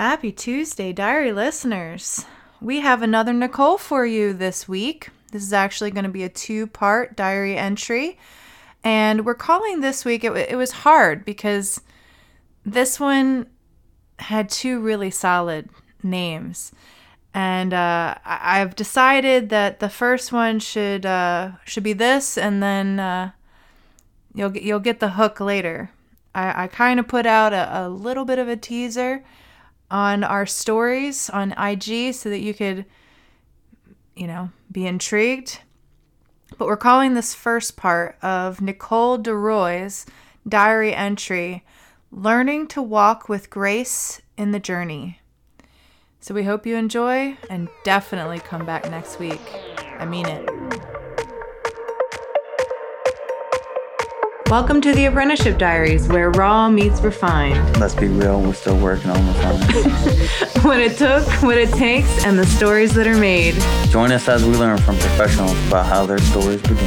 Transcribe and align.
Happy 0.00 0.32
Tuesday, 0.32 0.94
diary 0.94 1.30
listeners. 1.30 2.24
We 2.58 2.80
have 2.80 3.02
another 3.02 3.34
Nicole 3.34 3.76
for 3.76 4.06
you 4.06 4.32
this 4.32 4.66
week. 4.66 5.10
This 5.30 5.42
is 5.42 5.52
actually 5.52 5.90
going 5.90 6.06
to 6.06 6.10
be 6.10 6.24
a 6.24 6.30
two 6.30 6.68
part 6.68 7.16
diary 7.16 7.54
entry. 7.54 8.18
And 8.82 9.26
we're 9.26 9.34
calling 9.34 9.82
this 9.82 10.06
week, 10.06 10.24
it, 10.24 10.34
it 10.34 10.56
was 10.56 10.70
hard 10.70 11.26
because 11.26 11.82
this 12.64 12.98
one 12.98 13.46
had 14.20 14.48
two 14.48 14.80
really 14.80 15.10
solid 15.10 15.68
names. 16.02 16.72
And 17.34 17.74
uh, 17.74 18.14
I've 18.24 18.74
decided 18.74 19.50
that 19.50 19.80
the 19.80 19.90
first 19.90 20.32
one 20.32 20.60
should 20.60 21.04
uh, 21.04 21.50
should 21.66 21.84
be 21.84 21.92
this, 21.92 22.38
and 22.38 22.62
then 22.62 22.98
uh, 22.98 23.32
you'll 24.34 24.56
you'll 24.56 24.80
get 24.80 25.00
the 25.00 25.10
hook 25.10 25.40
later. 25.40 25.90
I, 26.34 26.64
I 26.64 26.66
kind 26.68 26.98
of 26.98 27.06
put 27.06 27.26
out 27.26 27.52
a, 27.52 27.82
a 27.82 27.88
little 27.90 28.24
bit 28.24 28.38
of 28.38 28.48
a 28.48 28.56
teaser 28.56 29.22
on 29.90 30.24
our 30.24 30.46
stories 30.46 31.28
on 31.30 31.52
IG 31.52 32.14
so 32.14 32.30
that 32.30 32.40
you 32.40 32.54
could, 32.54 32.86
you 34.14 34.26
know, 34.26 34.50
be 34.70 34.86
intrigued. 34.86 35.60
But 36.58 36.66
we're 36.66 36.76
calling 36.76 37.14
this 37.14 37.34
first 37.34 37.76
part 37.76 38.16
of 38.22 38.60
Nicole 38.60 39.18
DeRoy's 39.18 40.06
diary 40.48 40.94
entry 40.94 41.64
Learning 42.12 42.66
to 42.68 42.82
Walk 42.82 43.28
with 43.28 43.50
Grace 43.50 44.20
in 44.36 44.50
the 44.50 44.58
Journey. 44.58 45.20
So 46.20 46.34
we 46.34 46.42
hope 46.42 46.66
you 46.66 46.76
enjoy 46.76 47.38
and 47.48 47.68
definitely 47.84 48.40
come 48.40 48.66
back 48.66 48.90
next 48.90 49.18
week. 49.18 49.40
I 49.98 50.04
mean 50.04 50.26
it. 50.26 50.99
Welcome 54.50 54.80
to 54.80 54.92
the 54.92 55.04
Apprenticeship 55.04 55.58
Diaries, 55.58 56.08
where 56.08 56.30
raw 56.30 56.68
meets 56.68 57.00
refined. 57.02 57.78
Let's 57.78 57.94
be 57.94 58.08
real, 58.08 58.42
we're 58.42 58.52
still 58.52 58.76
working 58.76 59.08
on 59.08 59.24
the 59.24 59.32
phone. 60.54 60.64
what 60.64 60.80
it 60.80 60.98
took, 60.98 61.24
what 61.40 61.56
it 61.56 61.68
takes, 61.74 62.24
and 62.24 62.36
the 62.36 62.44
stories 62.44 62.92
that 62.94 63.06
are 63.06 63.16
made. 63.16 63.54
Join 63.90 64.10
us 64.10 64.28
as 64.28 64.44
we 64.44 64.56
learn 64.56 64.78
from 64.78 64.98
professionals 64.98 65.56
about 65.68 65.86
how 65.86 66.04
their 66.04 66.18
stories 66.18 66.60
begin. 66.62 66.78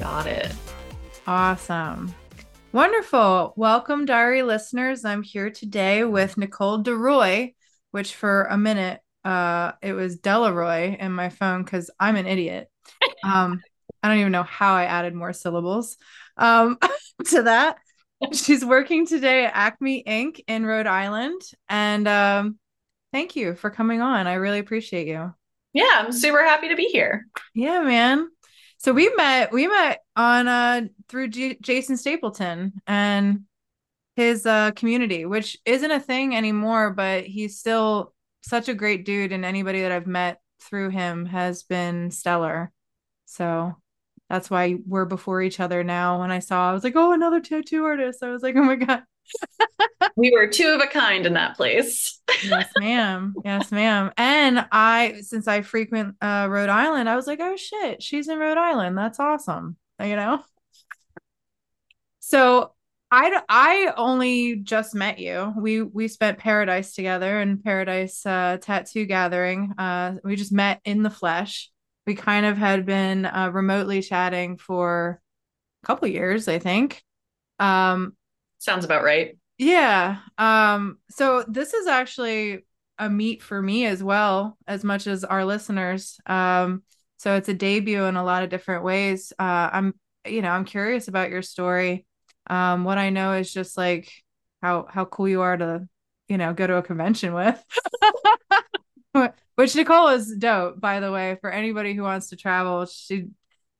Got 0.00 0.26
it. 0.26 0.52
Awesome. 1.28 2.12
Wonderful. 2.72 3.52
Welcome, 3.54 4.06
diary 4.06 4.42
listeners. 4.42 5.04
I'm 5.04 5.22
here 5.22 5.50
today 5.50 6.04
with 6.04 6.38
Nicole 6.38 6.82
DeRoy, 6.82 7.54
which 7.90 8.14
for 8.14 8.44
a 8.44 8.56
minute 8.56 9.00
uh 9.26 9.72
it 9.82 9.92
was 9.92 10.18
Delaroy 10.18 10.98
in 10.98 11.12
my 11.12 11.28
phone 11.28 11.64
because 11.64 11.90
I'm 12.00 12.16
an 12.16 12.26
idiot. 12.26 12.68
Um, 13.24 13.62
I 14.02 14.08
don't 14.08 14.18
even 14.18 14.32
know 14.32 14.42
how 14.42 14.74
I 14.74 14.86
added 14.86 15.14
more 15.14 15.32
syllables 15.32 15.96
um 16.38 16.78
to 17.26 17.42
that. 17.42 17.76
She's 18.32 18.64
working 18.64 19.06
today 19.06 19.44
at 19.44 19.52
Acme 19.54 19.98
Ink 19.98 20.42
in 20.48 20.64
Rhode 20.64 20.86
Island. 20.86 21.42
And 21.68 22.08
um 22.08 22.58
thank 23.12 23.36
you 23.36 23.54
for 23.54 23.70
coming 23.70 24.00
on. 24.00 24.26
I 24.26 24.34
really 24.34 24.58
appreciate 24.60 25.06
you. 25.06 25.34
Yeah, 25.74 25.90
I'm 25.92 26.10
super 26.10 26.42
happy 26.42 26.70
to 26.70 26.76
be 26.76 26.86
here. 26.86 27.26
Yeah, 27.54 27.82
man. 27.82 28.28
So 28.82 28.92
we 28.92 29.12
met 29.14 29.52
we 29.52 29.68
met 29.68 30.00
on 30.16 30.48
uh 30.48 30.82
through 31.08 31.28
J- 31.28 31.56
Jason 31.60 31.96
Stapleton 31.96 32.72
and 32.86 33.42
his 34.16 34.44
uh 34.44 34.72
community, 34.72 35.24
which 35.24 35.56
isn't 35.64 35.90
a 35.90 36.00
thing 36.00 36.34
anymore, 36.34 36.90
but 36.90 37.24
he's 37.24 37.58
still 37.58 38.12
such 38.42 38.68
a 38.68 38.74
great 38.74 39.04
dude 39.04 39.30
and 39.32 39.44
anybody 39.44 39.82
that 39.82 39.92
I've 39.92 40.08
met 40.08 40.40
through 40.60 40.90
him 40.90 41.26
has 41.26 41.62
been 41.62 42.10
stellar. 42.10 42.72
So 43.26 43.76
that's 44.28 44.50
why 44.50 44.78
we're 44.86 45.04
before 45.04 45.42
each 45.42 45.60
other 45.60 45.84
now. 45.84 46.20
When 46.20 46.32
I 46.32 46.40
saw 46.40 46.70
I 46.70 46.72
was 46.72 46.82
like, 46.84 46.96
"Oh, 46.96 47.12
another 47.12 47.40
tattoo 47.40 47.84
artist." 47.84 48.22
I 48.22 48.30
was 48.30 48.42
like, 48.42 48.56
"Oh 48.56 48.64
my 48.64 48.76
god." 48.76 49.04
We 50.16 50.30
were 50.30 50.46
two 50.46 50.68
of 50.68 50.80
a 50.80 50.86
kind 50.86 51.26
in 51.26 51.34
that 51.34 51.56
place. 51.56 52.20
yes, 52.44 52.70
ma'am. 52.78 53.34
Yes, 53.44 53.72
ma'am. 53.72 54.12
And 54.16 54.66
I, 54.70 55.20
since 55.22 55.48
I 55.48 55.62
frequent 55.62 56.16
uh, 56.20 56.48
Rhode 56.50 56.68
Island, 56.68 57.08
I 57.08 57.16
was 57.16 57.26
like, 57.26 57.40
oh 57.40 57.56
shit, 57.56 58.02
she's 58.02 58.28
in 58.28 58.38
Rhode 58.38 58.58
Island. 58.58 58.98
That's 58.98 59.20
awesome. 59.20 59.76
You 60.00 60.16
know. 60.16 60.42
So 62.20 62.72
I 63.10 63.42
I 63.48 63.92
only 63.96 64.56
just 64.56 64.94
met 64.94 65.18
you. 65.18 65.52
We 65.56 65.82
we 65.82 66.08
spent 66.08 66.38
Paradise 66.38 66.94
together 66.94 67.40
in 67.42 67.58
Paradise 67.58 68.24
uh, 68.24 68.56
Tattoo 68.60 69.04
Gathering. 69.04 69.74
Uh, 69.76 70.14
we 70.24 70.34
just 70.34 70.50
met 70.50 70.80
in 70.84 71.02
the 71.02 71.10
flesh. 71.10 71.70
We 72.06 72.14
kind 72.14 72.46
of 72.46 72.56
had 72.56 72.86
been 72.86 73.26
uh, 73.26 73.50
remotely 73.52 74.00
chatting 74.00 74.56
for 74.56 75.20
a 75.82 75.86
couple 75.86 76.08
years, 76.08 76.48
I 76.48 76.58
think. 76.58 77.02
Um, 77.58 78.16
Sounds 78.62 78.84
about 78.84 79.02
right. 79.02 79.36
yeah. 79.58 80.18
Um, 80.38 80.98
so 81.10 81.44
this 81.48 81.74
is 81.74 81.88
actually 81.88 82.64
a 82.96 83.10
meet 83.10 83.42
for 83.42 83.60
me 83.60 83.86
as 83.86 84.04
well, 84.04 84.56
as 84.68 84.84
much 84.84 85.08
as 85.08 85.24
our 85.24 85.44
listeners. 85.44 86.20
Um, 86.26 86.84
so 87.16 87.34
it's 87.34 87.48
a 87.48 87.54
debut 87.54 88.04
in 88.04 88.14
a 88.14 88.22
lot 88.22 88.44
of 88.44 88.50
different 88.50 88.84
ways. 88.84 89.32
Uh, 89.36 89.68
I'm, 89.72 89.94
you 90.24 90.42
know, 90.42 90.50
I'm 90.50 90.64
curious 90.64 91.08
about 91.08 91.30
your 91.30 91.42
story. 91.42 92.06
Um, 92.46 92.84
what 92.84 92.98
I 92.98 93.10
know 93.10 93.32
is 93.32 93.52
just 93.52 93.76
like 93.76 94.12
how 94.62 94.86
how 94.88 95.06
cool 95.06 95.28
you 95.28 95.40
are 95.40 95.56
to, 95.56 95.88
you 96.28 96.38
know, 96.38 96.52
go 96.52 96.64
to 96.64 96.76
a 96.76 96.82
convention 96.82 97.34
with. 97.34 97.60
Which 99.56 99.74
Nicole 99.74 100.08
is 100.08 100.36
dope, 100.38 100.80
by 100.80 101.00
the 101.00 101.10
way, 101.10 101.36
for 101.40 101.50
anybody 101.50 101.94
who 101.94 102.02
wants 102.02 102.28
to 102.28 102.36
travel. 102.36 102.86
She 102.86 103.26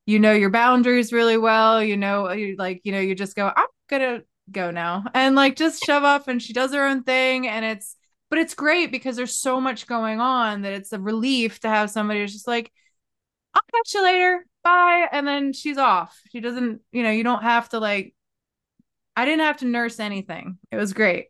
you 0.07 0.19
know 0.19 0.33
your 0.33 0.51
boundaries 0.51 1.13
really 1.13 1.37
well. 1.37 1.81
You 1.81 1.97
know, 1.97 2.33
you 2.33 2.57
like, 2.59 2.81
you 2.83 2.91
know, 2.91 2.99
you 2.99 3.15
just 3.15 3.37
go, 3.37 3.53
I'm 3.55 3.69
gonna 3.89 4.23
go 4.51 4.71
now. 4.71 5.05
And 5.15 5.35
like 5.35 5.57
just 5.57 5.85
shove 5.85 6.05
up 6.05 6.29
and 6.29 6.43
she 6.43 6.53
does 6.53 6.73
her 6.73 6.87
own 6.87 7.03
thing 7.03 7.47
and 7.47 7.65
it's 7.65 7.97
but 8.31 8.39
it's 8.39 8.55
great 8.55 8.91
because 8.91 9.17
there's 9.17 9.35
so 9.35 9.61
much 9.61 9.87
going 9.87 10.19
on 10.21 10.63
that 10.63 10.73
it's 10.73 10.93
a 10.93 10.99
relief 10.99 11.61
to 11.61 11.69
have 11.69 11.91
somebody 11.91 12.21
who's 12.21 12.33
just 12.33 12.49
like 12.49 12.73
i'll 13.55 13.63
catch 13.75 13.95
you 13.95 14.03
later. 14.03 14.47
Bye. 14.65 15.09
And 15.11 15.27
then 15.27 15.53
she's 15.53 15.79
off. 15.79 16.19
She 16.31 16.41
doesn't 16.41 16.81
you 16.93 17.03
know 17.03 17.11
you 17.11 17.25
don't 17.25 17.43
have 17.43 17.69
to 17.71 17.79
like 17.79 18.15
i 19.17 19.25
didn't 19.25 19.41
have 19.41 19.59
to 19.59 19.67
nurse 19.67 20.01
anything. 20.01 20.59
It 20.71 20.77
was 20.77 20.93
great. 20.93 21.27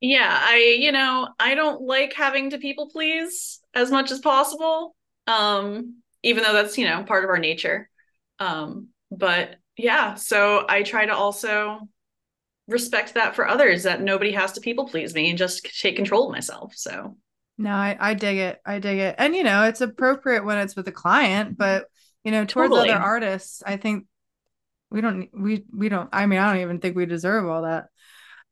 Yeah, 0.00 0.38
I, 0.38 0.76
you 0.78 0.92
know, 0.92 1.28
I 1.40 1.54
don't 1.54 1.80
like 1.80 2.12
having 2.12 2.50
to 2.50 2.58
people 2.58 2.90
please 2.90 3.60
as 3.72 3.90
much 3.90 4.10
as 4.10 4.18
possible. 4.18 4.94
Um, 5.26 6.02
even 6.22 6.42
though 6.42 6.52
that's, 6.52 6.76
you 6.76 6.86
know, 6.86 7.04
part 7.04 7.24
of 7.24 7.30
our 7.30 7.38
nature. 7.38 7.88
Um, 8.38 8.88
but 9.10 9.56
yeah, 9.78 10.14
so 10.14 10.66
I 10.68 10.82
try 10.82 11.06
to 11.06 11.14
also 11.14 11.80
respect 12.66 13.14
that 13.14 13.34
for 13.34 13.46
others 13.46 13.82
that 13.82 14.00
nobody 14.00 14.32
has 14.32 14.52
to 14.52 14.60
people 14.60 14.86
please 14.88 15.14
me 15.14 15.28
and 15.28 15.38
just 15.38 15.64
take 15.80 15.96
control 15.96 16.26
of 16.26 16.32
myself. 16.32 16.74
So 16.76 17.16
no 17.56 17.70
I, 17.70 17.96
I 18.00 18.14
dig 18.14 18.38
it 18.38 18.60
i 18.66 18.80
dig 18.80 18.98
it 18.98 19.14
and 19.16 19.34
you 19.34 19.44
know 19.44 19.62
it's 19.62 19.80
appropriate 19.80 20.44
when 20.44 20.58
it's 20.58 20.74
with 20.74 20.88
a 20.88 20.92
client 20.92 21.56
but 21.56 21.86
you 22.24 22.32
know 22.32 22.44
towards 22.44 22.70
Totally. 22.70 22.90
other 22.90 23.00
artists 23.00 23.62
i 23.64 23.76
think 23.76 24.06
we 24.90 25.00
don't 25.00 25.28
we 25.32 25.64
we 25.72 25.88
don't 25.88 26.08
i 26.12 26.26
mean 26.26 26.40
i 26.40 26.52
don't 26.52 26.62
even 26.62 26.80
think 26.80 26.96
we 26.96 27.06
deserve 27.06 27.46
all 27.48 27.62
that 27.62 27.86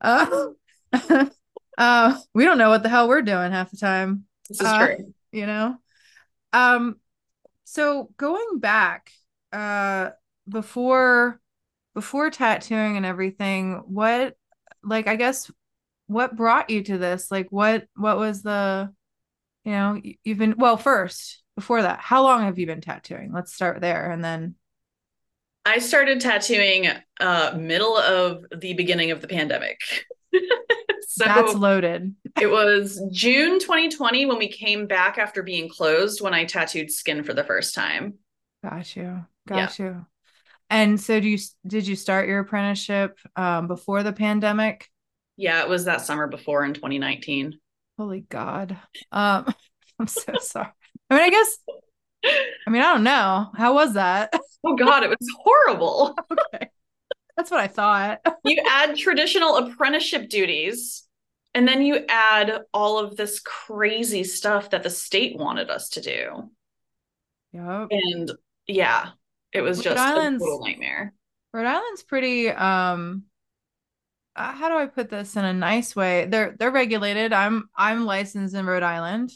uh, 0.01 0.47
uh 1.79 2.19
we 2.33 2.45
don't 2.45 2.59
know 2.59 2.69
what 2.71 2.85
the 2.85 2.89
hell 2.89 3.09
we're 3.09 3.23
doing 3.23 3.51
half 3.51 3.73
the 3.73 3.77
time 3.77 4.25
this 4.49 4.61
is 4.61 4.67
Uh, 4.69 4.87
true. 4.87 5.15
you 5.33 5.47
know 5.47 5.77
um 6.53 6.95
so 7.65 8.09
going 8.17 8.59
back 8.61 9.11
uh 9.53 10.11
before 10.49 11.41
before 11.95 12.31
tattooing 12.31 12.97
and 12.97 13.07
everything 13.07 13.83
what 13.87 14.37
like 14.83 15.07
i 15.07 15.17
guess 15.17 15.51
what 16.13 16.37
brought 16.37 16.71
you 16.71 16.83
to 16.85 16.99
this? 16.99 17.31
Like 17.31 17.49
what 17.51 17.87
what 17.97 18.19
was 18.19 18.43
the 18.43 18.93
you 19.65 19.73
know 19.73 20.01
you've 20.25 20.39
been 20.39 20.55
well 20.59 20.77
first 20.77 21.43
before 21.57 21.83
that 21.83 22.01
how 22.01 22.23
long 22.23 22.43
have 22.43 22.59
you 22.59 22.67
been 22.67 22.81
tattooing? 22.81 23.33
Let's 23.33 23.53
start 23.53 23.81
there 23.81 24.11
and 24.11 24.23
then. 24.23 24.55
I 25.65 25.79
started 25.79 26.21
tattooing 26.21 26.89
uh 27.21 27.57
middle 27.57 27.97
of 27.97 28.45
the 28.57 28.75
beginning 28.75 29.11
of 29.11 29.21
the 29.21 29.29
pandemic. 29.29 29.81
so 31.09 31.25
that's 31.25 31.55
loaded. 31.55 32.15
it 32.41 32.51
was 32.51 33.01
June 33.13 33.59
2020 33.61 34.27
when 34.27 34.39
we 34.39 34.49
came 34.49 34.87
back 34.87 35.19
after 35.19 35.43
being 35.43 35.69
closed 35.69 36.21
when 36.21 36.35
I 36.35 36.45
tattooed 36.45 36.91
skin 36.91 37.23
for 37.23 37.33
the 37.35 37.45
first 37.45 37.75
time. 37.75 38.15
got 38.63 38.97
you. 38.97 39.25
Got 39.47 39.79
you 39.79 40.07
and 40.73 41.01
so 41.01 41.21
do 41.21 41.29
you 41.29 41.39
did 41.67 41.87
you 41.87 41.95
start 41.95 42.27
your 42.27 42.41
apprenticeship 42.41 43.19
um 43.37 43.69
before 43.69 44.03
the 44.03 44.13
pandemic 44.13 44.89
Yeah, 45.37 45.63
it 45.63 45.69
was 45.69 45.85
that 45.85 46.01
summer 46.01 46.27
before 46.27 46.65
in 46.65 46.75
2019. 46.75 47.59
Holy 47.99 48.21
God. 48.23 48.77
Um, 49.13 49.55
I'm 49.99 50.07
so 50.07 50.33
sorry. 50.41 50.69
I 51.11 51.15
mean, 51.15 51.23
I 51.25 51.31
guess, 51.31 51.59
I 52.67 52.71
mean, 52.71 52.83
I 52.83 52.93
don't 52.95 53.05
know. 53.05 53.51
How 53.57 53.75
was 53.75 53.95
that? 53.95 54.33
Oh 54.65 54.77
god, 54.77 55.03
it 55.03 55.11
was 55.11 55.29
horrible. 55.43 56.17
okay. 56.31 56.69
That's 57.37 57.51
what 57.51 57.59
I 57.59 57.67
thought. 57.67 58.21
You 58.45 58.63
add 58.65 58.97
traditional 58.97 59.57
apprenticeship 59.57 60.29
duties 60.29 61.03
and 61.53 61.67
then 61.67 61.83
you 61.83 62.05
add 62.09 62.61
all 62.73 63.01
of 63.01 63.17
this 63.17 63.41
crazy 63.41 64.23
stuff 64.23 64.71
that 64.71 64.85
the 64.85 64.91
state 64.91 65.37
wanted 65.37 65.69
us 65.69 65.89
to 65.91 66.01
do. 66.01 66.51
Yep. 67.53 67.89
And 67.91 68.33
yeah, 68.69 69.11
it 69.53 69.61
was 69.61 69.79
Rhode 69.79 69.85
just 69.85 69.99
Island's- 69.99 70.43
a 70.43 70.47
total 70.47 70.67
nightmare. 70.67 71.15
Rhode 71.53 71.67
Island's 71.67 72.03
pretty 72.03 72.49
um 72.49 73.25
uh, 74.35 74.53
how 74.53 74.71
do 74.71 74.77
I 74.77 74.87
put 74.87 75.11
this 75.11 75.37
in 75.37 75.45
a 75.45 75.53
nice 75.53 75.95
way? 75.95 76.25
They're 76.27 76.57
they're 76.59 76.71
regulated. 76.71 77.33
I'm 77.33 77.69
I'm 77.77 78.07
licensed 78.07 78.55
in 78.55 78.67
Rhode 78.67 78.83
Island. 78.83 79.31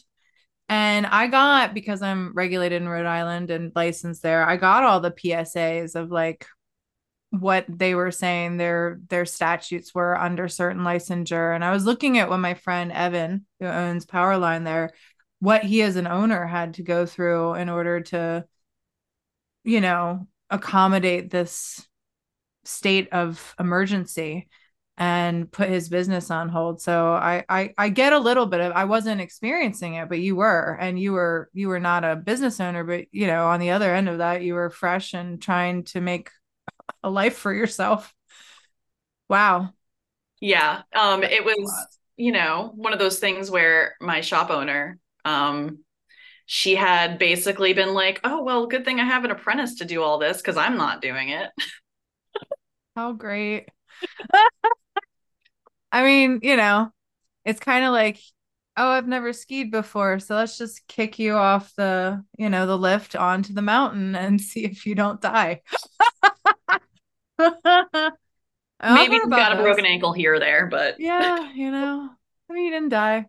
And 0.68 1.06
I 1.06 1.28
got 1.28 1.74
because 1.74 2.02
I'm 2.02 2.32
regulated 2.34 2.82
in 2.82 2.88
Rhode 2.88 3.06
Island 3.06 3.50
and 3.50 3.70
licensed 3.76 4.22
there, 4.22 4.44
I 4.44 4.56
got 4.56 4.82
all 4.82 5.00
the 5.00 5.12
PSAs 5.12 5.94
of 5.94 6.10
like 6.10 6.46
what 7.30 7.66
they 7.68 7.94
were 7.94 8.10
saying 8.10 8.56
their 8.56 8.98
their 9.08 9.26
statutes 9.26 9.94
were 9.94 10.18
under 10.18 10.48
certain 10.48 10.82
licensure. 10.82 11.54
And 11.54 11.64
I 11.64 11.70
was 11.72 11.84
looking 11.84 12.18
at 12.18 12.28
what 12.28 12.38
my 12.38 12.54
friend 12.54 12.90
Evan, 12.90 13.46
who 13.60 13.66
owns 13.66 14.06
Powerline 14.06 14.64
there, 14.64 14.90
what 15.40 15.62
he 15.62 15.82
as 15.82 15.96
an 15.96 16.06
owner 16.06 16.46
had 16.46 16.74
to 16.74 16.82
go 16.82 17.06
through 17.06 17.54
in 17.54 17.68
order 17.68 18.00
to, 18.00 18.44
you 19.66 19.80
know, 19.80 20.26
accommodate 20.48 21.30
this 21.30 21.86
state 22.64 23.12
of 23.12 23.54
emergency 23.58 24.48
and 24.96 25.50
put 25.52 25.68
his 25.68 25.88
business 25.88 26.30
on 26.30 26.48
hold. 26.48 26.80
So 26.80 27.12
I, 27.12 27.44
I 27.48 27.74
I 27.76 27.88
get 27.90 28.14
a 28.14 28.18
little 28.18 28.46
bit 28.46 28.60
of 28.60 28.72
I 28.72 28.84
wasn't 28.84 29.20
experiencing 29.20 29.94
it, 29.94 30.08
but 30.08 30.20
you 30.20 30.36
were, 30.36 30.78
and 30.80 30.98
you 30.98 31.12
were 31.12 31.50
you 31.52 31.68
were 31.68 31.80
not 31.80 32.04
a 32.04 32.16
business 32.16 32.60
owner, 32.60 32.84
but 32.84 33.06
you 33.12 33.26
know, 33.26 33.48
on 33.48 33.60
the 33.60 33.72
other 33.72 33.94
end 33.94 34.08
of 34.08 34.18
that, 34.18 34.42
you 34.42 34.54
were 34.54 34.70
fresh 34.70 35.12
and 35.12 35.42
trying 35.42 35.84
to 35.84 36.00
make 36.00 36.30
a 37.02 37.10
life 37.10 37.36
for 37.36 37.52
yourself. 37.52 38.14
Wow. 39.28 39.70
Yeah. 40.40 40.82
Um, 40.94 41.24
it 41.24 41.44
was, 41.44 41.72
you 42.16 42.32
know, 42.32 42.72
one 42.74 42.92
of 42.92 42.98
those 42.98 43.18
things 43.18 43.50
where 43.50 43.96
my 44.00 44.20
shop 44.20 44.50
owner, 44.50 44.98
um, 45.24 45.80
she 46.46 46.74
had 46.76 47.18
basically 47.18 47.72
been 47.72 47.94
like, 47.94 48.20
oh, 48.24 48.42
well, 48.42 48.66
good 48.66 48.84
thing 48.84 49.00
I 49.00 49.04
have 49.04 49.24
an 49.24 49.30
apprentice 49.32 49.76
to 49.76 49.84
do 49.84 50.02
all 50.02 50.18
this 50.18 50.38
because 50.38 50.56
I'm 50.56 50.76
not 50.76 51.02
doing 51.02 51.30
it. 51.30 51.50
How 52.96 53.12
great. 53.12 53.68
I 55.92 56.02
mean, 56.04 56.40
you 56.42 56.56
know, 56.56 56.90
it's 57.44 57.60
kind 57.60 57.84
of 57.84 57.92
like, 57.92 58.18
oh, 58.76 58.88
I've 58.90 59.08
never 59.08 59.32
skied 59.32 59.70
before, 59.70 60.18
so 60.20 60.36
let's 60.36 60.58
just 60.58 60.86
kick 60.88 61.18
you 61.18 61.34
off 61.34 61.74
the, 61.76 62.24
you 62.38 62.50
know, 62.50 62.66
the 62.66 62.78
lift 62.78 63.16
onto 63.16 63.54
the 63.54 63.62
mountain 63.62 64.14
and 64.16 64.40
see 64.42 64.64
if 64.64 64.86
you 64.86 64.94
don't 64.94 65.20
die. 65.20 65.62
Maybe 68.88 69.16
you 69.16 69.28
got 69.34 69.52
a 69.52 69.56
those. 69.56 69.62
broken 69.62 69.84
ankle 69.84 70.12
here 70.12 70.34
or 70.34 70.38
there, 70.38 70.66
but 70.66 70.96
Yeah, 70.98 71.52
you 71.52 71.70
know, 71.70 72.10
I 72.48 72.52
mean, 72.52 72.64
you 72.66 72.70
didn't 72.70 72.90
die. 72.90 73.26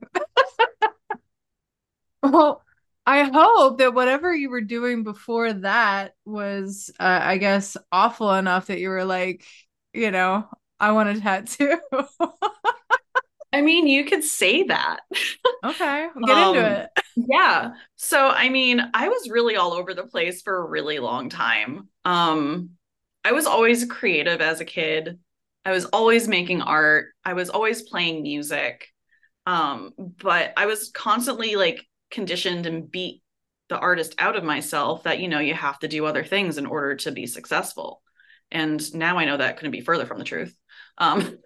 Well, 2.21 2.63
I 3.07 3.23
hope 3.23 3.79
that 3.79 3.95
whatever 3.95 4.35
you 4.35 4.51
were 4.51 4.61
doing 4.61 5.03
before 5.03 5.53
that 5.53 6.15
was, 6.25 6.91
uh, 6.99 7.19
I 7.23 7.39
guess, 7.39 7.77
awful 7.91 8.33
enough 8.33 8.67
that 8.67 8.79
you 8.79 8.89
were 8.89 9.05
like, 9.05 9.45
you 9.93 10.11
know, 10.11 10.47
I 10.79 10.91
want 10.93 11.17
a 11.17 11.21
tattoo. 11.21 11.79
I 13.53 13.61
mean, 13.61 13.87
you 13.87 14.05
could 14.05 14.23
say 14.23 14.63
that. 14.63 14.99
Okay, 15.63 16.09
get 16.25 16.37
into 16.37 16.59
Um, 16.59 16.65
it. 16.65 16.89
Yeah. 17.15 17.73
So, 17.95 18.27
I 18.27 18.49
mean, 18.49 18.81
I 18.93 19.09
was 19.09 19.29
really 19.29 19.55
all 19.55 19.73
over 19.73 19.93
the 19.93 20.05
place 20.05 20.41
for 20.41 20.57
a 20.57 20.65
really 20.69 20.99
long 20.99 21.29
time. 21.29 21.89
Um, 22.05 22.71
I 23.25 23.31
was 23.31 23.45
always 23.47 23.85
creative 23.85 24.41
as 24.41 24.61
a 24.61 24.65
kid. 24.65 25.19
I 25.65 25.71
was 25.71 25.85
always 25.85 26.27
making 26.27 26.61
art. 26.61 27.07
I 27.25 27.33
was 27.33 27.49
always 27.49 27.81
playing 27.81 28.23
music. 28.23 28.87
Um, 29.45 29.93
but 29.97 30.53
I 30.57 30.65
was 30.67 30.89
constantly 30.91 31.55
like 31.55 31.85
conditioned 32.11 32.65
and 32.65 32.89
beat 32.89 33.21
the 33.69 33.77
artist 33.77 34.15
out 34.17 34.35
of 34.35 34.43
myself 34.43 35.03
that, 35.03 35.19
you 35.19 35.27
know, 35.27 35.39
you 35.39 35.53
have 35.53 35.79
to 35.79 35.87
do 35.87 36.05
other 36.05 36.23
things 36.23 36.57
in 36.57 36.65
order 36.65 36.95
to 36.95 37.11
be 37.11 37.27
successful. 37.27 38.01
And 38.51 38.93
now 38.95 39.17
I 39.17 39.25
know 39.25 39.37
that 39.37 39.57
couldn't 39.57 39.71
be 39.71 39.81
further 39.81 40.05
from 40.05 40.19
the 40.19 40.23
truth. 40.23 40.55
Um, 40.97 41.37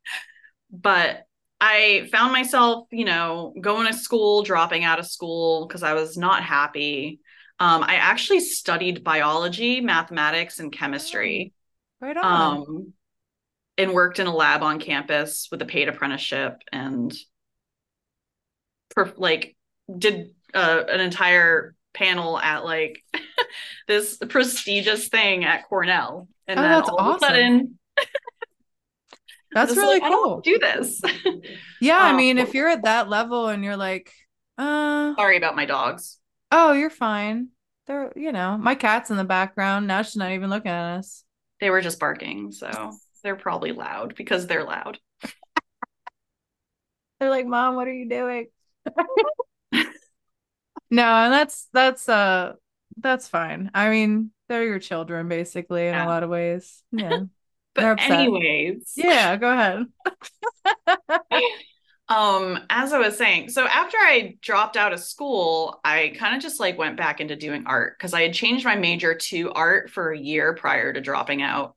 but 0.70 1.24
I 1.60 2.08
found 2.12 2.32
myself, 2.32 2.86
you 2.90 3.04
know, 3.04 3.52
going 3.60 3.86
to 3.86 3.92
school, 3.98 4.42
dropping 4.42 4.84
out 4.84 4.98
of 4.98 5.06
school 5.06 5.66
because 5.66 5.82
I 5.82 5.94
was 5.94 6.16
not 6.16 6.42
happy. 6.42 7.20
Um, 7.58 7.82
I 7.82 7.96
actually 7.96 8.40
studied 8.40 9.02
biology, 9.02 9.80
mathematics, 9.80 10.60
and 10.60 10.72
chemistry, 10.72 11.52
Right 12.00 12.16
on. 12.16 12.56
um, 12.56 12.92
and 13.76 13.92
worked 13.92 14.20
in 14.20 14.28
a 14.28 14.34
lab 14.34 14.62
on 14.62 14.78
campus 14.78 15.48
with 15.50 15.60
a 15.62 15.66
paid 15.66 15.88
apprenticeship, 15.88 16.62
and 16.72 17.12
per- 18.90 19.12
like 19.16 19.56
did 19.96 20.34
uh, 20.54 20.84
an 20.88 21.00
entire 21.00 21.74
panel 21.94 22.38
at 22.38 22.64
like 22.64 23.02
this 23.88 24.16
prestigious 24.28 25.08
thing 25.08 25.44
at 25.44 25.68
Cornell. 25.68 26.28
And 26.46 26.58
Oh, 26.58 26.62
then 26.62 26.70
that's 26.70 26.88
all 26.88 27.00
of 27.00 27.16
a 27.16 27.18
sudden, 27.20 27.78
That's 29.54 29.76
really 29.76 30.00
like, 30.00 30.12
cool. 30.12 30.40
do 30.40 30.58
this. 30.58 31.00
Yeah, 31.80 31.98
I 31.98 32.10
Um, 32.10 32.16
mean, 32.16 32.38
if 32.38 32.54
you're 32.54 32.68
at 32.68 32.84
that 32.84 33.08
level 33.08 33.48
and 33.48 33.64
you're 33.64 33.76
like, 33.76 34.12
uh, 34.58 35.14
Sorry 35.16 35.36
about 35.36 35.56
my 35.56 35.66
dogs. 35.66 36.18
oh, 36.50 36.72
you're 36.72 36.90
fine. 36.90 37.48
They're, 37.86 38.12
you 38.16 38.32
know, 38.32 38.58
my 38.58 38.74
cat's 38.74 39.10
in 39.10 39.16
the 39.16 39.24
background. 39.24 39.86
Now 39.86 40.02
she's 40.02 40.16
not 40.16 40.32
even 40.32 40.50
looking 40.50 40.70
at 40.70 40.98
us. 40.98 41.24
They 41.60 41.70
were 41.70 41.80
just 41.80 41.98
barking, 42.00 42.52
so 42.52 42.92
they're 43.22 43.36
probably 43.36 43.72
loud 43.72 44.14
because 44.16 44.46
they're 44.46 44.64
loud. 44.64 44.98
They're 47.20 47.30
like, 47.30 47.46
Mom, 47.46 47.74
what 47.74 47.88
are 47.88 47.92
you 47.92 48.08
doing? 48.08 48.48
No, 50.90 51.02
and 51.04 51.32
that's 51.32 51.68
that's 51.72 52.08
uh 52.08 52.54
that's 52.96 53.28
fine. 53.28 53.70
I 53.74 53.90
mean, 53.90 54.30
they're 54.48 54.64
your 54.64 54.78
children 54.78 55.28
basically 55.28 55.86
in 55.86 55.94
Yeah. 55.94 56.04
a 56.04 56.06
lot 56.06 56.22
of 56.22 56.30
ways. 56.30 56.82
Yeah. 56.92 57.24
But 57.74 57.92
anyways, 57.96 58.92
Yeah, 58.96 59.36
go 59.36 59.52
ahead. 59.52 59.86
um, 62.08 62.58
as 62.70 62.92
I 62.92 62.98
was 62.98 63.16
saying, 63.18 63.50
so 63.50 63.66
after 63.66 63.96
I 63.98 64.36
dropped 64.40 64.76
out 64.76 64.92
of 64.92 65.00
school, 65.00 65.80
I 65.84 66.14
kind 66.18 66.34
of 66.34 66.42
just 66.42 66.58
like 66.60 66.78
went 66.78 66.96
back 66.96 67.20
into 67.20 67.36
doing 67.36 67.64
art 67.66 67.98
because 67.98 68.14
I 68.14 68.22
had 68.22 68.32
changed 68.34 68.64
my 68.64 68.76
major 68.76 69.14
to 69.14 69.52
art 69.52 69.90
for 69.90 70.10
a 70.12 70.18
year 70.18 70.54
prior 70.54 70.92
to 70.92 71.00
dropping 71.00 71.42
out. 71.42 71.76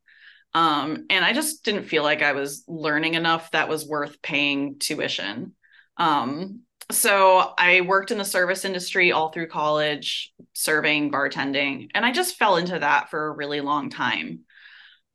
Um, 0.53 1.05
and 1.09 1.25
I 1.25 1.33
just 1.33 1.65
didn't 1.65 1.85
feel 1.85 2.03
like 2.03 2.21
I 2.21 2.33
was 2.33 2.63
learning 2.67 3.15
enough 3.15 3.51
that 3.51 3.69
was 3.69 3.87
worth 3.87 4.21
paying 4.21 4.79
tuition. 4.79 5.53
Um, 5.97 6.61
so 6.89 7.53
I 7.57 7.81
worked 7.81 8.11
in 8.11 8.17
the 8.17 8.25
service 8.25 8.65
industry 8.65 9.11
all 9.11 9.31
through 9.31 9.47
college, 9.47 10.33
serving, 10.53 11.11
bartending, 11.11 11.89
and 11.93 12.05
I 12.05 12.11
just 12.11 12.37
fell 12.37 12.57
into 12.57 12.79
that 12.79 13.09
for 13.09 13.27
a 13.27 13.35
really 13.35 13.61
long 13.61 13.89
time. 13.89 14.41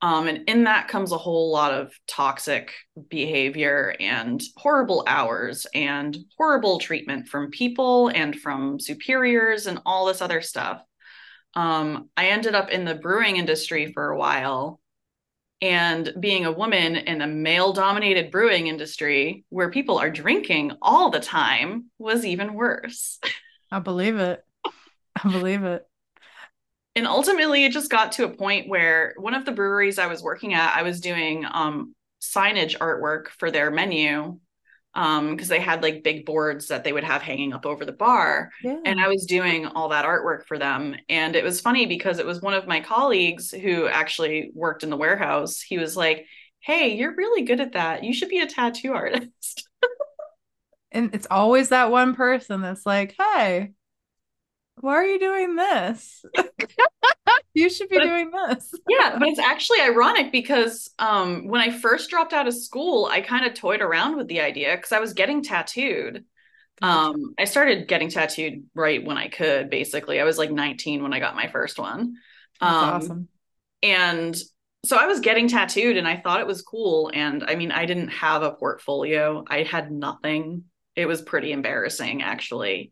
Um, 0.02 0.28
and 0.28 0.48
in 0.48 0.64
that 0.64 0.88
comes 0.88 1.10
a 1.10 1.18
whole 1.18 1.50
lot 1.50 1.72
of 1.72 1.92
toxic 2.06 2.72
behavior 3.08 3.96
and 3.98 4.42
horrible 4.56 5.04
hours 5.06 5.66
and 5.74 6.16
horrible 6.36 6.78
treatment 6.78 7.28
from 7.28 7.50
people 7.50 8.08
and 8.08 8.38
from 8.38 8.78
superiors 8.78 9.66
and 9.66 9.80
all 9.86 10.06
this 10.06 10.20
other 10.20 10.42
stuff. 10.42 10.82
Um, 11.54 12.10
I 12.16 12.26
ended 12.28 12.54
up 12.54 12.68
in 12.68 12.84
the 12.84 12.94
brewing 12.94 13.36
industry 13.36 13.90
for 13.92 14.10
a 14.10 14.18
while. 14.18 14.80
And 15.62 16.12
being 16.20 16.44
a 16.44 16.52
woman 16.52 16.96
in 16.96 17.22
a 17.22 17.26
male 17.26 17.72
dominated 17.72 18.30
brewing 18.30 18.66
industry 18.66 19.44
where 19.48 19.70
people 19.70 19.98
are 19.98 20.10
drinking 20.10 20.72
all 20.82 21.10
the 21.10 21.20
time 21.20 21.86
was 21.98 22.26
even 22.26 22.54
worse. 22.54 23.18
I 23.70 23.78
believe 23.78 24.16
it. 24.16 24.44
I 24.64 25.30
believe 25.30 25.64
it. 25.64 25.86
and 26.94 27.06
ultimately 27.06 27.64
it 27.64 27.72
just 27.72 27.90
got 27.90 28.12
to 28.12 28.24
a 28.24 28.28
point 28.28 28.68
where 28.68 29.14
one 29.18 29.34
of 29.34 29.44
the 29.44 29.52
breweries 29.52 29.98
I 29.98 30.06
was 30.08 30.22
working 30.22 30.54
at, 30.54 30.76
I 30.76 30.82
was 30.82 31.00
doing 31.00 31.44
um, 31.50 31.94
signage 32.20 32.76
artwork 32.78 33.28
for 33.28 33.50
their 33.50 33.70
menu 33.70 34.38
Um, 34.96 35.32
because 35.36 35.48
they 35.48 35.60
had 35.60 35.82
like 35.82 36.02
big 36.02 36.24
boards 36.24 36.68
that 36.68 36.82
they 36.82 36.92
would 36.92 37.04
have 37.04 37.20
hanging 37.20 37.52
up 37.52 37.66
over 37.66 37.84
the 37.84 37.92
bar. 37.92 38.50
Yeah. 38.64 38.78
And 38.84 38.98
I 38.98 39.08
was 39.08 39.26
doing 39.26 39.66
all 39.66 39.90
that 39.90 40.06
artwork 40.06 40.46
for 40.46 40.58
them. 40.58 40.96
And 41.10 41.36
it 41.36 41.44
was 41.44 41.60
funny 41.60 41.84
because 41.84 42.18
it 42.18 42.24
was 42.24 42.40
one 42.40 42.54
of 42.54 42.66
my 42.66 42.80
colleagues 42.80 43.50
who 43.50 43.86
actually 43.86 44.50
worked 44.54 44.82
in 44.82 44.90
the 44.90 44.96
warehouse. 44.96 45.60
He 45.60 45.76
was 45.76 45.98
like, 45.98 46.26
Hey, 46.60 46.96
you're 46.96 47.14
really 47.14 47.42
good 47.42 47.60
at 47.60 47.74
that. 47.74 48.04
You 48.04 48.14
should 48.14 48.30
be 48.30 48.40
a 48.40 48.46
tattoo 48.46 48.94
artist. 48.94 49.68
And 50.92 51.14
it's 51.14 51.26
always 51.30 51.68
that 51.68 51.90
one 51.90 52.14
person 52.14 52.62
that's 52.62 52.86
like, 52.86 53.14
hey, 53.18 53.72
why 54.80 54.94
are 54.94 55.04
you 55.06 55.18
doing 55.18 55.56
this? 55.56 56.24
you 57.54 57.70
should 57.70 57.88
be 57.88 57.96
But- 57.98 58.04
doing 58.04 58.30
this. 58.30 58.74
yeah, 58.88 59.16
but 59.18 59.28
it's 59.28 59.38
actually 59.38 59.80
ironic 59.80 60.32
because 60.32 60.90
um, 60.98 61.48
when 61.48 61.60
I 61.60 61.70
first 61.70 62.10
dropped 62.10 62.32
out 62.32 62.46
of 62.46 62.54
school, 62.54 63.06
I 63.10 63.20
kind 63.20 63.46
of 63.46 63.54
toyed 63.54 63.80
around 63.80 64.16
with 64.16 64.28
the 64.28 64.40
idea 64.40 64.76
because 64.76 64.92
I 64.92 65.00
was 65.00 65.12
getting 65.14 65.42
tattooed. 65.42 66.24
Um, 66.82 67.34
I 67.38 67.44
started 67.46 67.88
getting 67.88 68.10
tattooed 68.10 68.64
right 68.74 69.02
when 69.02 69.16
I 69.16 69.28
could, 69.28 69.70
basically. 69.70 70.20
I 70.20 70.24
was 70.24 70.36
like 70.36 70.50
19 70.50 71.02
when 71.02 71.14
I 71.14 71.20
got 71.20 71.34
my 71.34 71.48
first 71.48 71.78
one. 71.78 72.16
Um, 72.60 72.74
awesome. 72.74 73.28
And 73.82 74.36
so 74.84 74.96
I 74.96 75.06
was 75.06 75.20
getting 75.20 75.48
tattooed 75.48 75.96
and 75.96 76.06
I 76.06 76.16
thought 76.18 76.40
it 76.40 76.46
was 76.46 76.62
cool. 76.62 77.10
And 77.14 77.44
I 77.44 77.54
mean, 77.54 77.72
I 77.72 77.86
didn't 77.86 78.08
have 78.08 78.42
a 78.42 78.52
portfolio, 78.52 79.42
I 79.48 79.62
had 79.62 79.90
nothing. 79.90 80.64
It 80.94 81.06
was 81.06 81.22
pretty 81.22 81.52
embarrassing, 81.52 82.22
actually. 82.22 82.90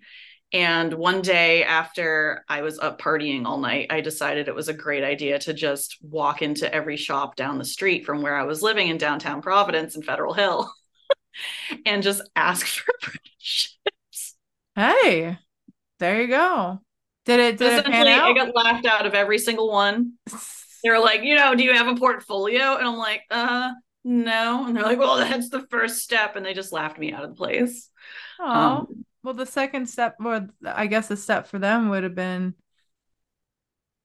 And 0.54 0.94
one 0.94 1.20
day 1.22 1.64
after 1.64 2.44
I 2.48 2.62
was 2.62 2.78
up 2.78 3.00
partying 3.00 3.44
all 3.44 3.58
night, 3.58 3.88
I 3.90 4.00
decided 4.00 4.48
it 4.48 4.54
was 4.54 4.68
a 4.68 4.74
great 4.74 5.04
idea 5.04 5.38
to 5.40 5.52
just 5.54 5.98
walk 6.02 6.42
into 6.42 6.72
every 6.74 6.96
shop 6.96 7.36
down 7.36 7.58
the 7.58 7.64
street 7.66 8.06
from 8.06 8.22
where 8.22 8.36
I 8.36 8.44
was 8.44 8.62
living 8.62 8.88
in 8.88 8.98
downtown 8.98 9.42
Providence 9.42 9.96
and 9.96 10.04
Federal 10.04 10.34
Hill 10.34 10.72
and 11.86 12.02
just 12.02 12.22
ask 12.36 12.66
for 12.66 12.92
apprenticeships. 13.02 14.36
Hey, 14.76 15.38
there 16.00 16.22
you 16.22 16.28
go. 16.28 16.80
Did 17.26 17.40
it, 17.40 17.58
did 17.58 17.72
it 17.74 17.86
pan 17.86 18.06
Essentially, 18.06 18.20
I 18.20 18.32
out? 18.32 18.34
got 18.34 18.54
laughed 18.54 18.86
out 18.86 19.06
of 19.06 19.14
every 19.14 19.38
single 19.38 19.70
one. 19.70 20.14
They 20.82 20.90
were 20.90 20.98
like, 20.98 21.22
you 21.22 21.34
know, 21.34 21.54
do 21.54 21.64
you 21.64 21.72
have 21.72 21.88
a 21.88 21.94
portfolio? 21.98 22.76
And 22.76 22.86
I'm 22.86 22.98
like, 22.98 23.22
uh, 23.30 23.72
no. 24.04 24.66
And 24.66 24.76
they're 24.76 24.84
like, 24.84 24.98
well, 24.98 25.16
that's 25.16 25.48
the 25.48 25.66
first 25.70 25.98
step. 26.02 26.36
And 26.36 26.44
they 26.44 26.52
just 26.52 26.72
laughed 26.72 26.98
me 26.98 27.12
out 27.12 27.24
of 27.24 27.30
the 27.30 27.36
place. 27.36 27.88
Oh, 28.38 28.86
Um, 28.86 29.04
well, 29.24 29.34
the 29.34 29.46
second 29.46 29.88
step, 29.88 30.16
or 30.24 30.48
I 30.64 30.86
guess 30.86 31.08
the 31.08 31.16
step 31.16 31.46
for 31.48 31.58
them 31.58 31.88
would 31.88 32.04
have 32.04 32.14
been, 32.14 32.54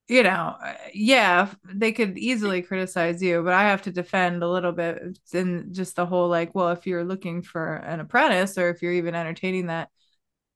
you 0.08 0.24
know, 0.24 0.56
yeah, 0.94 1.54
they 1.66 1.92
could 1.92 2.18
easily 2.18 2.62
criticize 2.64 3.22
you, 3.22 3.44
but 3.44 3.54
I 3.54 3.64
have 3.64 3.84
to 3.84 3.92
defend 3.92 4.42
a 4.42 4.50
little 4.50 4.72
bit 4.72 5.20
in 5.34 5.74
just 5.74 5.96
the 5.98 6.06
whole 6.06 6.30
like, 6.30 6.56
well, 6.56 6.70
if 6.70 6.88
you're 6.88 7.04
looking 7.04 7.44
for 7.44 7.76
an 7.76 8.00
apprentice 8.00 8.58
or 8.58 8.70
if 8.70 8.82
you're 8.82 8.94
even 8.94 9.14
entertaining 9.14 9.68
that, 9.68 9.90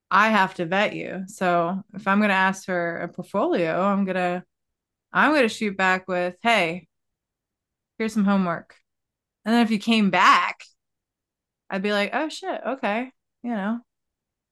I 0.10 0.30
have 0.30 0.56
to 0.56 0.66
vet 0.66 0.96
you. 0.96 1.24
So 1.28 1.84
if 1.94 2.08
I'm 2.08 2.20
going 2.20 2.30
to 2.30 2.36
ask 2.36 2.66
for 2.66 2.98
a 2.98 3.08
portfolio, 3.10 3.82
I'm 3.82 4.06
going 4.06 4.16
to, 4.16 4.44
I'm 5.12 5.32
going 5.32 5.44
to 5.44 5.50
shoot 5.50 5.78
back 5.78 6.08
with, 6.08 6.36
hey, 6.42 6.88
here's 7.98 8.14
some 8.14 8.26
homework. 8.26 8.76
And 9.46 9.54
then 9.54 9.62
if 9.64 9.72
you 9.72 9.80
came 9.80 10.10
back, 10.10 10.64
I'd 11.70 11.84
be 11.84 11.92
like, 11.92 12.12
oh 12.14 12.30
shit, 12.30 12.62
okay, 12.66 13.12
you 13.44 13.52
know, 13.52 13.80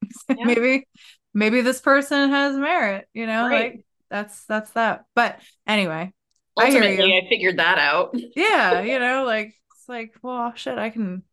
Yeah. 0.36 0.46
maybe 0.46 0.88
maybe 1.34 1.62
this 1.62 1.82
person 1.82 2.30
has 2.30 2.56
merit, 2.56 3.08
you 3.14 3.26
know, 3.28 3.48
Right. 3.50 3.50
like 3.50 3.86
that's 4.10 4.46
that's 4.46 4.72
that. 4.72 5.06
But 5.16 5.40
anyway, 5.68 6.14
I 6.60 6.70
ultimately, 6.70 6.98
you. 6.98 7.22
I 7.26 7.28
figured 7.30 7.60
that 7.60 7.78
out. 7.78 8.16
yeah, 8.36 8.82
you 8.82 9.00
know, 9.00 9.24
like 9.26 9.56
it's 9.74 9.88
like, 9.90 10.16
well, 10.22 10.54
shit, 10.56 10.78
I 10.78 10.90
can 10.90 11.24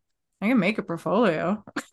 I 0.41 0.49
can 0.49 0.59
make 0.59 0.79
a 0.79 0.83
portfolio. 0.83 1.65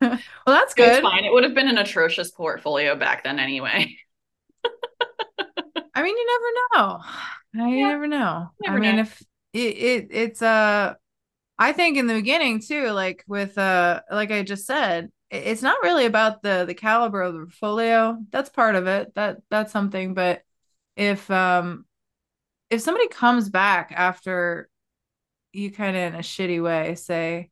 well, 0.00 0.18
that's 0.46 0.74
good. 0.74 1.00
fine. 1.00 1.24
It 1.24 1.32
would 1.32 1.44
have 1.44 1.54
been 1.54 1.68
an 1.68 1.78
atrocious 1.78 2.30
portfolio 2.30 2.96
back 2.96 3.24
then 3.24 3.38
anyway. 3.38 3.96
I 5.94 6.02
mean, 6.02 6.16
you 6.16 6.26
never 6.26 6.84
know. 6.84 7.00
You 7.54 7.86
Yeah, 7.86 7.88
never 7.88 8.06
know. 8.06 8.50
never 8.60 8.74
I 8.74 8.80
mean, 8.80 8.98
know. 8.98 9.00
if 9.00 9.22
it, 9.52 9.76
it 9.76 10.08
it's 10.10 10.42
uh 10.42 10.94
I 11.58 11.72
think 11.72 11.96
in 11.96 12.06
the 12.06 12.14
beginning 12.14 12.60
too, 12.60 12.90
like 12.90 13.24
with 13.26 13.56
uh 13.58 14.00
like 14.10 14.30
I 14.30 14.42
just 14.42 14.66
said, 14.66 15.10
it's 15.30 15.62
not 15.62 15.82
really 15.82 16.06
about 16.06 16.42
the 16.42 16.64
the 16.66 16.74
caliber 16.74 17.22
of 17.22 17.34
the 17.34 17.40
portfolio. 17.40 18.18
That's 18.30 18.50
part 18.50 18.74
of 18.74 18.86
it. 18.86 19.14
That 19.14 19.38
that's 19.50 19.72
something. 19.72 20.14
But 20.14 20.42
if 20.96 21.30
um 21.30 21.84
if 22.70 22.80
somebody 22.80 23.08
comes 23.08 23.48
back 23.50 23.92
after 23.94 24.68
you 25.52 25.70
kind 25.70 25.96
of 25.96 26.02
in 26.02 26.14
a 26.14 26.18
shitty 26.22 26.62
way 26.62 26.94
say, 26.94 27.50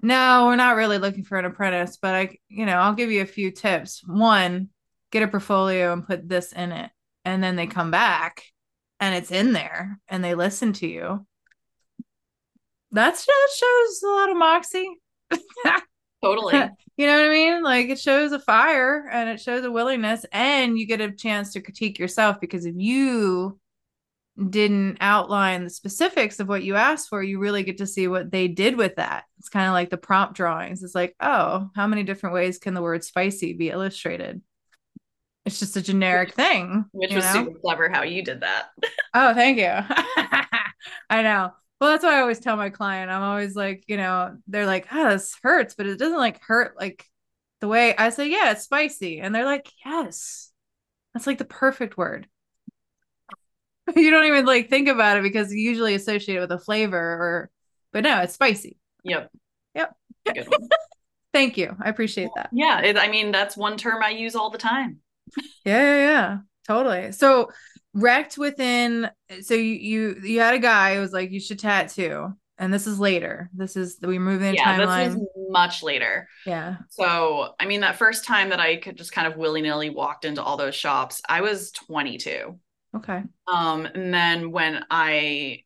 no, 0.00 0.46
we're 0.46 0.56
not 0.56 0.76
really 0.76 0.98
looking 0.98 1.24
for 1.24 1.38
an 1.38 1.44
apprentice, 1.44 1.98
but 2.00 2.14
I, 2.14 2.38
you 2.48 2.66
know, 2.66 2.76
I'll 2.76 2.94
give 2.94 3.10
you 3.10 3.22
a 3.22 3.26
few 3.26 3.50
tips. 3.50 4.02
One, 4.06 4.68
get 5.10 5.22
a 5.22 5.28
portfolio 5.28 5.92
and 5.92 6.06
put 6.06 6.28
this 6.28 6.52
in 6.52 6.72
it. 6.72 6.90
And 7.24 7.42
then 7.42 7.56
they 7.56 7.66
come 7.66 7.90
back 7.90 8.44
and 9.00 9.14
it's 9.14 9.30
in 9.30 9.52
there 9.52 9.98
and 10.08 10.22
they 10.22 10.34
listen 10.34 10.72
to 10.74 10.86
you. 10.86 11.26
That's, 12.94 13.26
that 13.26 13.48
shows 13.56 14.02
a 14.02 14.08
lot 14.08 14.30
of 14.30 14.36
moxie. 14.36 14.88
Totally. 16.22 16.70
You 16.96 17.08
know 17.08 17.16
what 17.16 17.26
I 17.26 17.30
mean? 17.30 17.62
Like 17.64 17.88
it 17.88 17.98
shows 17.98 18.30
a 18.30 18.38
fire 18.38 19.08
and 19.10 19.28
it 19.28 19.40
shows 19.40 19.64
a 19.64 19.72
willingness, 19.72 20.24
and 20.30 20.78
you 20.78 20.86
get 20.86 21.00
a 21.00 21.10
chance 21.10 21.52
to 21.52 21.60
critique 21.60 21.98
yourself 21.98 22.40
because 22.40 22.66
if 22.66 22.76
you 22.78 23.58
didn't 24.48 24.98
outline 25.00 25.64
the 25.64 25.70
specifics 25.70 26.38
of 26.38 26.48
what 26.48 26.62
you 26.62 26.76
asked 26.76 27.08
for, 27.08 27.20
you 27.20 27.40
really 27.40 27.64
get 27.64 27.78
to 27.78 27.86
see 27.88 28.06
what 28.06 28.30
they 28.30 28.46
did 28.46 28.76
with 28.76 28.94
that. 28.94 29.24
It's 29.38 29.48
kind 29.48 29.66
of 29.66 29.72
like 29.72 29.90
the 29.90 29.96
prompt 29.96 30.34
drawings. 30.34 30.84
It's 30.84 30.94
like, 30.94 31.16
oh, 31.18 31.68
how 31.74 31.88
many 31.88 32.04
different 32.04 32.34
ways 32.34 32.58
can 32.58 32.74
the 32.74 32.82
word 32.82 33.02
spicy 33.02 33.52
be 33.52 33.70
illustrated? 33.70 34.40
It's 35.44 35.58
just 35.58 35.76
a 35.76 35.82
generic 35.82 36.34
thing. 36.34 36.84
Which 36.92 37.12
was 37.12 37.24
know? 37.24 37.44
super 37.44 37.58
clever 37.58 37.88
how 37.88 38.02
you 38.02 38.22
did 38.22 38.42
that. 38.42 38.66
Oh, 39.16 39.32
thank 39.32 39.58
you. 39.58 39.66
I 41.08 41.22
know. 41.22 41.52
Well, 41.84 41.92
that's 41.92 42.02
what 42.02 42.14
I 42.14 42.22
always 42.22 42.40
tell 42.40 42.56
my 42.56 42.70
client. 42.70 43.10
I'm 43.10 43.20
always 43.20 43.54
like, 43.54 43.84
you 43.88 43.98
know, 43.98 44.38
they're 44.46 44.64
like, 44.64 44.86
oh, 44.90 45.10
this 45.10 45.36
hurts, 45.42 45.74
but 45.74 45.84
it 45.84 45.98
doesn't 45.98 46.16
like 46.16 46.40
hurt 46.40 46.78
like 46.80 47.04
the 47.60 47.68
way 47.68 47.94
I 47.94 48.08
say, 48.08 48.30
yeah, 48.30 48.52
it's 48.52 48.62
spicy. 48.62 49.20
And 49.20 49.34
they're 49.34 49.44
like, 49.44 49.70
yes, 49.84 50.50
that's 51.12 51.26
like 51.26 51.36
the 51.36 51.44
perfect 51.44 51.98
word. 51.98 52.26
you 53.94 54.10
don't 54.10 54.24
even 54.24 54.46
like 54.46 54.70
think 54.70 54.88
about 54.88 55.18
it 55.18 55.22
because 55.22 55.52
you 55.52 55.58
usually 55.58 55.94
associate 55.94 56.36
it 56.36 56.40
with 56.40 56.52
a 56.52 56.58
flavor 56.58 56.96
or, 56.98 57.50
but 57.92 58.02
no, 58.02 58.22
it's 58.22 58.32
spicy. 58.32 58.78
Yep. 59.02 59.30
Yep. 59.74 59.94
Good 60.24 60.48
one. 60.48 60.66
Thank 61.34 61.58
you. 61.58 61.76
I 61.78 61.90
appreciate 61.90 62.30
that. 62.34 62.48
Yeah, 62.50 62.80
it, 62.80 62.96
I 62.96 63.08
mean 63.08 63.30
that's 63.30 63.58
one 63.58 63.76
term 63.76 64.02
I 64.02 64.08
use 64.08 64.34
all 64.34 64.48
the 64.48 64.56
time. 64.56 65.00
Yeah, 65.66 65.82
yeah, 65.82 65.96
yeah. 65.96 66.38
Totally. 66.66 67.12
So 67.12 67.50
wrecked 67.94 68.36
within 68.36 69.10
so 69.42 69.54
you 69.54 69.62
you 69.74 70.16
you 70.22 70.40
had 70.40 70.54
a 70.54 70.58
guy 70.58 70.94
who 70.94 71.00
was 71.00 71.12
like, 71.12 71.30
you 71.30 71.40
should 71.40 71.58
tattoo. 71.58 72.34
And 72.56 72.72
this 72.72 72.86
is 72.86 73.00
later. 73.00 73.50
This 73.52 73.76
is 73.76 73.98
we 74.00 74.18
move 74.18 74.40
in 74.42 74.54
Yeah, 74.54 74.78
timeline. 74.78 75.06
this 75.08 75.16
was 75.16 75.48
much 75.50 75.82
later. 75.82 76.28
Yeah. 76.46 76.76
So, 76.88 77.54
I 77.58 77.66
mean, 77.66 77.80
that 77.80 77.96
first 77.96 78.24
time 78.24 78.50
that 78.50 78.60
I 78.60 78.76
could 78.76 78.96
just 78.96 79.12
kind 79.12 79.26
of 79.26 79.36
willy 79.36 79.60
nilly 79.60 79.90
walked 79.90 80.24
into 80.24 80.40
all 80.42 80.56
those 80.56 80.74
shops, 80.76 81.20
I 81.28 81.40
was 81.40 81.72
22. 81.72 82.58
Okay. 82.96 83.22
Um, 83.48 83.86
and 83.86 84.14
then 84.14 84.52
when 84.52 84.84
I 84.88 85.64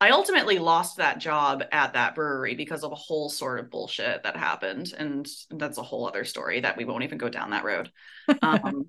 I 0.00 0.10
ultimately 0.10 0.58
lost 0.60 0.96
that 0.98 1.18
job 1.18 1.64
at 1.72 1.92
that 1.94 2.14
brewery 2.14 2.54
because 2.54 2.84
of 2.84 2.92
a 2.92 2.96
whole 2.96 3.28
sort 3.28 3.58
of 3.58 3.68
bullshit 3.68 4.22
that 4.22 4.36
happened, 4.36 4.94
and 4.96 5.28
that's 5.50 5.76
a 5.76 5.82
whole 5.82 6.06
other 6.06 6.24
story 6.24 6.60
that 6.60 6.76
we 6.76 6.84
won't 6.84 7.02
even 7.02 7.18
go 7.18 7.28
down 7.28 7.50
that 7.50 7.64
road. 7.64 7.90
Um, 8.42 8.86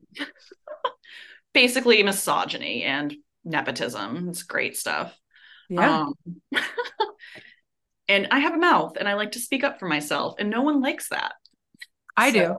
basically, 1.54 2.02
misogyny 2.04 2.84
and 2.84 3.16
nepotism. 3.44 4.30
It's 4.30 4.44
great 4.44 4.78
stuff. 4.78 5.18
Yeah. 5.70 6.08
Um, 6.08 6.14
and 8.08 8.28
I 8.32 8.40
have 8.40 8.54
a 8.54 8.60
mouth, 8.60 8.98
and 8.98 9.08
I 9.08 9.14
like 9.14 9.34
to 9.34 9.40
speak 9.40 9.64
up 9.64 9.80
for 9.80 9.88
myself, 9.88 10.36
and 10.40 10.50
no 10.50 10.62
one 10.62 10.82
likes 10.82 11.10
that. 11.10 11.34
I 12.18 12.32
do. 12.32 12.58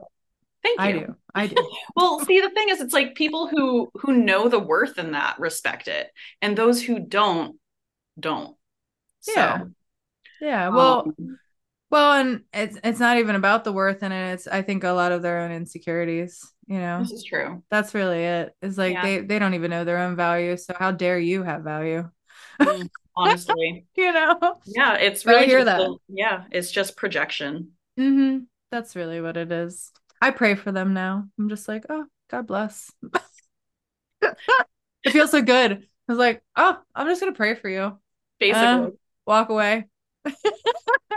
Thank 0.63 0.79
you. 0.79 0.85
I 0.85 0.91
do. 0.91 1.15
I 1.33 1.47
do. 1.47 1.55
Well, 1.95 2.19
see, 2.19 2.39
the 2.39 2.49
thing 2.49 2.69
is, 2.69 2.81
it's 2.81 2.93
like 2.93 3.15
people 3.15 3.47
who 3.47 3.91
who 3.95 4.13
know 4.13 4.47
the 4.47 4.59
worth 4.59 4.97
in 4.97 5.11
that 5.11 5.39
respect 5.39 5.87
it, 5.87 6.09
and 6.41 6.57
those 6.57 6.81
who 6.81 6.99
don't 6.99 7.57
don't. 8.19 8.55
So, 9.21 9.33
Yeah. 9.35 9.59
Yeah. 10.39 10.69
Well, 10.69 11.03
um, 11.07 11.37
well, 11.89 12.13
and 12.13 12.41
it's 12.53 12.77
it's 12.83 12.99
not 12.99 13.17
even 13.17 13.35
about 13.35 13.63
the 13.63 13.73
worth 13.73 14.03
in 14.03 14.11
it. 14.11 14.33
It's 14.33 14.47
I 14.47 14.61
think 14.61 14.83
a 14.83 14.91
lot 14.91 15.11
of 15.11 15.21
their 15.21 15.41
own 15.41 15.51
insecurities, 15.51 16.50
you 16.67 16.79
know. 16.79 16.99
this 16.99 17.11
is 17.11 17.23
true. 17.23 17.63
That's 17.69 17.93
really 17.93 18.23
it. 18.23 18.55
It's 18.61 18.77
like 18.77 18.93
Yeah. 18.93 19.01
they 19.03 19.19
they 19.19 19.39
don't 19.39 19.53
even 19.53 19.71
know 19.71 19.83
their 19.83 19.99
own 19.99 20.15
value. 20.15 20.57
So 20.57 20.73
how 20.77 20.91
dare 20.91 21.19
you 21.19 21.43
have 21.43 21.63
value? 21.63 22.09
Mm, 22.61 22.89
honestly, 23.15 23.85
You 23.97 24.11
know? 24.13 24.59
yeah, 24.65 24.95
it's 24.95 25.25
I 25.25 25.31
really 25.31 25.45
hear 25.47 25.65
that. 25.65 25.81
a- 25.81 25.95
yeah, 26.07 26.45
it's 26.51 26.71
just 26.71 26.95
projection. 26.97 27.71
Mm-hmm. 27.99 28.43
That's 28.71 28.95
really 28.95 29.21
what 29.21 29.37
it 29.37 29.51
is. 29.51 29.91
I 30.21 30.31
pray 30.31 30.55
for 30.55 30.71
them 30.71 30.93
now. 30.93 31.27
I'm 31.39 31.49
just 31.49 31.67
like, 31.67 31.85
oh, 31.89 32.05
God 32.29 32.47
bless. 32.47 32.91
it 34.21 35.11
feels 35.11 35.31
so 35.31 35.41
good. 35.41 35.71
I 35.73 36.11
was 36.11 36.17
like, 36.19 36.41
oh, 36.55 36.77
I'm 36.95 37.07
just 37.07 37.21
gonna 37.21 37.33
pray 37.33 37.55
for 37.55 37.69
you. 37.69 37.97
Basically, 38.39 38.67
Uh, 38.67 38.89
walk 39.25 39.49
away. 39.49 39.85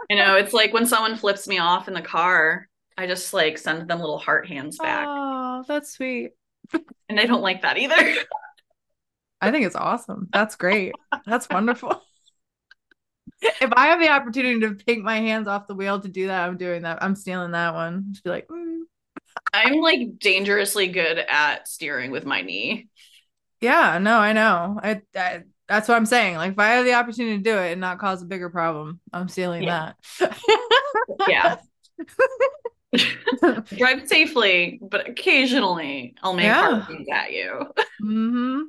you 0.09 0.17
know, 0.17 0.37
it's 0.37 0.53
like 0.53 0.73
when 0.73 0.87
someone 0.87 1.17
flips 1.17 1.47
me 1.49 1.59
off 1.59 1.89
in 1.89 1.95
the 1.95 2.03
car, 2.03 2.69
I 2.97 3.07
just 3.07 3.33
like 3.33 3.59
send 3.59 3.89
them 3.89 4.01
little 4.01 4.19
heart 4.19 4.47
hands 4.47 4.79
back, 4.79 5.07
Oh, 5.09 5.34
that's 5.67 5.93
sweet. 5.93 6.33
and 7.09 7.21
I 7.21 7.27
don't 7.27 7.43
like 7.43 7.63
that 7.63 7.79
either. 7.79 7.97
I 9.41 9.51
think 9.51 9.67
it's 9.67 9.77
awesome. 9.77 10.29
That's 10.33 10.57
great. 10.57 10.95
That's 11.27 11.49
wonderful. 11.49 12.01
If 13.61 13.73
I 13.77 13.89
have 13.89 14.01
the 14.01 14.09
opportunity 14.09 14.61
to 14.61 14.75
take 14.75 15.03
my 15.03 15.17
hands 15.17 15.49
off 15.49 15.67
the 15.67 15.75
wheel 15.75 16.01
to 16.01 16.09
do 16.09 16.29
that, 16.29 16.49
I'm 16.49 16.57
doing 16.57 16.83
that. 16.83 17.03
I'm 17.03 17.15
stealing 17.15 17.51
that 17.51 17.75
one. 17.75 18.07
Just 18.13 18.25
be 18.25 18.31
like, 18.31 18.49
mm. 18.49 18.81
I'm 19.53 19.81
like 19.81 20.19
dangerously 20.19 20.87
good 20.89 21.19
at 21.19 21.69
steering 21.69 22.11
with 22.11 22.25
my 22.25 22.41
knee. 22.41 22.89
yeah, 23.61 23.99
no, 23.99 24.19
I 24.19 24.33
know. 24.33 24.81
I, 24.83 25.03
I 25.15 25.43
that's 25.69 25.89
what 25.89 25.97
I'm 25.97 26.07
saying. 26.07 26.37
Like, 26.37 26.53
if 26.53 26.59
I 26.59 26.69
have 26.69 26.85
the 26.87 26.95
opportunity 26.95 27.37
to 27.37 27.43
do 27.43 27.59
it 27.59 27.73
and 27.73 27.81
not 27.83 27.99
cause 27.99 28.23
a 28.23 28.27
bigger 28.27 28.49
problem, 28.49 29.01
I'm 29.13 29.29
stealing 29.29 29.63
Yeah. 29.65 29.93
that. 30.21 30.39
Yeah. 31.29 31.57
Drive 33.77 34.07
safely, 34.09 34.79
but 34.83 35.09
occasionally 35.09 36.15
I'll 36.23 36.35
make 36.35 36.53
Yeah. 36.53 36.87
at 37.13 37.33
you. 37.33 37.67
hmm 38.01 38.63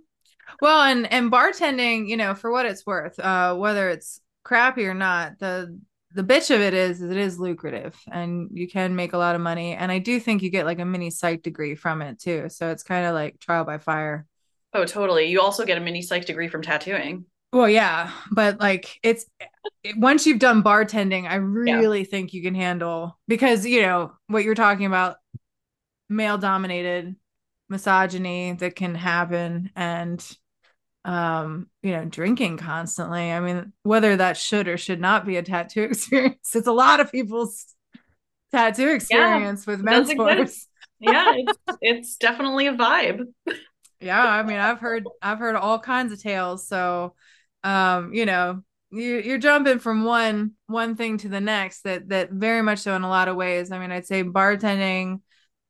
well, 0.62 0.84
and 0.84 1.12
and 1.12 1.32
bartending, 1.32 2.08
you 2.10 2.18
know, 2.18 2.36
for 2.36 2.52
what 2.52 2.66
it's 2.66 2.86
worth, 2.86 3.20
uh, 3.20 3.56
whether 3.56 3.90
it's 3.90 4.22
crappy 4.44 4.86
or 4.88 4.94
not, 4.94 5.40
the 5.40 5.80
the 6.14 6.24
bitch 6.24 6.54
of 6.56 6.62
it 6.62 6.74
is, 6.74 7.02
is 7.02 7.12
it 7.12 7.18
is 7.18 7.40
lucrative 7.40 7.96
and 8.12 8.50
you 8.54 8.68
can 8.70 8.96
make 8.96 9.14
a 9.14 9.18
lot 9.18 9.36
of 9.36 9.42
money. 9.42 9.74
And 9.74 9.92
I 9.92 10.00
do 10.00 10.20
think 10.20 10.44
you 10.44 10.50
get 10.50 10.66
like 10.66 10.80
a 10.80 10.86
mini 10.86 11.12
psych 11.12 11.44
degree 11.44 11.76
from 11.76 12.02
it 12.02 12.20
too. 12.20 12.50
So 12.50 12.70
it's 12.72 12.84
kind 12.84 13.06
of 13.06 13.14
like 13.16 13.40
trial 13.40 13.66
by 13.66 13.80
fire. 13.80 14.26
Oh, 14.74 14.86
totally. 14.86 15.26
You 15.26 15.42
also 15.42 15.66
get 15.66 15.78
a 15.78 15.82
mini 15.82 16.02
psych 16.02 16.26
degree 16.26 16.48
from 16.50 16.62
tattooing. 16.62 17.26
Well, 17.54 17.70
yeah, 17.70 18.12
but 18.32 18.60
like 18.60 19.00
it's 19.02 19.26
it, 19.84 19.98
once 19.98 20.26
you've 20.26 20.40
done 20.40 20.62
bartending, 20.64 21.30
I 21.30 21.36
really 21.36 22.00
yeah. 22.00 22.06
think 22.06 22.34
you 22.34 22.42
can 22.42 22.56
handle 22.56 23.18
because 23.28 23.66
you 23.66 23.82
know 23.82 24.14
what 24.28 24.44
you're 24.44 24.56
talking 24.56 24.86
about 24.86 25.18
male 26.10 26.38
dominated 26.38 27.16
misogyny 27.70 28.54
that 28.54 28.76
can 28.76 28.94
happen 28.94 29.72
and 29.76 30.38
um 31.04 31.68
you 31.82 31.92
know 31.92 32.06
drinking 32.06 32.58
constantly. 32.58 33.32
I 33.32 33.40
mean 33.40 33.74
whether 33.84 34.18
that 34.18 34.38
should 34.38 34.68
or 34.68 34.78
should 34.78 35.00
not 35.00 35.26
be 35.26 35.38
a 35.38 35.44
tattoo 35.44 35.84
experience 35.92 36.56
it's 36.56 36.68
a 36.68 36.74
lot 36.74 37.00
of 37.00 37.12
people's 37.12 37.76
tattoo 38.52 38.90
experience 38.90 39.66
yeah, 39.66 39.72
with 39.72 39.82
men's 39.82 40.10
sports 40.10 40.68
yeah 41.00 41.34
it's, 41.36 41.60
it's 41.82 42.18
definitely 42.18 42.68
a 42.68 42.74
vibe. 42.74 43.26
Yeah 44.00 44.24
i 44.24 44.44
mean 44.44 44.58
i've 44.58 44.80
heard 44.80 45.06
i've 45.22 45.40
heard 45.40 45.56
all 45.56 45.80
kinds 45.80 46.14
of 46.14 46.22
tales 46.22 46.68
so 46.68 47.14
um 47.66 48.14
you 48.14 48.26
know 48.26 48.64
you, 48.92 49.18
you're 49.20 49.38
jumping 49.40 49.80
from 49.80 50.06
one 50.06 50.52
one 50.68 50.96
thing 50.96 51.18
to 51.18 51.30
the 51.30 51.42
next 51.42 51.82
that 51.82 52.08
that 52.10 52.32
very 52.32 52.62
much 52.62 52.80
so 52.80 52.96
in 52.96 53.02
a 53.02 53.10
lot 53.10 53.28
of 53.28 53.36
ways. 53.36 53.72
I 53.72 53.80
mean 53.80 53.92
i'd 53.92 54.08
say 54.08 54.24
bartending 54.24 55.22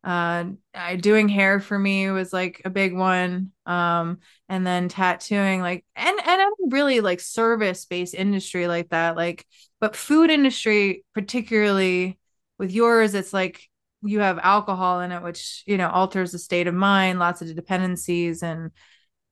uh 0.04 0.46
I, 0.76 0.98
doing 0.98 1.30
hair 1.30 1.60
for 1.60 1.80
me 1.80 2.12
was 2.12 2.32
like 2.32 2.62
a 2.66 2.70
big 2.70 2.94
one 2.96 3.52
um 3.66 4.20
and 4.48 4.68
then 4.68 4.88
tattooing 4.90 5.62
like 5.62 5.84
and 5.96 6.20
and 6.20 6.42
I'm 6.42 6.70
really 6.70 7.00
like 7.02 7.20
service 7.20 7.86
based 7.86 8.14
industry 8.14 8.68
like 8.68 8.90
that 8.90 9.16
like 9.16 9.46
but 9.80 9.96
food 9.96 10.30
industry 10.30 11.04
particularly 11.16 12.20
with 12.60 12.72
yours 12.72 13.16
it's 13.16 13.34
like 13.34 13.64
you 14.04 14.20
have 14.20 14.38
alcohol 14.38 15.00
in 15.00 15.12
it 15.12 15.24
which 15.24 15.64
you 15.66 15.78
know 15.78 15.90
alters 15.90 16.32
the 16.34 16.40
state 16.40 16.68
of 16.68 16.76
mind 16.76 17.18
lots 17.18 17.42
of 17.42 17.56
dependencies 17.56 18.44
and 18.44 18.70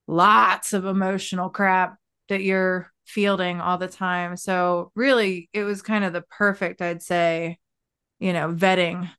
lots 0.08 0.74
of 0.74 0.86
emotional 0.86 1.50
crap 1.50 1.98
that 2.34 2.44
you're 2.44 2.92
fielding 3.06 3.60
all 3.62 3.78
the 3.78 3.88
time 3.88 4.36
so 4.36 4.92
really 4.96 5.50
it 5.54 5.63
was 5.63 5.82
kind 5.82 6.04
of 6.04 6.13
the 6.13 6.22
perfect 6.22 6.82
i'd 6.82 7.02
say 7.02 7.58
you 8.20 8.34
know 8.34 8.54
vetting 8.54 9.10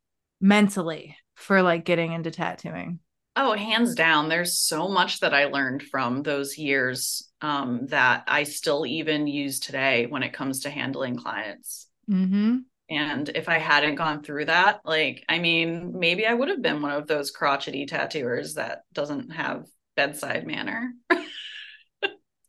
mentally 0.40 1.16
for 1.34 1.62
like 1.62 1.84
getting 1.84 2.12
into 2.12 2.30
tattooing? 2.30 3.00
Oh, 3.36 3.54
hands 3.54 3.94
down. 3.94 4.28
There's 4.28 4.58
so 4.58 4.88
much 4.88 5.20
that 5.20 5.34
I 5.34 5.46
learned 5.46 5.82
from 5.82 6.22
those 6.22 6.56
years 6.56 7.28
um, 7.40 7.86
that 7.88 8.24
I 8.28 8.44
still 8.44 8.86
even 8.86 9.26
use 9.26 9.58
today 9.58 10.06
when 10.06 10.22
it 10.22 10.32
comes 10.32 10.60
to 10.60 10.70
handling 10.70 11.16
clients. 11.16 11.88
Mm-hmm. 12.08 12.58
And 12.90 13.28
if 13.30 13.48
I 13.48 13.58
hadn't 13.58 13.96
gone 13.96 14.22
through 14.22 14.44
that, 14.44 14.80
like, 14.84 15.24
I 15.28 15.38
mean, 15.38 15.98
maybe 15.98 16.26
I 16.26 16.34
would 16.34 16.50
have 16.50 16.62
been 16.62 16.82
one 16.82 16.92
of 16.92 17.08
those 17.08 17.30
crotchety 17.30 17.86
tattooers 17.86 18.54
that 18.54 18.82
doesn't 18.92 19.30
have 19.30 19.64
bedside 19.96 20.46
manner. 20.46 20.92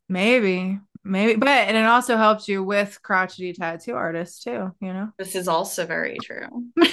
maybe, 0.08 0.78
maybe, 1.04 1.36
but 1.36 1.48
and 1.48 1.76
it 1.76 1.86
also 1.86 2.16
helps 2.16 2.48
you 2.48 2.62
with 2.62 3.00
crotchety 3.02 3.52
tattoo 3.52 3.94
artists 3.94 4.42
too, 4.42 4.72
you 4.80 4.92
know? 4.92 5.10
This 5.18 5.34
is 5.34 5.48
also 5.48 5.86
very 5.86 6.18
true. 6.22 6.64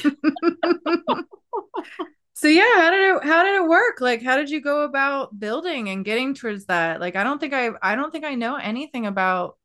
so 2.44 2.50
yeah 2.50 2.76
how 2.76 2.92
did 2.92 3.16
it 3.16 3.24
how 3.24 3.44
did 3.44 3.56
it 3.56 3.68
work 3.68 4.02
like 4.02 4.22
how 4.22 4.36
did 4.36 4.50
you 4.50 4.60
go 4.60 4.82
about 4.84 5.40
building 5.40 5.90
and 5.90 6.04
getting 6.04 6.34
towards 6.34 6.66
that 6.66 7.00
like 7.00 7.16
i 7.16 7.24
don't 7.24 7.40
think 7.40 7.54
i 7.54 7.70
i 7.82 7.96
don't 7.96 8.12
think 8.12 8.26
i 8.26 8.36
know 8.36 8.56
anything 8.56 9.06
about 9.06 9.58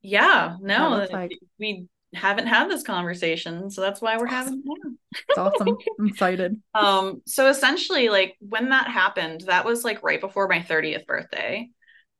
yeah 0.00 0.56
no 0.60 1.06
like. 1.12 1.30
we 1.60 1.86
haven't 2.12 2.48
had 2.48 2.68
this 2.68 2.82
conversation 2.82 3.70
so 3.70 3.80
that's 3.80 4.00
why 4.00 4.16
we're 4.16 4.26
awesome. 4.26 4.62
having 4.62 4.62
it 4.66 5.22
it's 5.28 5.38
awesome 5.38 5.76
i'm 6.00 6.08
excited 6.08 6.60
um 6.74 7.22
so 7.24 7.48
essentially 7.48 8.08
like 8.08 8.36
when 8.40 8.70
that 8.70 8.88
happened 8.88 9.42
that 9.46 9.64
was 9.64 9.84
like 9.84 10.02
right 10.02 10.20
before 10.20 10.48
my 10.48 10.58
30th 10.58 11.06
birthday 11.06 11.68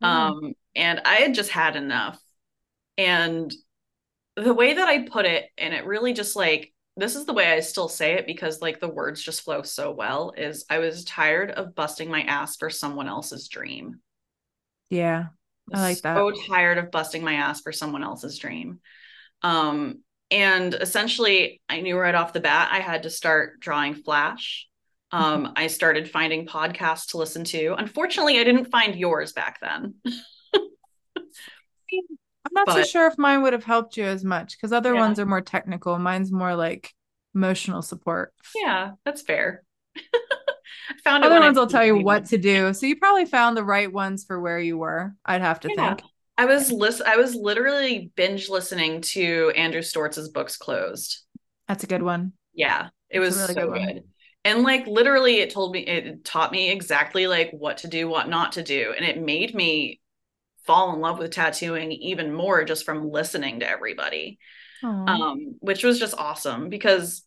mm. 0.03 0.07
um 0.07 0.53
and 0.75 1.01
i 1.05 1.17
had 1.17 1.35
just 1.35 1.51
had 1.51 1.77
enough 1.77 2.21
and 2.99 3.53
the 4.37 4.55
way 4.55 4.75
that 4.75 4.89
i 4.89 5.07
put 5.07 5.27
it 5.27 5.47
and 5.59 5.75
it 5.75 5.87
really 5.87 6.13
just 6.13 6.37
like 6.37 6.73
this 6.97 7.17
is 7.17 7.25
the 7.25 7.33
way 7.33 7.51
I 7.51 7.61
still 7.61 7.89
say 7.89 8.15
it 8.15 8.27
because 8.27 8.61
like 8.61 8.79
the 8.79 8.89
words 8.89 9.23
just 9.23 9.43
flow 9.43 9.63
so 9.63 9.91
well 9.91 10.35
is 10.37 10.67
I 10.69 10.79
was 10.79 11.05
tired 11.05 11.51
of 11.51 11.75
busting 11.75 12.11
my 12.11 12.23
ass 12.23 12.57
for 12.57 12.69
someone 12.69 13.09
else's 13.09 13.49
dream. 13.49 14.01
Yeah. 14.91 15.27
I 15.73 15.81
like 15.81 16.03
that. 16.03 16.17
So 16.17 16.33
tired 16.49 16.79
of 16.79 16.91
busting 16.91 17.25
my 17.25 17.35
ass 17.35 17.63
for 17.63 17.73
someone 17.73 18.03
else's 18.03 18.39
dream. 18.39 18.81
Um 19.43 20.01
and 20.31 20.75
essentially 20.75 21.63
I 21.69 21.81
knew 21.81 21.99
right 21.99 22.15
off 22.15 22.35
the 22.35 22.41
bat 22.41 22.69
I 22.71 22.81
had 22.81 23.05
to 23.05 23.11
start 23.11 23.61
drawing 23.61 23.95
flash. 23.95 24.69
Um 25.13 25.45
mm-hmm. 25.45 25.53
I 25.57 25.67
started 25.67 26.11
finding 26.11 26.47
podcasts 26.47 27.11
to 27.11 27.19
listen 27.19 27.45
to. 27.45 27.75
Unfortunately, 27.79 28.39
I 28.39 28.45
didn't 28.45 28.71
find 28.71 28.95
yours 28.95 29.33
back 29.33 29.61
then. 29.61 29.95
I'm 32.45 32.55
not 32.55 32.67
but, 32.67 32.75
so 32.75 32.83
sure 32.85 33.07
if 33.07 33.17
mine 33.19 33.43
would 33.43 33.53
have 33.53 33.65
helped 33.65 33.97
you 33.97 34.05
as 34.05 34.25
much 34.25 34.57
because 34.57 34.73
other 34.73 34.95
yeah. 34.95 35.01
ones 35.01 35.19
are 35.19 35.27
more 35.27 35.41
technical. 35.41 35.99
Mine's 35.99 36.33
more 36.33 36.55
like 36.55 36.93
emotional 37.35 37.83
support. 37.83 38.33
Yeah, 38.55 38.93
that's 39.05 39.23
fair. 39.23 39.63
found 41.05 41.25
other 41.25 41.41
ones 41.41 41.57
will 41.57 41.67
tell 41.67 41.85
you 41.85 41.99
what 41.99 42.27
to 42.27 42.39
do. 42.39 42.73
So 42.83 42.87
you 42.87 42.97
probably 42.97 43.27
found 43.27 43.57
the 43.57 43.65
right 43.65 43.93
ones 43.93 44.25
for 44.25 44.41
where 44.41 44.59
you 44.59 44.79
were. 44.79 45.15
I'd 45.25 45.41
have 45.41 45.61
to 45.61 45.71
yeah. 45.75 45.95
think. 45.95 46.09
I 46.39 46.47
was 46.47 46.73
list 46.73 47.03
I 47.03 47.17
was 47.17 47.35
literally 47.35 48.11
binge 48.17 48.49
listening 48.49 49.03
to 49.03 49.53
Andrew 49.55 49.83
Stortz's 49.83 50.31
books 50.31 50.57
closed. 50.57 51.21
That's 51.69 51.85
a 51.85 51.87
good 51.87 52.03
one. 52.03 52.33
Yeah, 52.55 52.89
it 53.11 53.21
That's 53.21 53.37
was 53.37 53.39
really 53.39 53.55
so 53.55 53.71
good. 53.73 53.95
good. 53.95 54.05
And 54.45 54.63
like 54.63 54.87
literally 54.87 55.39
it 55.39 55.51
told 55.51 55.73
me 55.73 55.81
it 55.81 56.25
taught 56.25 56.53
me 56.53 56.71
exactly 56.71 57.27
like 57.27 57.51
what 57.53 57.79
to 57.79 57.89
do, 57.89 58.09
what 58.09 58.29
not 58.29 58.53
to 58.53 58.63
do. 58.63 58.93
And 58.97 59.07
it 59.07 59.21
made 59.21 59.55
me 59.55 60.01
fall 60.67 60.95
in 60.95 61.01
love 61.01 61.19
with 61.19 61.31
tattooing 61.31 61.93
even 61.93 62.33
more 62.33 62.65
just 62.65 62.85
from 62.85 63.11
listening 63.11 63.61
to 63.61 63.69
everybody 63.69 64.39
um, 64.83 65.57
which 65.61 65.85
was 65.85 65.99
just 65.99 66.15
awesome 66.17 66.69
because 66.69 67.23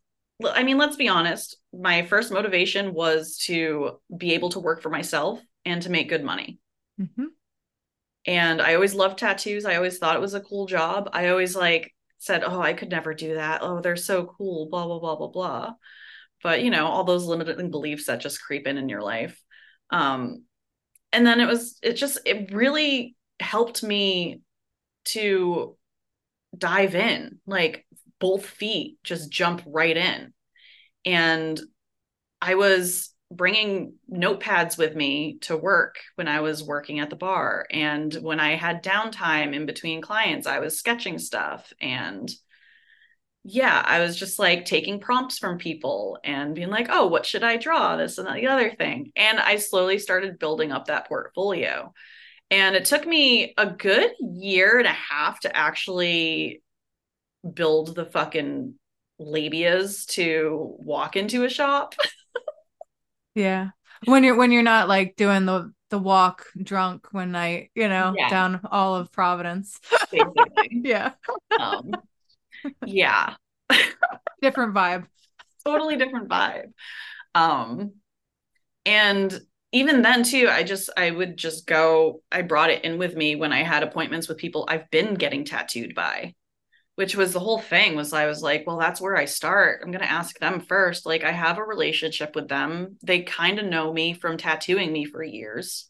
i 0.53 0.63
mean 0.63 0.77
let's 0.77 0.97
be 0.97 1.07
honest 1.07 1.57
my 1.73 2.05
first 2.05 2.31
motivation 2.31 2.93
was 2.93 3.37
to 3.37 3.99
be 4.15 4.33
able 4.33 4.49
to 4.49 4.59
work 4.59 4.81
for 4.81 4.89
myself 4.89 5.39
and 5.63 5.81
to 5.81 5.89
make 5.89 6.09
good 6.09 6.23
money. 6.23 6.59
Mm-hmm. 6.99 7.25
and 8.25 8.61
i 8.61 8.75
always 8.75 8.93
loved 8.93 9.19
tattoos. 9.19 9.65
I 9.65 9.75
always 9.75 9.97
thought 9.97 10.15
it 10.15 10.21
was 10.21 10.33
a 10.33 10.39
cool 10.39 10.65
job. 10.65 11.09
I 11.11 11.27
always 11.27 11.55
like 11.55 11.93
said 12.17 12.43
oh 12.45 12.61
i 12.61 12.73
could 12.73 12.89
never 12.89 13.13
do 13.13 13.35
that. 13.35 13.61
Oh 13.63 13.81
they're 13.81 13.95
so 13.95 14.25
cool. 14.25 14.69
Blah 14.69 14.85
blah 14.85 14.99
blah 14.99 15.15
blah 15.15 15.27
blah 15.27 15.73
but 16.45 16.61
you 16.61 16.69
know 16.69 16.85
all 16.85 17.03
those 17.03 17.25
limiting 17.25 17.71
beliefs 17.71 18.05
that 18.05 18.21
just 18.21 18.39
creep 18.39 18.67
in 18.67 18.77
in 18.77 18.87
your 18.87 19.01
life. 19.01 19.41
Um 19.89 20.43
and 21.11 21.25
then 21.25 21.39
it 21.39 21.47
was 21.47 21.79
it 21.81 21.93
just 21.93 22.19
it 22.23 22.53
really 22.53 23.15
helped 23.39 23.81
me 23.81 24.41
to 25.05 25.75
dive 26.55 26.93
in 26.93 27.39
like 27.47 27.87
both 28.19 28.45
feet 28.45 28.99
just 29.03 29.31
jump 29.31 29.63
right 29.65 29.97
in. 29.97 30.33
And 31.03 31.59
i 32.39 32.53
was 32.53 33.11
bringing 33.31 33.95
notepads 34.07 34.77
with 34.77 34.95
me 34.95 35.39
to 35.41 35.57
work 35.57 35.95
when 36.13 36.27
i 36.27 36.41
was 36.41 36.63
working 36.63 36.99
at 36.99 37.09
the 37.09 37.15
bar. 37.15 37.65
And 37.71 38.13
when 38.13 38.39
i 38.39 38.51
had 38.53 38.83
downtime 38.83 39.55
in 39.55 39.65
between 39.65 39.99
clients 39.99 40.45
i 40.45 40.59
was 40.59 40.77
sketching 40.77 41.17
stuff 41.17 41.73
and 41.81 42.29
yeah 43.47 43.83
i 43.85 43.99
was 43.99 44.17
just 44.17 44.39
like 44.39 44.65
taking 44.65 44.99
prompts 44.99 45.37
from 45.37 45.57
people 45.57 46.17
and 46.23 46.55
being 46.55 46.69
like 46.69 46.87
oh 46.89 47.05
what 47.05 47.25
should 47.25 47.43
i 47.43 47.57
draw 47.57 47.95
this 47.95 48.17
and 48.17 48.27
the 48.27 48.47
other 48.47 48.71
thing 48.71 49.11
and 49.15 49.39
i 49.39 49.55
slowly 49.55 49.99
started 49.99 50.39
building 50.39 50.71
up 50.71 50.87
that 50.87 51.07
portfolio 51.07 51.93
and 52.51 52.75
it 52.75 52.85
took 52.85 53.05
me 53.05 53.53
a 53.57 53.67
good 53.67 54.11
year 54.19 54.77
and 54.77 54.87
a 54.87 54.91
half 54.91 55.39
to 55.41 55.55
actually 55.55 56.61
build 57.53 57.95
the 57.95 58.05
fucking 58.05 58.75
labias 59.19 60.05
to 60.07 60.75
walk 60.79 61.15
into 61.15 61.43
a 61.43 61.49
shop. 61.49 61.95
yeah. 63.35 63.69
When 64.05 64.23
you're 64.23 64.35
when 64.35 64.51
you're 64.51 64.63
not 64.63 64.87
like 64.87 65.15
doing 65.15 65.45
the 65.45 65.73
the 65.89 65.97
walk 65.97 66.45
drunk 66.61 67.07
one 67.11 67.31
night, 67.31 67.71
you 67.75 67.87
know, 67.87 68.13
yeah. 68.15 68.29
down 68.29 68.59
all 68.69 68.95
of 68.95 69.11
Providence. 69.11 69.79
yeah. 70.69 71.13
Um, 71.59 71.95
yeah. 72.85 73.35
different 74.41 74.73
vibe. 74.73 75.05
Totally 75.65 75.97
different 75.97 76.29
vibe. 76.29 76.71
Um 77.33 77.93
and 78.85 79.39
even 79.71 80.03
then 80.03 80.23
too 80.23 80.47
i 80.47 80.61
just 80.61 80.91
i 80.95 81.09
would 81.09 81.35
just 81.35 81.65
go 81.65 82.21
i 82.31 82.43
brought 82.43 82.69
it 82.69 82.85
in 82.85 82.99
with 82.99 83.15
me 83.15 83.35
when 83.35 83.51
i 83.51 83.63
had 83.63 83.81
appointments 83.81 84.27
with 84.27 84.37
people 84.37 84.63
i've 84.69 84.89
been 84.91 85.15
getting 85.15 85.43
tattooed 85.43 85.95
by 85.95 86.33
which 86.93 87.15
was 87.15 87.33
the 87.33 87.39
whole 87.39 87.57
thing 87.57 87.95
was 87.95 88.13
i 88.13 88.27
was 88.27 88.43
like 88.43 88.63
well 88.67 88.77
that's 88.77 89.01
where 89.01 89.17
i 89.17 89.25
start 89.25 89.81
i'm 89.83 89.89
going 89.89 90.03
to 90.03 90.11
ask 90.11 90.37
them 90.37 90.61
first 90.61 91.07
like 91.07 91.23
i 91.23 91.31
have 91.31 91.57
a 91.57 91.63
relationship 91.63 92.35
with 92.35 92.47
them 92.47 92.95
they 93.01 93.23
kind 93.23 93.57
of 93.57 93.65
know 93.65 93.91
me 93.91 94.13
from 94.13 94.37
tattooing 94.37 94.93
me 94.93 95.03
for 95.03 95.23
years 95.23 95.89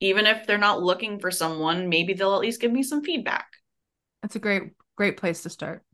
even 0.00 0.26
if 0.26 0.46
they're 0.46 0.58
not 0.58 0.82
looking 0.82 1.18
for 1.18 1.30
someone, 1.30 1.88
maybe 1.88 2.12
they'll 2.12 2.34
at 2.34 2.40
least 2.40 2.60
give 2.60 2.72
me 2.72 2.82
some 2.82 3.02
feedback. 3.02 3.46
That's 4.22 4.36
a 4.36 4.38
great, 4.38 4.62
great 4.98 5.16
place 5.16 5.44
to 5.44 5.48
start. 5.48 5.84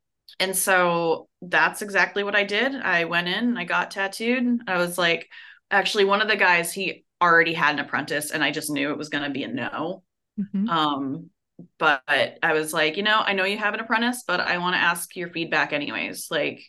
And 0.41 0.57
so 0.57 1.29
that's 1.43 1.83
exactly 1.83 2.25
what 2.25 2.35
I 2.35 2.43
did. 2.43 2.75
I 2.75 3.05
went 3.05 3.29
in, 3.29 3.59
I 3.59 3.65
got 3.65 3.91
tattooed. 3.91 4.63
I 4.67 4.79
was 4.79 4.97
like, 4.97 5.29
actually, 5.71 6.07
one 6.07 6.23
of 6.23 6.29
the 6.29 6.37
guys, 6.37 6.73
he 6.73 7.05
already 7.23 7.53
had 7.53 7.75
an 7.75 7.85
apprentice, 7.85 8.31
and 8.31 8.43
I 8.43 8.51
just 8.51 8.71
knew 8.71 8.91
it 8.91 8.97
was 8.97 9.11
going 9.11 9.25
to 9.25 9.31
be 9.31 9.45
a 9.45 9.49
no. 9.49 10.03
Mhm. 10.41 10.69
Um, 10.69 11.31
but 11.79 12.03
I 12.43 12.55
was 12.55 12.73
like, 12.73 12.97
you 12.97 13.03
know, 13.03 13.21
I 13.21 13.35
know 13.35 13.45
you 13.45 13.59
have 13.59 13.75
an 13.75 13.81
apprentice, 13.81 14.25
but 14.27 14.41
I 14.41 14.57
want 14.57 14.75
to 14.75 14.81
ask 14.81 15.15
your 15.15 15.29
feedback 15.29 15.75
anyways. 15.75 16.29
Like, 16.31 16.63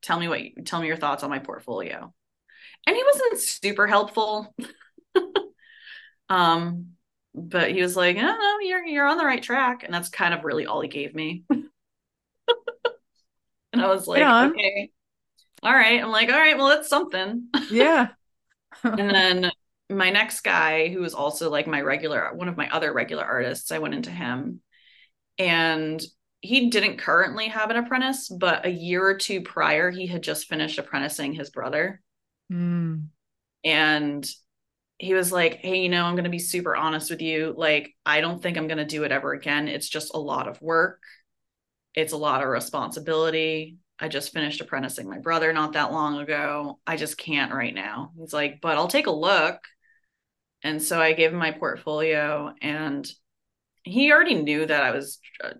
tell 0.00 0.18
me 0.18 0.28
what, 0.28 0.42
you, 0.42 0.52
tell 0.64 0.80
me 0.80 0.86
your 0.86 0.96
thoughts 0.96 1.22
on 1.22 1.28
my 1.30 1.40
portfolio. 1.40 2.12
And 2.86 2.96
he 2.96 3.04
wasn't 3.04 3.38
super 3.38 3.86
helpful. 3.86 4.54
um, 6.30 6.92
but 7.34 7.70
he 7.70 7.82
was 7.82 7.96
like, 7.96 8.16
no, 8.16 8.22
no, 8.22 8.58
you're 8.62 8.84
you're 8.84 9.06
on 9.06 9.18
the 9.18 9.26
right 9.26 9.42
track, 9.42 9.84
and 9.84 9.92
that's 9.92 10.08
kind 10.08 10.32
of 10.32 10.44
really 10.44 10.64
all 10.64 10.80
he 10.80 10.88
gave 10.88 11.14
me. 11.14 11.44
and 13.72 13.82
I 13.82 13.88
was 13.88 14.06
like, 14.06 14.34
okay, 14.40 14.90
all 15.62 15.72
right. 15.74 16.02
I'm 16.02 16.10
like, 16.10 16.30
all 16.30 16.38
right, 16.38 16.56
well, 16.58 16.68
that's 16.68 16.88
something. 16.88 17.48
Yeah. 17.68 18.08
and 18.84 19.14
then 19.14 19.52
my 19.90 20.10
next 20.10 20.40
guy 20.42 20.88
who 20.88 21.00
was 21.00 21.14
also 21.14 21.50
like 21.50 21.66
my 21.66 21.80
regular 21.80 22.30
one 22.34 22.48
of 22.48 22.56
my 22.56 22.68
other 22.70 22.92
regular 22.92 23.24
artists 23.24 23.70
i 23.72 23.78
went 23.78 23.94
into 23.94 24.10
him 24.10 24.60
and 25.38 26.02
he 26.40 26.70
didn't 26.70 26.98
currently 26.98 27.48
have 27.48 27.70
an 27.70 27.76
apprentice 27.76 28.28
but 28.28 28.66
a 28.66 28.70
year 28.70 29.06
or 29.06 29.16
two 29.16 29.42
prior 29.42 29.90
he 29.90 30.06
had 30.06 30.22
just 30.22 30.48
finished 30.48 30.78
apprenticing 30.78 31.32
his 31.34 31.50
brother 31.50 32.00
Mm. 32.52 33.08
and 33.64 34.28
he 34.98 35.14
was 35.14 35.32
like 35.32 35.56
hey 35.56 35.82
you 35.82 35.88
know 35.88 36.04
i'm 36.04 36.14
going 36.14 36.24
to 36.24 36.30
be 36.30 36.38
super 36.38 36.76
honest 36.76 37.10
with 37.10 37.22
you 37.22 37.54
like 37.56 37.94
i 38.06 38.20
don't 38.20 38.42
think 38.42 38.56
i'm 38.56 38.68
going 38.68 38.78
to 38.78 38.84
do 38.84 39.04
it 39.04 39.12
ever 39.12 39.32
again 39.32 39.68
it's 39.68 39.88
just 39.88 40.14
a 40.14 40.18
lot 40.18 40.48
of 40.48 40.60
work 40.62 41.02
it's 41.94 42.12
a 42.12 42.16
lot 42.16 42.42
of 42.42 42.48
responsibility. 42.48 43.76
I 43.98 44.08
just 44.08 44.32
finished 44.32 44.60
apprenticing 44.60 45.08
my 45.08 45.18
brother 45.18 45.52
not 45.52 45.74
that 45.74 45.92
long 45.92 46.18
ago. 46.18 46.80
I 46.86 46.96
just 46.96 47.18
can't 47.18 47.52
right 47.52 47.74
now. 47.74 48.12
He's 48.18 48.32
like 48.32 48.60
but 48.60 48.76
i'll 48.76 48.88
take 48.88 49.06
a 49.06 49.12
look. 49.12 49.60
And 50.62 50.82
so 50.82 51.00
i 51.00 51.12
gave 51.12 51.32
him 51.32 51.38
my 51.38 51.52
portfolio 51.52 52.52
and 52.60 53.08
he 53.84 54.12
already 54.12 54.36
knew 54.36 54.64
that 54.64 54.84
i 54.84 54.92
was 54.92 55.18
uh, 55.42 55.50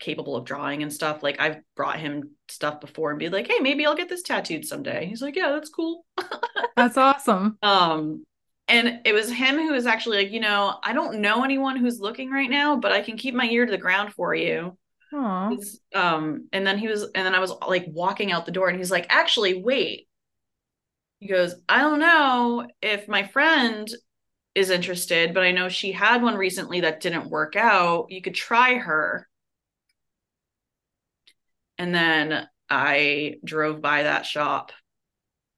capable 0.00 0.36
of 0.36 0.44
drawing 0.44 0.82
and 0.82 0.92
stuff. 0.92 1.22
Like 1.22 1.40
i've 1.40 1.58
brought 1.76 2.00
him 2.00 2.30
stuff 2.48 2.80
before 2.80 3.10
and 3.10 3.18
be 3.18 3.28
like 3.28 3.46
hey 3.48 3.58
maybe 3.60 3.86
i'll 3.86 3.96
get 3.96 4.08
this 4.08 4.22
tattooed 4.22 4.64
someday. 4.64 5.06
He's 5.06 5.22
like 5.22 5.36
yeah 5.36 5.50
that's 5.50 5.70
cool. 5.70 6.04
That's 6.76 6.96
awesome. 6.96 7.58
um 7.62 8.24
and 8.68 9.00
it 9.04 9.12
was 9.12 9.30
him 9.30 9.56
who 9.56 9.72
was 9.72 9.86
actually 9.86 10.18
like 10.18 10.32
you 10.32 10.40
know 10.40 10.78
i 10.82 10.92
don't 10.92 11.20
know 11.20 11.44
anyone 11.44 11.76
who's 11.76 12.00
looking 12.00 12.30
right 12.30 12.48
now 12.48 12.76
but 12.76 12.92
i 12.92 13.02
can 13.02 13.16
keep 13.16 13.34
my 13.34 13.44
ear 13.46 13.66
to 13.66 13.70
the 13.72 13.78
ground 13.78 14.12
for 14.14 14.34
you 14.34 14.76
um 15.94 16.48
and 16.52 16.66
then 16.66 16.78
he 16.78 16.88
was 16.88 17.02
and 17.14 17.26
then 17.26 17.34
i 17.34 17.38
was 17.38 17.52
like 17.68 17.84
walking 17.88 18.32
out 18.32 18.46
the 18.46 18.52
door 18.52 18.68
and 18.68 18.78
he's 18.78 18.90
like 18.90 19.06
actually 19.08 19.62
wait. 19.62 20.08
He 21.20 21.28
goes 21.28 21.54
i 21.68 21.80
don't 21.80 22.00
know 22.00 22.66
if 22.80 23.06
my 23.08 23.22
friend 23.22 23.88
is 24.54 24.70
interested 24.70 25.32
but 25.32 25.42
i 25.42 25.52
know 25.52 25.68
she 25.68 25.92
had 25.92 26.22
one 26.22 26.34
recently 26.34 26.80
that 26.80 27.00
didn't 27.00 27.30
work 27.30 27.56
out. 27.56 28.06
You 28.10 28.20
could 28.22 28.34
try 28.34 28.74
her. 28.74 29.28
And 31.78 31.94
then 31.94 32.48
i 32.68 33.36
drove 33.44 33.80
by 33.80 34.04
that 34.04 34.24
shop 34.26 34.72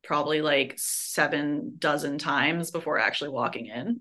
probably 0.03 0.43
like 0.43 0.75
seven 0.77 1.77
dozen 1.79 2.19
times 2.19 2.71
before 2.71 2.99
actually 2.99 3.31
walking 3.31 3.67
in 3.67 4.01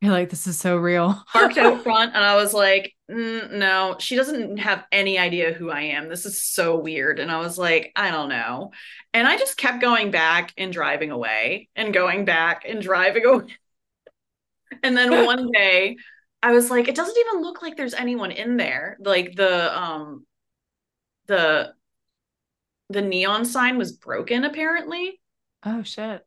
You're 0.00 0.12
like, 0.12 0.30
this 0.30 0.46
is 0.46 0.58
so 0.58 0.76
real. 0.76 1.22
parked 1.32 1.58
out 1.58 1.82
front 1.82 2.14
and 2.14 2.22
I 2.22 2.36
was 2.36 2.52
like, 2.52 2.94
mm, 3.10 3.50
no, 3.52 3.96
she 3.98 4.16
doesn't 4.16 4.58
have 4.58 4.84
any 4.92 5.18
idea 5.18 5.52
who 5.52 5.70
I 5.70 5.82
am. 5.82 6.08
This 6.08 6.26
is 6.26 6.42
so 6.42 6.76
weird. 6.76 7.18
And 7.18 7.30
I 7.30 7.38
was 7.38 7.56
like, 7.56 7.92
I 7.96 8.10
don't 8.10 8.28
know. 8.28 8.72
And 9.14 9.26
I 9.26 9.36
just 9.38 9.56
kept 9.56 9.80
going 9.80 10.10
back 10.10 10.52
and 10.56 10.72
driving 10.72 11.10
away 11.10 11.68
and 11.76 11.94
going 11.94 12.24
back 12.24 12.64
and 12.68 12.82
driving 12.82 13.24
away. 13.24 13.56
and 14.82 14.96
then 14.96 15.24
one 15.24 15.50
day 15.50 15.96
I 16.42 16.52
was 16.52 16.70
like, 16.70 16.88
it 16.88 16.96
doesn't 16.96 17.16
even 17.16 17.42
look 17.42 17.62
like 17.62 17.76
there's 17.76 17.94
anyone 17.94 18.30
in 18.30 18.56
there. 18.56 18.96
Like 19.00 19.34
the 19.34 19.76
um 19.78 20.26
the 21.26 21.72
the 22.88 23.02
neon 23.02 23.44
sign 23.44 23.78
was 23.78 23.92
broken 23.92 24.44
apparently 24.44 25.20
Oh 25.64 25.82
shit. 25.82 26.25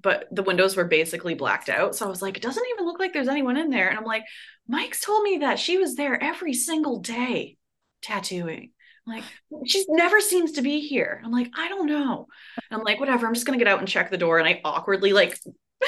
But 0.00 0.26
the 0.30 0.42
windows 0.42 0.76
were 0.76 0.84
basically 0.84 1.34
blacked 1.34 1.68
out. 1.68 1.94
So 1.94 2.06
I 2.06 2.08
was 2.08 2.22
like, 2.22 2.36
it 2.36 2.42
doesn't 2.42 2.66
even 2.72 2.86
look 2.86 2.98
like 2.98 3.12
there's 3.12 3.28
anyone 3.28 3.56
in 3.56 3.70
there. 3.70 3.88
And 3.88 3.98
I'm 3.98 4.04
like, 4.04 4.24
Mike's 4.68 5.00
told 5.00 5.22
me 5.22 5.38
that 5.38 5.58
she 5.58 5.78
was 5.78 5.96
there 5.96 6.22
every 6.22 6.54
single 6.54 7.00
day 7.00 7.56
tattooing. 8.02 8.70
I'm 9.06 9.14
like, 9.14 9.24
she 9.66 9.84
never 9.88 10.20
seems 10.20 10.52
to 10.52 10.62
be 10.62 10.80
here. 10.80 11.20
I'm 11.24 11.32
like, 11.32 11.50
I 11.56 11.68
don't 11.68 11.86
know. 11.86 12.26
And 12.70 12.78
I'm 12.78 12.84
like, 12.84 13.00
whatever. 13.00 13.26
I'm 13.26 13.34
just 13.34 13.46
gonna 13.46 13.58
get 13.58 13.68
out 13.68 13.80
and 13.80 13.88
check 13.88 14.10
the 14.10 14.18
door. 14.18 14.38
And 14.38 14.48
I 14.48 14.60
awkwardly 14.64 15.12
like 15.12 15.38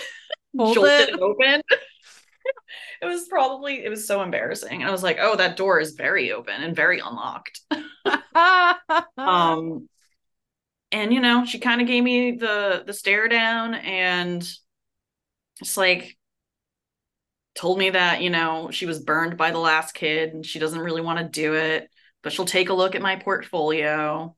jolted 0.56 0.84
it. 0.84 1.08
it 1.10 1.20
open. 1.20 1.62
it 3.02 3.06
was 3.06 3.26
probably 3.28 3.84
it 3.84 3.88
was 3.88 4.06
so 4.06 4.22
embarrassing. 4.22 4.80
And 4.80 4.88
I 4.88 4.92
was 4.92 5.02
like, 5.02 5.18
oh, 5.20 5.36
that 5.36 5.56
door 5.56 5.78
is 5.78 5.92
very 5.92 6.32
open 6.32 6.62
and 6.62 6.74
very 6.74 7.00
unlocked. 7.00 7.60
um 9.16 9.88
and 10.92 11.12
you 11.12 11.20
know 11.20 11.44
she 11.44 11.58
kind 11.58 11.80
of 11.80 11.86
gave 11.86 12.04
me 12.04 12.32
the 12.32 12.84
the 12.86 12.92
stare 12.92 13.28
down 13.28 13.74
and 13.74 14.42
just 15.58 15.76
like 15.76 16.16
told 17.54 17.78
me 17.78 17.90
that 17.90 18.22
you 18.22 18.30
know 18.30 18.70
she 18.70 18.86
was 18.86 19.00
burned 19.00 19.36
by 19.36 19.50
the 19.50 19.58
last 19.58 19.92
kid 19.92 20.32
and 20.32 20.44
she 20.46 20.58
doesn't 20.58 20.80
really 20.80 21.02
want 21.02 21.18
to 21.18 21.24
do 21.28 21.54
it 21.54 21.88
but 22.22 22.32
she'll 22.32 22.44
take 22.44 22.68
a 22.68 22.74
look 22.74 22.94
at 22.94 23.02
my 23.02 23.16
portfolio. 23.16 24.36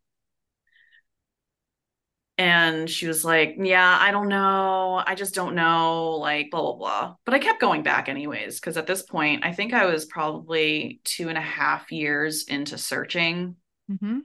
And 2.37 2.91
she 2.91 3.07
was 3.07 3.25
like 3.25 3.55
yeah 3.59 3.97
i 4.01 4.11
don't 4.11 4.29
know. 4.29 5.01
I 5.07 5.15
just 5.15 5.35
don't 5.35 5.55
know 5.55 6.17
like 6.17 6.51
blah 6.51 6.63
blah 6.63 6.75
blah. 6.75 7.17
But 7.25 7.35
i 7.35 7.39
kept 7.39 7.61
going 7.61 7.85
back 7.85 8.09
anyways 8.09 8.59
because 8.59 8.77
at 8.77 8.89
this 8.89 9.03
point 9.03 9.45
i 9.45 9.53
think 9.53 9.73
i 9.73 9.87
was 9.87 10.05
probably 10.05 11.01
two 11.05 11.29
and 11.29 11.39
a 11.39 11.41
half 11.41 11.93
years 11.93 12.45
into 12.45 12.77
searching. 12.77 13.55
Mhm. 13.89 14.23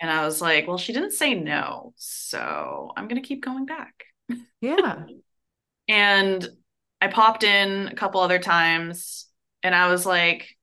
And 0.00 0.10
I 0.10 0.24
was 0.24 0.40
like, 0.40 0.66
well, 0.66 0.78
she 0.78 0.92
didn't 0.92 1.12
say 1.12 1.34
no. 1.34 1.92
So 1.96 2.92
I'm 2.96 3.08
going 3.08 3.20
to 3.22 3.26
keep 3.26 3.44
going 3.44 3.66
back. 3.66 4.04
Yeah. 4.60 5.04
And 5.88 6.48
I 7.00 7.08
popped 7.08 7.44
in 7.44 7.88
a 7.88 7.94
couple 7.94 8.20
other 8.20 8.38
times 8.40 9.26
and 9.62 9.74
I 9.74 9.88
was 9.90 10.06
like, 10.06 10.56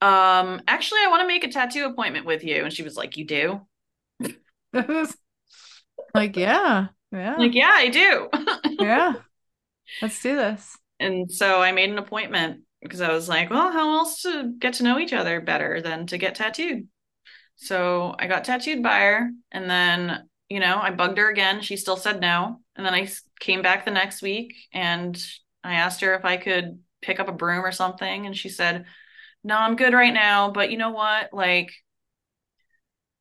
um, 0.00 0.60
actually, 0.68 1.00
I 1.04 1.08
want 1.08 1.22
to 1.22 1.26
make 1.26 1.44
a 1.44 1.48
tattoo 1.48 1.86
appointment 1.86 2.26
with 2.26 2.44
you. 2.44 2.64
And 2.64 2.72
she 2.72 2.82
was 2.82 2.96
like, 2.96 3.16
you 3.16 3.24
do? 3.24 3.60
like, 6.14 6.36
yeah. 6.36 6.88
Yeah. 7.12 7.36
Like, 7.36 7.54
yeah, 7.54 7.72
I 7.72 7.88
do. 7.88 8.28
yeah. 8.84 9.14
Let's 10.00 10.20
do 10.22 10.36
this. 10.36 10.76
and 10.98 11.30
so 11.30 11.60
I 11.62 11.72
made 11.72 11.90
an 11.90 11.98
appointment 11.98 12.62
because 12.82 13.00
I 13.00 13.12
was 13.12 13.28
like, 13.28 13.50
well, 13.50 13.72
how 13.72 13.98
else 13.98 14.22
to 14.22 14.54
get 14.58 14.74
to 14.74 14.82
know 14.84 14.98
each 14.98 15.12
other 15.12 15.40
better 15.40 15.80
than 15.80 16.06
to 16.08 16.18
get 16.18 16.34
tattooed? 16.34 16.88
So 17.56 18.14
I 18.18 18.26
got 18.26 18.44
tattooed 18.44 18.82
by 18.82 19.00
her, 19.00 19.30
and 19.50 19.68
then 19.68 20.28
you 20.48 20.60
know 20.60 20.78
I 20.80 20.90
bugged 20.90 21.18
her 21.18 21.30
again. 21.30 21.60
She 21.60 21.76
still 21.76 21.96
said 21.96 22.20
no, 22.20 22.60
and 22.76 22.86
then 22.86 22.94
I 22.94 23.08
came 23.40 23.62
back 23.62 23.84
the 23.84 23.90
next 23.90 24.22
week 24.22 24.54
and 24.72 25.20
I 25.64 25.74
asked 25.74 26.00
her 26.02 26.14
if 26.14 26.24
I 26.24 26.36
could 26.36 26.78
pick 27.02 27.18
up 27.18 27.28
a 27.28 27.32
broom 27.32 27.64
or 27.64 27.72
something, 27.72 28.26
and 28.26 28.36
she 28.36 28.48
said, 28.48 28.84
no, 29.42 29.56
I'm 29.56 29.76
good 29.76 29.94
right 29.94 30.12
now. 30.12 30.50
But 30.50 30.70
you 30.70 30.76
know 30.76 30.90
what? 30.90 31.32
Like, 31.32 31.72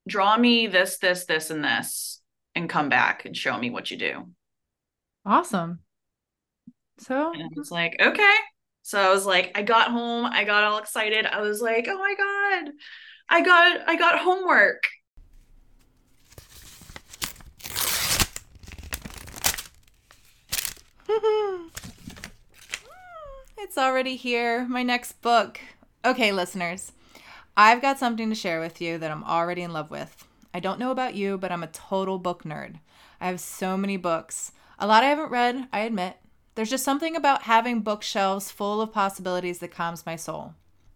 draw 0.08 0.38
me 0.38 0.68
this, 0.68 0.98
this, 0.98 1.26
this, 1.26 1.50
and 1.50 1.64
this, 1.64 2.22
and 2.56 2.70
come 2.70 2.90
back 2.90 3.26
and 3.26 3.36
show 3.36 3.58
me 3.58 3.70
what 3.70 3.90
you 3.92 3.98
do. 3.98 4.28
Awesome. 5.26 5.80
So 7.00 7.34
And 7.34 7.44
I 7.44 7.48
was 7.56 7.72
like, 7.72 7.96
okay. 8.00 8.36
So 8.84 9.00
I 9.00 9.10
was 9.10 9.26
like, 9.26 9.52
I 9.56 9.64
got 9.64 9.90
home, 9.90 10.26
I 10.26 10.44
got 10.44 10.64
all 10.64 10.78
excited. 10.78 11.26
I 11.26 11.42
was 11.42 11.62
like, 11.62 11.88
oh 11.90 11.98
my 11.98 12.16
God, 12.16 12.72
I 13.30 13.42
got 13.42 13.88
I 13.88 13.96
got 13.96 14.20
homework. 14.20 14.84
it's 23.58 23.78
already 23.78 24.16
here. 24.16 24.66
My 24.68 24.84
next 24.84 25.22
book. 25.22 25.60
Okay, 26.04 26.32
listeners. 26.32 26.92
I've 27.58 27.82
got 27.82 28.00
something 28.00 28.30
to 28.30 28.36
share 28.36 28.60
with 28.60 28.82
you 28.82 28.98
that 28.98 29.12
I'm 29.12 29.24
already 29.24 29.62
in 29.62 29.74
love 29.74 29.90
with. 29.90 30.28
I 30.54 30.60
don't 30.60 30.80
know 30.80 30.92
about 30.92 31.16
you, 31.16 31.38
but 31.38 31.52
I'm 31.52 31.64
a 31.64 31.68
total 31.68 32.20
book 32.20 32.44
nerd. 32.44 32.80
I 33.20 33.28
have 33.28 33.40
so 33.40 33.76
many 33.78 33.98
books. 33.98 34.52
A 34.78 34.88
lot 34.88 35.04
I 35.04 35.08
haven't 35.08 35.32
read, 35.32 35.68
I 35.72 35.80
admit. 35.80 36.18
There's 36.56 36.70
just 36.70 36.84
something 36.84 37.16
about 37.16 37.44
having 37.44 37.82
bookshelves 37.82 38.52
full 38.52 38.82
of 38.82 38.94
possibilities 38.94 39.60
that 39.60 39.72
calms 39.72 40.06
my 40.06 40.16
soul. 40.16 40.54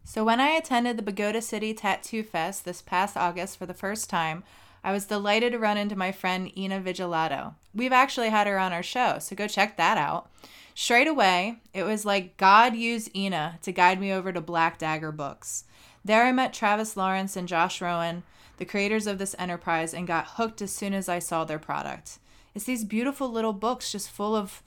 So 0.10 0.24
when 0.24 0.40
I 0.40 0.48
attended 0.48 0.98
the 0.98 1.04
Pagoda 1.04 1.40
City 1.40 1.72
Tattoo 1.72 2.24
Fest 2.24 2.66
this 2.66 2.82
past 2.82 3.16
August 3.16 3.60
for 3.60 3.68
the 3.68 3.76
first 3.76 4.10
time, 4.10 4.44
I 4.84 4.92
was 4.92 5.06
delighted 5.06 5.52
to 5.52 5.60
run 5.60 5.78
into 5.78 5.96
my 5.96 6.12
friend 6.12 6.52
Ina 6.58 6.82
Vigilato. 6.82 7.54
We've 7.76 7.94
actually 7.94 8.30
had 8.30 8.48
her 8.48 8.58
on 8.58 8.74
our 8.74 8.82
show, 8.82 9.20
so 9.20 9.36
go 9.36 9.48
check 9.48 9.78
that 9.78 10.00
out. 10.00 10.28
Straight 10.74 11.08
away, 11.08 11.58
it 11.76 11.84
was 11.84 12.06
like 12.06 12.38
God 12.38 12.76
used 12.76 13.16
Ina 13.16 13.60
to 13.62 13.72
guide 13.72 14.02
me 14.02 14.12
over 14.12 14.34
to 14.34 14.42
Black 14.42 14.80
Dagger 14.80 15.12
Books. 15.12 15.66
There 16.04 16.24
I 16.24 16.32
met 16.32 16.54
Travis 16.54 16.98
Lawrence 16.98 17.36
and 17.36 17.48
Josh 17.48 17.80
Rowan, 17.80 18.24
the 18.58 18.66
creators 18.66 19.06
of 19.06 19.20
this 19.20 19.36
enterprise, 19.38 19.94
and 19.94 20.08
got 20.08 20.26
hooked 20.38 20.64
as 20.64 20.72
soon 20.72 20.96
as 20.96 21.08
I 21.08 21.20
saw 21.20 21.44
their 21.44 21.60
product. 21.60 22.18
It's 22.56 22.66
these 22.66 22.84
beautiful 22.84 23.30
little 23.30 23.54
books 23.54 23.92
just 23.92 24.10
full 24.10 24.36
of 24.36 24.64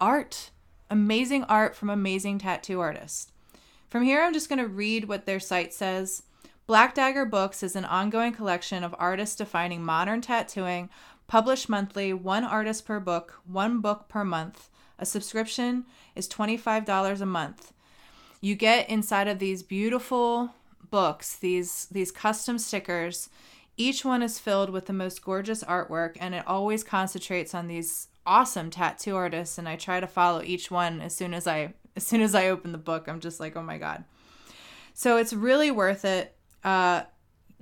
art, 0.00 0.52
amazing 0.88 1.42
art 1.48 1.74
from 1.74 1.90
amazing 1.90 2.38
tattoo 2.38 2.78
artists. 2.78 3.32
From 3.94 4.02
here, 4.02 4.24
I'm 4.24 4.32
just 4.32 4.48
going 4.48 4.58
to 4.58 4.66
read 4.66 5.04
what 5.04 5.24
their 5.24 5.38
site 5.38 5.72
says. 5.72 6.24
Black 6.66 6.96
Dagger 6.96 7.24
Books 7.24 7.62
is 7.62 7.76
an 7.76 7.84
ongoing 7.84 8.32
collection 8.32 8.82
of 8.82 8.92
artists 8.98 9.36
defining 9.36 9.84
modern 9.84 10.20
tattooing, 10.20 10.90
published 11.28 11.68
monthly, 11.68 12.12
one 12.12 12.42
artist 12.42 12.86
per 12.86 12.98
book, 12.98 13.40
one 13.46 13.80
book 13.80 14.08
per 14.08 14.24
month. 14.24 14.68
A 14.98 15.06
subscription 15.06 15.84
is 16.16 16.28
$25 16.28 17.20
a 17.20 17.24
month. 17.24 17.72
You 18.40 18.56
get 18.56 18.90
inside 18.90 19.28
of 19.28 19.38
these 19.38 19.62
beautiful 19.62 20.50
books, 20.90 21.36
these 21.36 21.86
these 21.88 22.10
custom 22.10 22.58
stickers. 22.58 23.28
Each 23.76 24.04
one 24.04 24.24
is 24.24 24.40
filled 24.40 24.70
with 24.70 24.86
the 24.86 24.92
most 24.92 25.24
gorgeous 25.24 25.62
artwork 25.62 26.16
and 26.18 26.34
it 26.34 26.42
always 26.48 26.82
concentrates 26.82 27.54
on 27.54 27.68
these 27.68 28.08
awesome 28.26 28.70
tattoo 28.70 29.14
artists 29.14 29.56
and 29.56 29.68
I 29.68 29.76
try 29.76 30.00
to 30.00 30.08
follow 30.08 30.42
each 30.42 30.68
one 30.68 31.00
as 31.00 31.14
soon 31.14 31.32
as 31.32 31.46
I 31.46 31.74
as 31.96 32.06
soon 32.06 32.20
as 32.20 32.34
I 32.34 32.48
open 32.48 32.72
the 32.72 32.78
book. 32.78 33.08
I'm 33.08 33.20
just 33.20 33.40
like, 33.40 33.56
"Oh 33.56 33.62
my 33.62 33.78
god." 33.78 34.04
So 34.94 35.16
it's 35.16 35.32
really 35.32 35.70
worth 35.70 36.04
it. 36.04 36.36
Uh, 36.62 37.02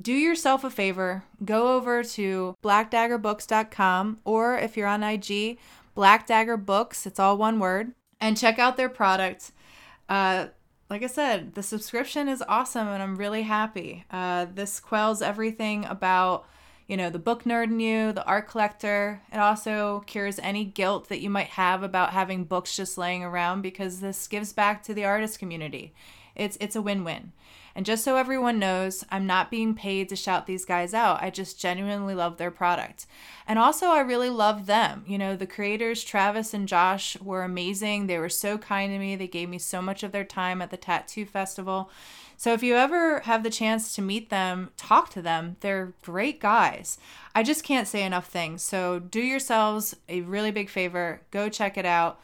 do 0.01 0.13
yourself 0.13 0.65
a 0.65 0.71
favor, 0.71 1.25
go 1.45 1.77
over 1.77 2.03
to 2.03 2.57
blackdaggerbooks.com 2.63 4.19
or 4.25 4.57
if 4.57 4.77
you're 4.77 4.87
on 4.87 5.03
IG, 5.03 5.59
Black 5.95 6.27
Dagger 6.27 6.57
Books, 6.57 7.07
it's 7.07 7.19
all 7.19 7.37
one 7.37 7.59
word, 7.59 7.93
and 8.21 8.37
check 8.37 8.59
out 8.59 8.77
their 8.77 8.89
product. 8.89 9.53
Uh, 10.09 10.47
like 10.89 11.03
I 11.03 11.07
said, 11.07 11.55
the 11.55 11.63
subscription 11.63 12.29
is 12.29 12.43
awesome 12.49 12.89
and 12.89 13.03
I'm 13.03 13.17
really 13.17 13.43
happy. 13.43 14.05
Uh, 14.11 14.47
this 14.53 14.81
quells 14.81 15.23
everything 15.23 15.85
about, 15.85 16.47
you 16.87 16.97
know, 16.97 17.11
the 17.11 17.19
book 17.19 17.45
nerd 17.45 17.65
in 17.65 17.81
you, 17.81 18.13
the 18.13 18.25
art 18.25 18.49
collector. 18.49 19.23
It 19.33 19.39
also 19.39 20.05
cures 20.07 20.39
any 20.41 20.65
guilt 20.65 21.09
that 21.09 21.21
you 21.21 21.31
might 21.31 21.49
have 21.49 21.83
about 21.83 22.13
having 22.13 22.45
books 22.45 22.77
just 22.77 22.99
laying 22.99 23.23
around 23.25 23.63
because 23.63 24.01
this 24.01 24.27
gives 24.27 24.53
back 24.53 24.83
to 24.85 24.95
the 24.95 25.05
artist 25.05 25.39
community. 25.39 25.95
It's 26.35 26.57
it's 26.61 26.77
a 26.77 26.83
win-win. 26.83 27.33
And 27.75 27.87
just 27.87 28.05
so 28.05 28.17
everyone 28.17 28.59
knows, 28.59 29.05
I'm 29.11 29.27
not 29.27 29.51
being 29.51 29.75
paid 29.75 30.09
to 30.11 30.17
shout 30.17 30.47
these 30.47 30.65
guys 30.65 30.93
out. 30.93 31.23
I 31.23 31.31
just 31.31 31.59
genuinely 31.59 32.15
love 32.15 32.37
their 32.37 32.51
product. 32.51 33.07
And 33.49 33.59
also, 33.59 33.87
I 33.87 34.01
really 34.01 34.29
love 34.29 34.67
them. 34.67 35.05
You 35.07 35.17
know, 35.17 35.37
the 35.37 35.47
creators, 35.47 36.05
Travis 36.05 36.53
and 36.53 36.69
Josh, 36.69 37.19
were 37.21 37.43
amazing. 37.43 38.07
They 38.07 38.19
were 38.19 38.29
so 38.29 38.59
kind 38.59 38.93
to 38.93 38.99
me. 38.99 39.17
They 39.17 39.27
gave 39.27 39.49
me 39.49 39.59
so 39.59 39.81
much 39.81 40.03
of 40.03 40.13
their 40.13 40.25
time 40.25 40.61
at 40.61 40.71
the 40.71 40.77
Tattoo 40.77 41.25
Festival. 41.25 41.91
So 42.37 42.53
if 42.53 42.63
you 42.63 42.75
ever 42.75 43.21
have 43.21 43.43
the 43.43 43.51
chance 43.51 43.95
to 43.95 44.03
meet 44.03 44.31
them, 44.31 44.71
talk 44.77 45.11
to 45.11 45.23
them. 45.23 45.57
They're 45.61 45.93
great 46.03 46.41
guys. 46.41 46.99
I 47.35 47.43
just 47.43 47.65
can't 47.65 47.89
say 47.89 48.03
enough 48.03 48.27
things. 48.27 48.63
So 48.63 48.99
do 48.99 49.21
yourselves 49.21 49.95
a 50.09 50.23
really 50.23 50.51
big 50.51 50.69
favor. 50.69 51.23
Go 51.31 51.49
check 51.49 51.77
it 51.79 51.87
out. 51.87 52.21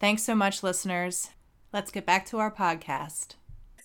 Thanks 0.00 0.22
so 0.22 0.34
much, 0.34 0.62
listeners. 0.62 1.30
Let's 1.72 1.90
get 1.90 2.06
back 2.06 2.26
to 2.26 2.38
our 2.38 2.50
podcast. 2.50 3.34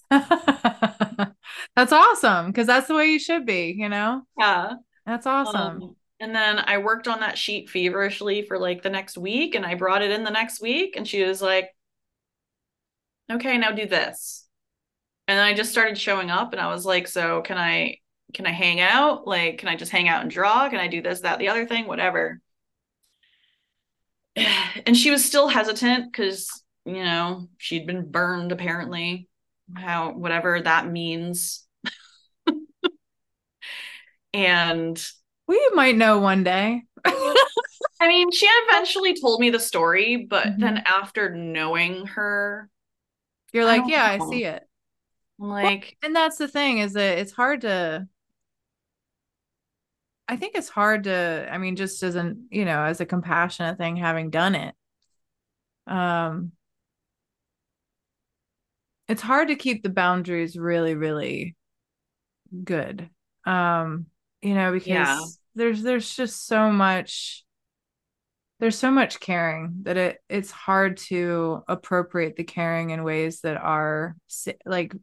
that's 1.75 1.91
awesome 1.91 2.47
because 2.47 2.67
that's 2.67 2.87
the 2.87 2.95
way 2.95 3.07
you 3.07 3.19
should 3.19 3.45
be, 3.45 3.75
you 3.77 3.89
know? 3.89 4.23
Yeah. 4.37 4.73
That's 5.05 5.27
awesome. 5.27 5.81
Um, 5.81 5.95
and 6.19 6.33
then 6.33 6.59
I 6.59 6.77
worked 6.77 7.07
on 7.07 7.19
that 7.19 7.37
sheet 7.37 7.69
feverishly 7.69 8.43
for 8.43 8.57
like 8.57 8.81
the 8.81 8.89
next 8.89 9.17
week 9.17 9.55
and 9.55 9.65
I 9.65 9.75
brought 9.75 10.01
it 10.01 10.11
in 10.11 10.23
the 10.23 10.31
next 10.31 10.61
week 10.61 10.95
and 10.95 11.07
she 11.07 11.23
was 11.23 11.41
like, 11.41 11.69
okay, 13.31 13.57
now 13.57 13.71
do 13.71 13.85
this. 13.85 14.44
And 15.27 15.37
then 15.37 15.45
I 15.45 15.53
just 15.53 15.71
started 15.71 15.97
showing 15.97 16.29
up 16.29 16.53
and 16.53 16.61
I 16.61 16.67
was 16.67 16.85
like, 16.85 17.07
so 17.07 17.41
can 17.41 17.57
I 17.57 17.97
can 18.33 18.45
I 18.45 18.51
hang 18.51 18.81
out? 18.81 19.25
Like, 19.25 19.59
can 19.59 19.69
I 19.69 19.75
just 19.75 19.91
hang 19.91 20.07
out 20.07 20.21
and 20.21 20.29
draw? 20.29 20.69
Can 20.69 20.79
I 20.79 20.87
do 20.87 21.01
this, 21.01 21.21
that, 21.21 21.39
the 21.39 21.47
other 21.47 21.65
thing, 21.65 21.87
whatever? 21.87 22.39
And 24.85 24.95
she 24.95 25.09
was 25.09 25.23
still 25.23 25.47
hesitant 25.47 26.11
because, 26.11 26.61
you 26.83 27.01
know, 27.01 27.47
she'd 27.57 27.87
been 27.87 28.11
burned 28.11 28.51
apparently 28.51 29.29
how 29.73 30.11
whatever 30.11 30.61
that 30.61 30.87
means. 30.91 31.65
and 34.33 35.03
we 35.47 35.69
might 35.73 35.95
know 35.95 36.19
one 36.19 36.43
day. 36.43 36.83
I 37.05 38.07
mean, 38.07 38.31
she 38.31 38.45
eventually 38.45 39.19
told 39.19 39.39
me 39.39 39.49
the 39.49 39.59
story, 39.59 40.27
but 40.29 40.47
mm-hmm. 40.47 40.61
then 40.61 40.83
after 40.85 41.33
knowing 41.33 42.07
her, 42.07 42.69
you're 43.53 43.65
like, 43.65 43.83
yeah, 43.87 44.17
know. 44.17 44.25
I 44.25 44.29
see 44.29 44.43
it. 44.43 44.64
Like, 45.37 45.97
and 46.01 46.15
that's 46.15 46.37
the 46.37 46.47
thing 46.47 46.79
is 46.79 46.93
that 46.93 47.17
it's 47.17 47.31
hard 47.31 47.61
to. 47.61 48.07
I 50.27 50.37
think 50.37 50.55
it's 50.55 50.69
hard 50.69 51.03
to. 51.03 51.47
I 51.51 51.57
mean, 51.57 51.75
just 51.75 52.01
as 52.03 52.15
an 52.15 52.47
you 52.49 52.65
know, 52.65 52.83
as 52.83 53.01
a 53.01 53.05
compassionate 53.05 53.77
thing, 53.77 53.95
having 53.95 54.29
done 54.29 54.55
it. 54.55 54.75
Um, 55.87 56.53
it's 59.07 59.21
hard 59.21 59.49
to 59.49 59.55
keep 59.55 59.83
the 59.83 59.89
boundaries 59.89 60.57
really 60.57 60.95
really 60.95 61.55
good 62.63 63.09
um 63.45 64.05
you 64.41 64.53
know 64.53 64.71
because 64.71 64.87
yeah. 64.87 65.19
there's 65.55 65.81
there's 65.83 66.15
just 66.15 66.47
so 66.47 66.71
much 66.71 67.43
there's 68.59 68.77
so 68.77 68.89
much 68.89 69.19
caring 69.19 69.79
that 69.83 69.97
it 69.97 70.17
it's 70.29 70.51
hard 70.51 70.97
to 70.97 71.61
appropriate 71.67 72.35
the 72.35 72.43
caring 72.43 72.91
in 72.91 73.03
ways 73.03 73.41
that 73.41 73.57
are 73.57 74.15
like 74.65 74.95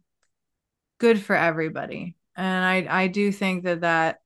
good 1.03 1.21
for 1.21 1.37
everybody 1.37 2.17
and 2.37 2.65
i 2.65 3.03
i 3.03 3.07
do 3.09 3.31
think 3.31 3.65
that 3.65 3.83
that 3.83 4.21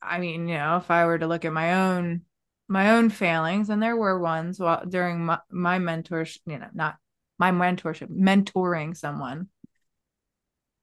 i 0.00 0.18
mean 0.18 0.48
you 0.48 0.56
know 0.56 0.76
if 0.76 0.90
i 0.90 1.04
were 1.04 1.18
to 1.18 1.26
look 1.26 1.44
at 1.44 1.52
my 1.52 1.90
own 1.90 2.22
my 2.68 2.92
own 2.92 3.10
failings 3.10 3.68
and 3.68 3.82
there 3.82 3.96
were 3.96 4.18
ones 4.18 4.58
while 4.58 4.84
during 4.86 5.26
my, 5.26 5.38
my 5.50 5.78
mentors 5.78 6.38
you 6.46 6.58
know 6.58 6.68
not 6.72 6.96
my 7.38 7.50
mentorship, 7.50 8.08
mentoring 8.08 8.96
someone. 8.96 9.48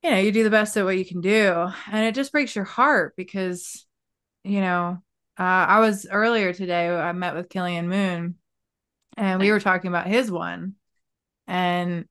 You 0.02 0.12
know, 0.12 0.18
you 0.18 0.32
do 0.32 0.44
the 0.44 0.50
best 0.50 0.76
at 0.76 0.86
what 0.86 0.98
you 0.98 1.06
can 1.06 1.22
do. 1.22 1.70
And 1.92 2.06
it 2.06 2.16
just 2.16 2.32
breaks 2.32 2.56
your 2.56 2.66
heart 2.66 3.14
because, 3.16 3.86
you 4.44 4.60
know, 4.60 5.02
uh, 5.40 5.44
I 5.44 5.80
was 5.80 6.06
earlier 6.10 6.54
today, 6.54 6.90
I 6.90 7.12
met 7.14 7.36
with 7.36 7.50
Killian 7.50 7.88
Moon 7.90 8.36
and 9.18 9.40
we 9.40 9.52
were 9.52 9.60
talking 9.60 9.88
about 9.88 10.08
his 10.08 10.30
one. 10.30 10.76
And, 11.48 12.06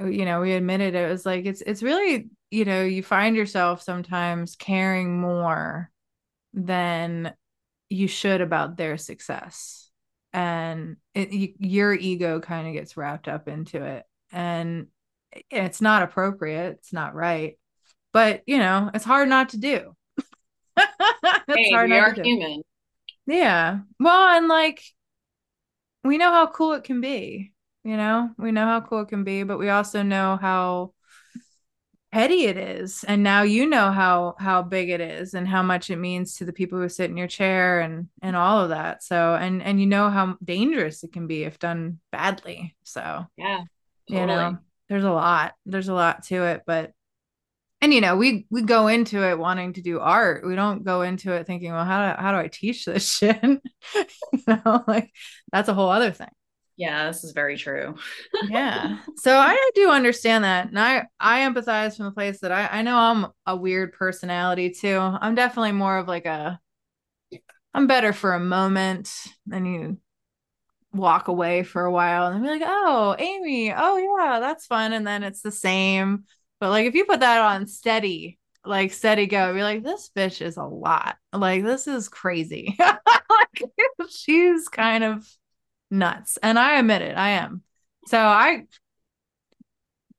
Uh, 0.00 0.06
you 0.06 0.24
know, 0.24 0.40
we 0.40 0.52
admitted 0.52 0.94
it 0.94 1.10
was 1.10 1.24
like, 1.24 1.46
it's, 1.46 1.60
it's 1.60 1.82
really, 1.82 2.28
you 2.50 2.64
know, 2.64 2.82
you 2.82 3.02
find 3.02 3.36
yourself 3.36 3.82
sometimes 3.82 4.56
caring 4.56 5.20
more 5.20 5.90
than 6.52 7.32
you 7.88 8.08
should 8.08 8.40
about 8.40 8.76
their 8.76 8.96
success. 8.96 9.90
And 10.32 10.96
it, 11.14 11.32
you, 11.32 11.54
your 11.58 11.92
ego 11.92 12.40
kind 12.40 12.66
of 12.66 12.72
gets 12.74 12.96
wrapped 12.96 13.28
up 13.28 13.46
into 13.48 13.84
it. 13.84 14.04
And 14.32 14.88
it's 15.50 15.80
not 15.80 16.02
appropriate 16.02 16.76
it's 16.78 16.92
not 16.92 17.14
right 17.14 17.58
but 18.12 18.42
you 18.46 18.58
know 18.58 18.90
it's 18.94 19.04
hard 19.04 19.28
not 19.28 19.50
to 19.50 19.58
do. 19.58 19.94
It's 21.46 21.68
hey, 21.68 21.72
hard 21.72 21.90
we 21.90 21.98
are 21.98 22.12
human. 22.14 22.62
Yeah. 23.26 23.80
Well 24.00 24.36
and 24.36 24.48
like 24.48 24.82
we 26.02 26.18
know 26.18 26.30
how 26.30 26.46
cool 26.46 26.72
it 26.72 26.84
can 26.84 27.00
be 27.00 27.52
you 27.84 27.96
know 27.96 28.30
we 28.38 28.52
know 28.52 28.64
how 28.64 28.80
cool 28.80 29.02
it 29.02 29.08
can 29.08 29.24
be 29.24 29.42
but 29.42 29.58
we 29.58 29.68
also 29.68 30.02
know 30.02 30.38
how 30.40 30.92
petty 32.14 32.44
it 32.44 32.56
is. 32.56 33.04
And 33.08 33.24
now 33.24 33.42
you 33.42 33.66
know 33.66 33.90
how 33.90 34.36
how 34.38 34.62
big 34.62 34.88
it 34.88 35.00
is 35.00 35.34
and 35.34 35.48
how 35.48 35.64
much 35.64 35.90
it 35.90 35.96
means 35.96 36.36
to 36.36 36.44
the 36.44 36.52
people 36.52 36.78
who 36.78 36.88
sit 36.88 37.10
in 37.10 37.16
your 37.16 37.26
chair 37.26 37.80
and 37.80 38.06
and 38.22 38.36
all 38.36 38.60
of 38.60 38.68
that. 38.68 39.02
So 39.02 39.34
and 39.34 39.60
and 39.60 39.80
you 39.80 39.86
know 39.86 40.08
how 40.10 40.36
dangerous 40.42 41.02
it 41.02 41.12
can 41.12 41.26
be 41.26 41.42
if 41.42 41.58
done 41.58 41.98
badly. 42.12 42.76
So 42.84 43.26
yeah 43.36 43.62
totally. 44.08 44.20
you 44.20 44.26
know 44.26 44.58
there's 44.88 45.04
a 45.04 45.10
lot 45.10 45.54
there's 45.66 45.88
a 45.88 45.94
lot 45.94 46.22
to 46.24 46.44
it 46.44 46.62
but 46.66 46.92
and 47.80 47.92
you 47.92 48.00
know 48.00 48.16
we 48.16 48.46
we 48.48 48.62
go 48.62 48.86
into 48.86 49.28
it 49.28 49.36
wanting 49.36 49.72
to 49.72 49.82
do 49.82 49.98
art. 49.98 50.46
We 50.46 50.54
don't 50.54 50.84
go 50.84 51.02
into 51.02 51.32
it 51.32 51.48
thinking 51.48 51.72
well 51.72 51.84
how 51.84 52.14
do, 52.14 52.22
how 52.22 52.30
do 52.30 52.38
i 52.38 52.46
teach 52.46 52.84
this 52.84 53.12
shit? 53.16 53.42
You 54.32 54.42
know 54.46 54.84
like 54.86 55.10
that's 55.50 55.68
a 55.68 55.74
whole 55.74 55.90
other 55.90 56.12
thing 56.12 56.30
yeah, 56.76 57.06
this 57.06 57.24
is 57.24 57.32
very 57.32 57.56
true. 57.56 57.94
yeah. 58.48 58.98
So 59.16 59.36
I 59.36 59.70
do 59.74 59.90
understand 59.90 60.44
that. 60.44 60.68
And 60.68 60.78
I, 60.78 61.06
I 61.18 61.40
empathize 61.40 61.96
from 61.96 62.06
the 62.06 62.12
place 62.12 62.40
that 62.40 62.52
I, 62.52 62.66
I 62.66 62.82
know 62.82 62.96
I'm 62.96 63.26
a 63.46 63.56
weird 63.56 63.92
personality 63.92 64.70
too. 64.70 64.98
I'm 64.98 65.34
definitely 65.34 65.72
more 65.72 65.96
of 65.96 66.08
like 66.08 66.26
a, 66.26 66.60
I'm 67.72 67.86
better 67.86 68.12
for 68.12 68.34
a 68.34 68.40
moment. 68.40 69.10
And 69.50 69.66
you 69.66 69.98
walk 70.92 71.28
away 71.28 71.62
for 71.62 71.84
a 71.84 71.92
while 71.92 72.26
and 72.26 72.42
be 72.42 72.48
like, 72.48 72.62
oh, 72.64 73.16
Amy, 73.18 73.72
oh 73.72 73.96
yeah, 73.96 74.40
that's 74.40 74.66
fun. 74.66 74.92
And 74.92 75.06
then 75.06 75.22
it's 75.22 75.42
the 75.42 75.52
same. 75.52 76.24
But 76.60 76.70
like 76.70 76.86
if 76.86 76.94
you 76.94 77.04
put 77.04 77.20
that 77.20 77.40
on 77.40 77.66
steady 77.66 78.38
like 78.64 78.92
steady 78.92 79.26
go. 79.26 79.52
Be 79.54 79.62
like, 79.62 79.82
this 79.82 80.10
bitch 80.16 80.40
is 80.40 80.56
a 80.56 80.64
lot. 80.64 81.16
Like, 81.32 81.62
this 81.62 81.86
is 81.86 82.08
crazy. 82.08 82.76
like, 82.80 83.62
she's 84.10 84.68
kind 84.68 85.04
of 85.04 85.28
nuts. 85.94 86.38
And 86.42 86.58
I 86.58 86.78
admit 86.78 87.02
it, 87.02 87.16
I 87.16 87.30
am. 87.30 87.62
So 88.06 88.18
I 88.18 88.66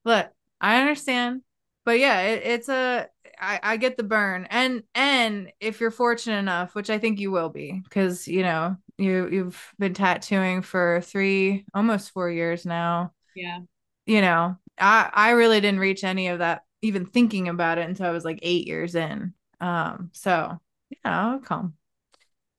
look, 0.04 0.28
I 0.60 0.82
understand. 0.82 1.42
But 1.84 2.00
yeah, 2.00 2.22
it, 2.22 2.44
it's 2.44 2.70
a 2.70 3.08
I, 3.40 3.60
I 3.62 3.78
get 3.78 3.98
the 3.98 4.04
burn. 4.04 4.48
And 4.50 4.84
and 4.94 5.52
if 5.60 5.80
you're 5.80 5.92
fortunate 5.92 6.38
enough, 6.38 6.74
which 6.76 6.90
I 6.90 6.98
think 6.98 7.20
you 7.20 7.32
will 7.32 7.50
be, 7.50 7.82
because 7.84 8.28
you 8.28 8.44
know, 8.44 8.78
you 8.98 9.30
you've 9.30 9.74
been 9.78 9.94
tattooing 9.94 10.62
for 10.62 11.02
three 11.02 11.66
almost 11.74 12.12
four 12.12 12.30
years 12.30 12.66
now. 12.66 13.12
Yeah. 13.36 13.60
You 14.06 14.22
know, 14.22 14.58
I 14.80 15.10
I 15.14 15.30
really 15.32 15.62
didn't 15.62 15.80
reach 15.80 16.04
any 16.04 16.30
of 16.30 16.40
that 16.40 16.64
even 16.82 17.06
thinking 17.06 17.48
about 17.48 17.78
it 17.78 17.88
until 17.88 18.08
I 18.08 18.12
was 18.12 18.26
like 18.26 18.40
eight 18.42 18.68
years 18.68 18.96
in. 18.96 19.34
Um, 19.60 20.12
so 20.14 20.60
yeah, 20.90 21.28
I'll 21.28 21.40
come. 21.40 21.74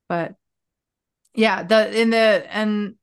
But 0.08 0.34
yeah, 1.34 1.62
the 1.62 2.00
in 2.00 2.10
the 2.10 2.46
and 2.50 2.94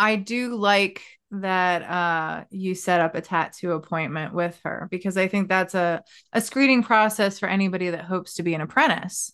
I 0.00 0.16
do 0.16 0.56
like 0.56 1.02
that 1.32 1.82
uh 1.82 2.44
you 2.50 2.74
set 2.74 3.00
up 3.00 3.14
a 3.14 3.20
tattoo 3.20 3.70
appointment 3.72 4.34
with 4.34 4.58
her 4.64 4.88
because 4.90 5.16
I 5.16 5.28
think 5.28 5.48
that's 5.48 5.76
a 5.76 6.02
a 6.32 6.40
screening 6.40 6.82
process 6.82 7.38
for 7.38 7.48
anybody 7.48 7.90
that 7.90 8.04
hopes 8.04 8.34
to 8.34 8.42
be 8.42 8.54
an 8.54 8.62
apprentice. 8.62 9.32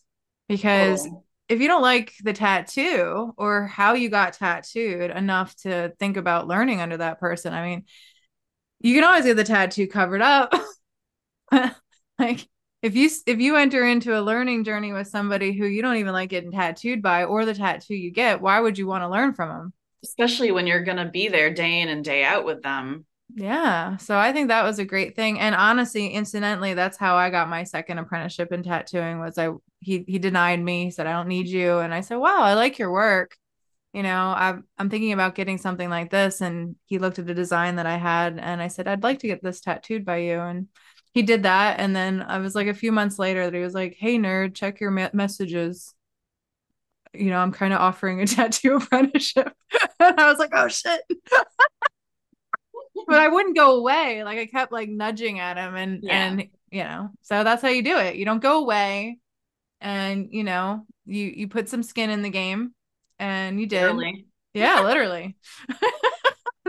Because 0.49 1.07
oh. 1.07 1.25
if 1.49 1.61
you 1.61 1.69
don't 1.69 1.83
like 1.83 2.13
the 2.23 2.33
tattoo 2.33 3.33
or 3.39 3.67
how 3.67 3.95
you 3.95 4.11
got 4.11 4.35
tattooed 4.35 5.11
enough 5.11 5.55
to 5.63 5.93
think 5.99 6.17
about 6.17 6.49
learning 6.49 6.81
under 6.81 6.97
that 6.99 7.21
person, 7.21 7.55
I 7.55 7.65
mean, 7.65 7.85
you 8.81 8.95
can 8.95 9.05
always 9.05 9.25
get 9.25 9.37
the 9.37 9.45
tattoo 9.45 9.87
covered 9.87 10.23
up. 10.23 10.53
like 12.19 12.49
if 12.83 12.95
you 12.97 13.09
if 13.27 13.41
you 13.41 13.57
enter 13.57 13.85
into 13.85 14.19
a 14.19 14.21
learning 14.21 14.65
journey 14.65 14.93
with 14.93 15.07
somebody 15.07 15.53
who 15.53 15.65
you 15.67 15.81
don't 15.81 15.97
even 15.97 16.13
like 16.13 16.31
getting 16.31 16.53
tattooed 16.53 17.03
by 17.03 17.25
or 17.25 17.45
the 17.45 17.55
tattoo 17.55 17.95
you 17.95 18.11
get, 18.11 18.41
why 18.41 18.61
would 18.61 18.79
you 18.79 18.87
want 18.87 19.03
to 19.03 19.09
learn 19.09 19.33
from 19.33 19.49
them? 19.49 19.73
Especially 20.07 20.53
when 20.53 20.67
you're 20.67 20.85
going 20.85 20.99
to 20.99 21.11
be 21.11 21.29
there 21.29 21.53
day 21.53 21.81
in 21.81 21.89
and 21.89 22.05
day 22.05 22.25
out 22.25 22.45
with 22.45 22.63
them. 22.63 23.07
Yeah. 23.35 23.97
So 23.97 24.17
I 24.17 24.33
think 24.33 24.49
that 24.49 24.65
was 24.65 24.79
a 24.79 24.85
great 24.85 25.17
thing. 25.17 25.39
And 25.41 25.55
honestly, 25.55 26.09
incidentally, 26.09 26.75
that's 26.75 26.97
how 26.97 27.17
I 27.17 27.31
got 27.31 27.49
my 27.49 27.65
second 27.65 27.99
apprenticeship 27.99 28.53
in 28.53 28.63
tattooing 28.63 29.19
was 29.19 29.37
I 29.37 29.51
he 29.81 30.05
he 30.07 30.19
denied 30.19 30.63
me. 30.63 30.85
He 30.85 30.91
said, 30.91 31.07
I 31.07 31.13
don't 31.13 31.29
need 31.29 31.49
you. 31.49 31.79
And 31.79 31.93
I 31.93 32.01
said, 32.01 32.17
Wow, 32.17 32.43
I 32.43 32.55
like 32.55 32.79
your 32.79 32.93
work. 32.93 33.37
You 33.93 34.03
know, 34.03 34.33
I'm 34.37 34.65
I'm 34.79 34.91
thinking 34.91 35.13
about 35.13 35.35
getting 35.35 35.59
something 35.59 35.91
like 35.91 36.11
this. 36.11 36.41
And 36.41 36.77
he 36.87 36.99
looked 36.99 37.19
at 37.19 37.27
the 37.27 37.35
design 37.35 37.77
that 37.77 37.87
I 37.87 37.97
had 37.97 38.39
and 38.39 38.63
I 38.63 38.69
said, 38.69 38.87
I'd 38.87 39.03
like 39.03 39.19
to 39.21 39.27
get 39.27 39.43
this 39.43 39.61
tattooed 39.61 40.05
by 40.05 40.19
you. 40.19 40.39
And 40.39 40.69
he 41.17 41.23
did 41.23 41.45
that 41.45 41.81
and 41.81 41.97
then 41.97 42.21
i 42.29 42.37
was 42.37 42.55
like 42.55 42.67
a 42.67 42.75
few 42.75 42.93
months 42.93 43.19
later 43.19 43.47
that 43.47 43.57
he 43.57 43.65
was 43.65 43.73
like 43.73 43.97
hey 43.99 44.19
nerd 44.19 44.55
check 44.55 44.81
your 44.81 44.91
me- 44.91 45.09
messages 45.15 45.95
you 47.19 47.31
know 47.31 47.39
i'm 47.39 47.53
kind 47.53 47.73
of 47.73 47.81
offering 47.81 48.21
a 48.21 48.27
tattoo 48.27 48.77
apprenticeship. 48.77 49.53
And 50.01 50.19
i 50.21 50.31
was 50.31 50.39
like 50.39 50.51
oh 50.53 50.69
shit. 50.69 51.01
But 53.07 53.19
i 53.19 53.29
wouldn't 53.29 53.57
go 53.57 53.77
away. 53.77 54.25
Like 54.25 54.39
i 54.39 54.47
kept 54.47 54.73
like 54.73 54.89
nudging 54.89 55.39
at 55.41 55.57
him 55.57 55.75
and 55.75 56.01
yeah. 56.03 56.27
and 56.27 56.49
you 56.71 56.85
know 56.85 57.11
so 57.23 57.45
that's 57.45 57.63
how 57.63 57.69
you 57.69 57.83
do 57.83 57.99
it. 57.99 58.17
You 58.17 58.25
don't 58.25 58.43
go 58.43 58.61
away. 58.61 59.19
And 59.81 60.29
you 60.31 60.45
know 60.45 60.87
you 61.05 61.25
you 61.27 61.49
put 61.49 61.69
some 61.69 61.83
skin 61.83 62.11
in 62.11 62.23
the 62.23 62.31
game. 62.31 62.73
And 63.19 63.59
you 63.59 63.67
did. 63.67 63.83
Literally. 63.83 64.27
yeah 64.55 64.81
literally. 64.83 65.37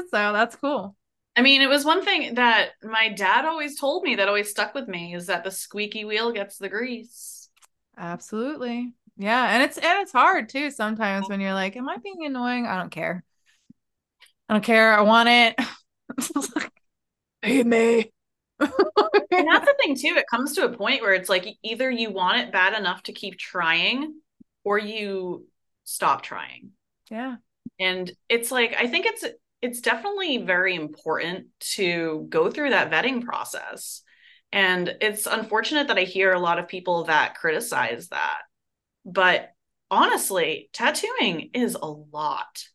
So 0.09 0.33
that's 0.33 0.55
cool. 0.55 0.95
I 1.35 1.41
mean, 1.41 1.61
it 1.61 1.69
was 1.69 1.85
one 1.85 2.03
thing 2.03 2.35
that 2.35 2.69
my 2.81 3.09
dad 3.09 3.45
always 3.45 3.79
told 3.79 4.03
me 4.03 4.15
that 4.15 4.27
always 4.27 4.49
stuck 4.49 4.73
with 4.73 4.87
me 4.87 5.13
is 5.13 5.27
that 5.27 5.43
the 5.43 5.51
squeaky 5.51 6.05
wheel 6.05 6.31
gets 6.31 6.57
the 6.57 6.69
grease. 6.69 7.49
Absolutely. 7.95 8.93
Yeah, 9.17 9.53
and 9.53 9.63
it's 9.63 9.77
and 9.77 10.01
it's 10.01 10.11
hard 10.11 10.49
too 10.49 10.69
sometimes 10.71 11.27
when 11.27 11.41
you're 11.41 11.53
like, 11.53 11.75
am 11.75 11.89
I 11.89 11.97
being 11.97 12.25
annoying? 12.25 12.67
I 12.67 12.77
don't 12.77 12.91
care. 12.91 13.23
I 14.49 14.53
don't 14.53 14.63
care. 14.63 14.93
I 14.93 15.01
want 15.01 15.29
it. 15.29 15.55
Hey 17.41 17.63
me. 17.63 18.11
and 18.59 18.69
that's 19.47 19.65
the 19.65 19.75
thing 19.79 19.95
too. 19.95 20.15
It 20.17 20.25
comes 20.29 20.53
to 20.55 20.65
a 20.65 20.75
point 20.75 21.01
where 21.01 21.13
it's 21.13 21.29
like 21.29 21.47
either 21.63 21.89
you 21.89 22.11
want 22.11 22.39
it 22.39 22.51
bad 22.51 22.77
enough 22.77 23.03
to 23.03 23.13
keep 23.13 23.37
trying 23.37 24.15
or 24.63 24.79
you 24.79 25.45
stop 25.83 26.23
trying. 26.23 26.71
Yeah. 27.11 27.37
And 27.79 28.11
it's 28.27 28.51
like 28.51 28.75
I 28.77 28.87
think 28.87 29.05
it's 29.05 29.23
it's 29.61 29.81
definitely 29.81 30.39
very 30.39 30.75
important 30.75 31.47
to 31.75 32.25
go 32.29 32.49
through 32.49 32.71
that 32.71 32.91
vetting 32.91 33.23
process. 33.23 34.01
And 34.51 34.95
it's 35.01 35.27
unfortunate 35.27 35.87
that 35.89 35.97
I 35.97 36.03
hear 36.03 36.33
a 36.33 36.39
lot 36.39 36.59
of 36.59 36.67
people 36.67 37.05
that 37.05 37.35
criticize 37.35 38.07
that. 38.09 38.39
But 39.07 39.51
honestly, 39.89 40.69
tattooing 40.73 41.49
is 41.53 41.75
a 41.75 41.85
lot. 41.87 42.65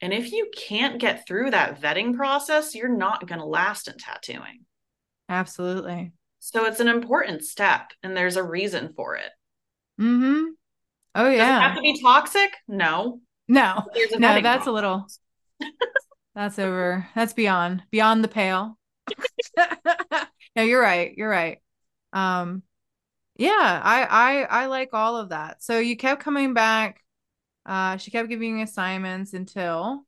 And 0.00 0.14
if 0.14 0.32
you 0.32 0.50
can't 0.56 1.00
get 1.00 1.26
through 1.26 1.50
that 1.50 1.80
vetting 1.82 2.14
process, 2.16 2.74
you're 2.74 2.88
not 2.88 3.26
going 3.26 3.40
to 3.40 3.46
last 3.46 3.88
in 3.88 3.98
tattooing. 3.98 4.64
Absolutely. 5.28 6.12
So 6.38 6.64
it's 6.64 6.80
an 6.80 6.88
important 6.88 7.44
step 7.44 7.90
and 8.02 8.16
there's 8.16 8.36
a 8.36 8.42
reason 8.42 8.94
for 8.94 9.16
it. 9.16 9.30
Mhm. 10.00 10.52
Oh 11.14 11.28
yeah. 11.28 11.36
Does 11.36 11.48
it 11.48 11.62
have 11.62 11.74
to 11.76 11.82
be 11.82 12.00
toxic? 12.00 12.56
No. 12.66 13.20
No. 13.46 13.84
No, 14.16 14.40
that's 14.40 14.66
a 14.66 14.72
little 14.72 15.06
that's 16.34 16.58
over. 16.58 17.06
That's 17.14 17.34
beyond 17.34 17.82
beyond 17.90 18.24
the 18.24 18.28
pale. 18.28 18.78
no, 20.56 20.62
you're 20.62 20.80
right. 20.80 21.12
You're 21.14 21.28
right. 21.28 21.58
Um 22.12 22.62
yeah, 23.40 23.80
I 23.82 24.04
I 24.04 24.62
I 24.62 24.66
like 24.66 24.90
all 24.92 25.16
of 25.16 25.30
that. 25.30 25.62
So 25.62 25.78
you 25.78 25.96
kept 25.96 26.22
coming 26.22 26.52
back. 26.54 27.02
Uh 27.66 27.96
she 27.96 28.10
kept 28.10 28.28
giving 28.28 28.62
assignments 28.62 29.34
until 29.34 30.06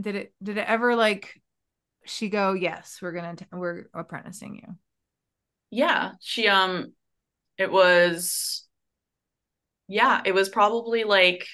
did 0.00 0.14
it 0.14 0.34
did 0.42 0.56
it 0.56 0.66
ever 0.66 0.96
like 0.96 1.40
she 2.06 2.28
go, 2.30 2.54
"Yes, 2.54 2.98
we're 3.02 3.12
going 3.12 3.36
to 3.36 3.46
we're 3.52 3.86
apprenticing 3.94 4.56
you." 4.56 4.76
Yeah, 5.70 6.12
she 6.20 6.48
um 6.48 6.94
it 7.58 7.70
was 7.72 8.68
yeah, 9.88 10.22
it 10.24 10.32
was 10.32 10.48
probably 10.48 11.04
like 11.04 11.46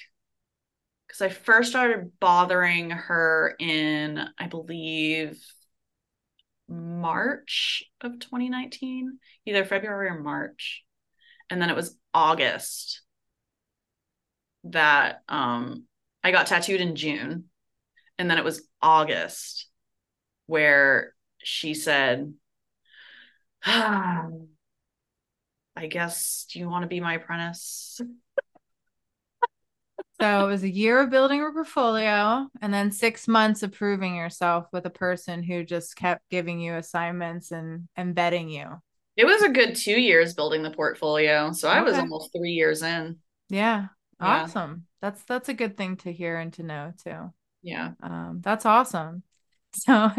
because 1.07 1.21
I 1.21 1.29
first 1.29 1.69
started 1.69 2.11
bothering 2.19 2.89
her 2.89 3.55
in, 3.59 4.27
I 4.37 4.47
believe, 4.47 5.41
March 6.69 7.83
of 8.01 8.19
2019, 8.19 9.19
either 9.45 9.65
February 9.65 10.09
or 10.09 10.19
March. 10.19 10.83
And 11.49 11.61
then 11.61 11.69
it 11.69 11.75
was 11.75 11.97
August 12.13 13.01
that 14.65 15.21
um, 15.29 15.85
I 16.23 16.31
got 16.31 16.47
tattooed 16.47 16.81
in 16.81 16.95
June. 16.95 17.45
And 18.17 18.29
then 18.29 18.37
it 18.37 18.43
was 18.43 18.67
August 18.81 19.67
where 20.47 21.13
she 21.37 21.73
said, 21.73 22.33
ah, 23.65 24.27
I 25.75 25.85
guess, 25.85 26.47
do 26.51 26.57
you 26.57 26.67
want 26.67 26.83
to 26.83 26.87
be 26.87 26.99
my 26.99 27.13
apprentice? 27.13 28.01
So 30.19 30.45
it 30.45 30.49
was 30.49 30.63
a 30.63 30.69
year 30.69 30.99
of 30.99 31.11
building 31.11 31.41
a 31.41 31.51
portfolio 31.51 32.47
and 32.61 32.73
then 32.73 32.91
six 32.91 33.27
months 33.27 33.61
of 33.61 33.71
proving 33.71 34.15
yourself 34.15 34.65
with 34.73 34.85
a 34.85 34.91
person 34.91 35.43
who 35.43 35.63
just 35.63 35.95
kept 35.95 36.27
giving 36.31 36.59
you 36.59 36.73
assignments 36.73 37.51
and 37.51 37.87
embedding 37.97 38.49
you. 38.49 38.81
It 39.15 39.25
was 39.25 39.43
a 39.43 39.49
good 39.49 39.75
two 39.75 39.99
years 39.99 40.33
building 40.33 40.63
the 40.63 40.71
portfolio. 40.71 41.51
So 41.51 41.69
okay. 41.69 41.77
I 41.77 41.81
was 41.81 41.97
almost 41.97 42.31
three 42.35 42.51
years 42.51 42.81
in. 42.81 43.17
Yeah. 43.49 43.87
Awesome. 44.19 44.71
Yeah. 44.71 45.09
That's 45.09 45.23
that's 45.25 45.49
a 45.49 45.53
good 45.53 45.77
thing 45.77 45.97
to 45.97 46.11
hear 46.11 46.37
and 46.37 46.51
to 46.53 46.63
know 46.63 46.93
too. 47.03 47.31
Yeah. 47.61 47.91
Um, 48.01 48.41
that's 48.43 48.65
awesome. 48.65 49.23
So 49.73 50.11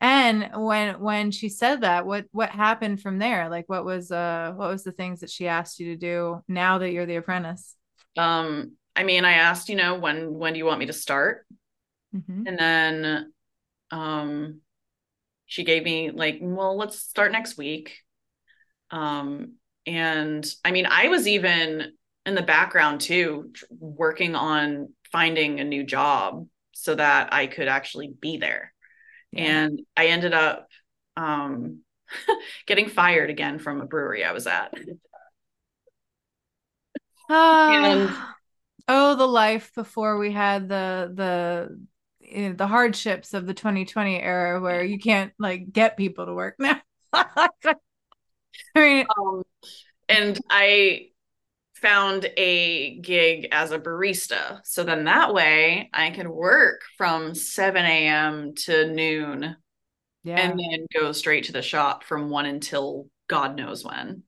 and 0.00 0.50
when 0.54 1.00
when 1.00 1.30
she 1.30 1.48
said 1.48 1.82
that, 1.82 2.06
what 2.06 2.24
what 2.32 2.50
happened 2.50 3.00
from 3.00 3.18
there? 3.18 3.48
Like 3.48 3.68
what 3.68 3.84
was 3.84 4.10
uh 4.10 4.52
what 4.56 4.70
was 4.70 4.82
the 4.82 4.90
things 4.90 5.20
that 5.20 5.30
she 5.30 5.46
asked 5.46 5.78
you 5.78 5.92
to 5.92 5.96
do 5.96 6.42
now 6.48 6.78
that 6.78 6.90
you're 6.90 7.06
the 7.06 7.16
apprentice? 7.16 7.76
Um 8.16 8.72
I 8.96 9.04
mean, 9.04 9.24
I 9.24 9.34
asked, 9.34 9.68
you 9.68 9.76
know, 9.76 9.96
when 9.96 10.34
when 10.34 10.54
do 10.54 10.58
you 10.58 10.64
want 10.64 10.80
me 10.80 10.86
to 10.86 10.92
start? 10.92 11.46
Mm-hmm. 12.14 12.46
And 12.46 12.58
then 12.58 13.32
um 13.90 14.60
she 15.44 15.62
gave 15.62 15.84
me 15.84 16.10
like, 16.10 16.38
well, 16.40 16.76
let's 16.76 16.98
start 16.98 17.30
next 17.30 17.58
week. 17.58 17.98
Um 18.90 19.54
and 19.86 20.44
I 20.64 20.72
mean, 20.72 20.86
I 20.86 21.08
was 21.08 21.28
even 21.28 21.92
in 22.24 22.34
the 22.34 22.42
background 22.42 23.02
too 23.02 23.52
working 23.78 24.34
on 24.34 24.92
finding 25.12 25.60
a 25.60 25.64
new 25.64 25.84
job 25.84 26.48
so 26.72 26.94
that 26.94 27.32
I 27.32 27.46
could 27.46 27.68
actually 27.68 28.08
be 28.08 28.38
there. 28.38 28.72
Yeah. 29.30 29.44
And 29.44 29.80
I 29.96 30.06
ended 30.06 30.32
up 30.32 30.68
um 31.16 31.80
getting 32.66 32.88
fired 32.88 33.30
again 33.30 33.58
from 33.58 33.80
a 33.80 33.86
brewery 33.86 34.24
I 34.24 34.32
was 34.32 34.46
at. 34.46 34.72
Uh, 37.28 37.34
and 37.72 38.10
oh 38.88 39.14
the 39.16 39.26
life 39.26 39.72
before 39.74 40.18
we 40.18 40.32
had 40.32 40.68
the 40.68 41.12
the 41.14 41.86
you 42.20 42.48
know, 42.48 42.54
the 42.54 42.66
hardships 42.66 43.34
of 43.34 43.46
the 43.46 43.54
2020 43.54 44.20
era 44.20 44.60
where 44.60 44.82
you 44.82 44.98
can't 44.98 45.32
like 45.38 45.72
get 45.72 45.96
people 45.96 46.26
to 46.26 46.34
work 46.34 46.56
now 46.58 46.80
I 47.12 47.48
mean, 48.74 49.06
Um, 49.18 49.42
and 50.08 50.38
I 50.50 51.08
found 51.76 52.30
a 52.36 52.98
gig 52.98 53.48
as 53.52 53.70
a 53.70 53.78
barista. 53.78 54.60
So 54.64 54.84
then 54.84 55.04
that 55.04 55.34
way 55.34 55.90
I 55.92 56.10
can 56.10 56.30
work 56.30 56.82
from 56.96 57.34
7 57.34 57.84
a.m. 57.84 58.54
to 58.64 58.92
noon 58.92 59.56
yeah. 60.24 60.36
and 60.36 60.58
then 60.58 60.86
go 60.98 61.12
straight 61.12 61.44
to 61.44 61.52
the 61.52 61.62
shop 61.62 62.04
from 62.04 62.30
one 62.30 62.46
until 62.46 63.08
God 63.28 63.56
knows 63.56 63.84
when. 63.84 64.22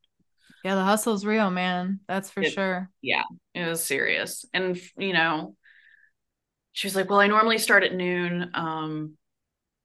Yeah, 0.64 0.74
the 0.74 0.84
hustle's 0.84 1.24
real, 1.24 1.50
man. 1.50 2.00
That's 2.08 2.30
for 2.30 2.42
It- 2.42 2.52
sure. 2.52 2.90
Yeah, 3.00 3.22
it 3.54 3.66
was 3.66 3.84
serious. 3.84 4.44
And, 4.52 4.78
you 4.96 5.12
know, 5.12 5.56
she 6.72 6.86
was 6.86 6.96
like, 6.96 7.10
Well, 7.10 7.20
I 7.20 7.26
normally 7.26 7.58
start 7.58 7.84
at 7.84 7.94
noon. 7.94 8.50
Um, 8.54 9.16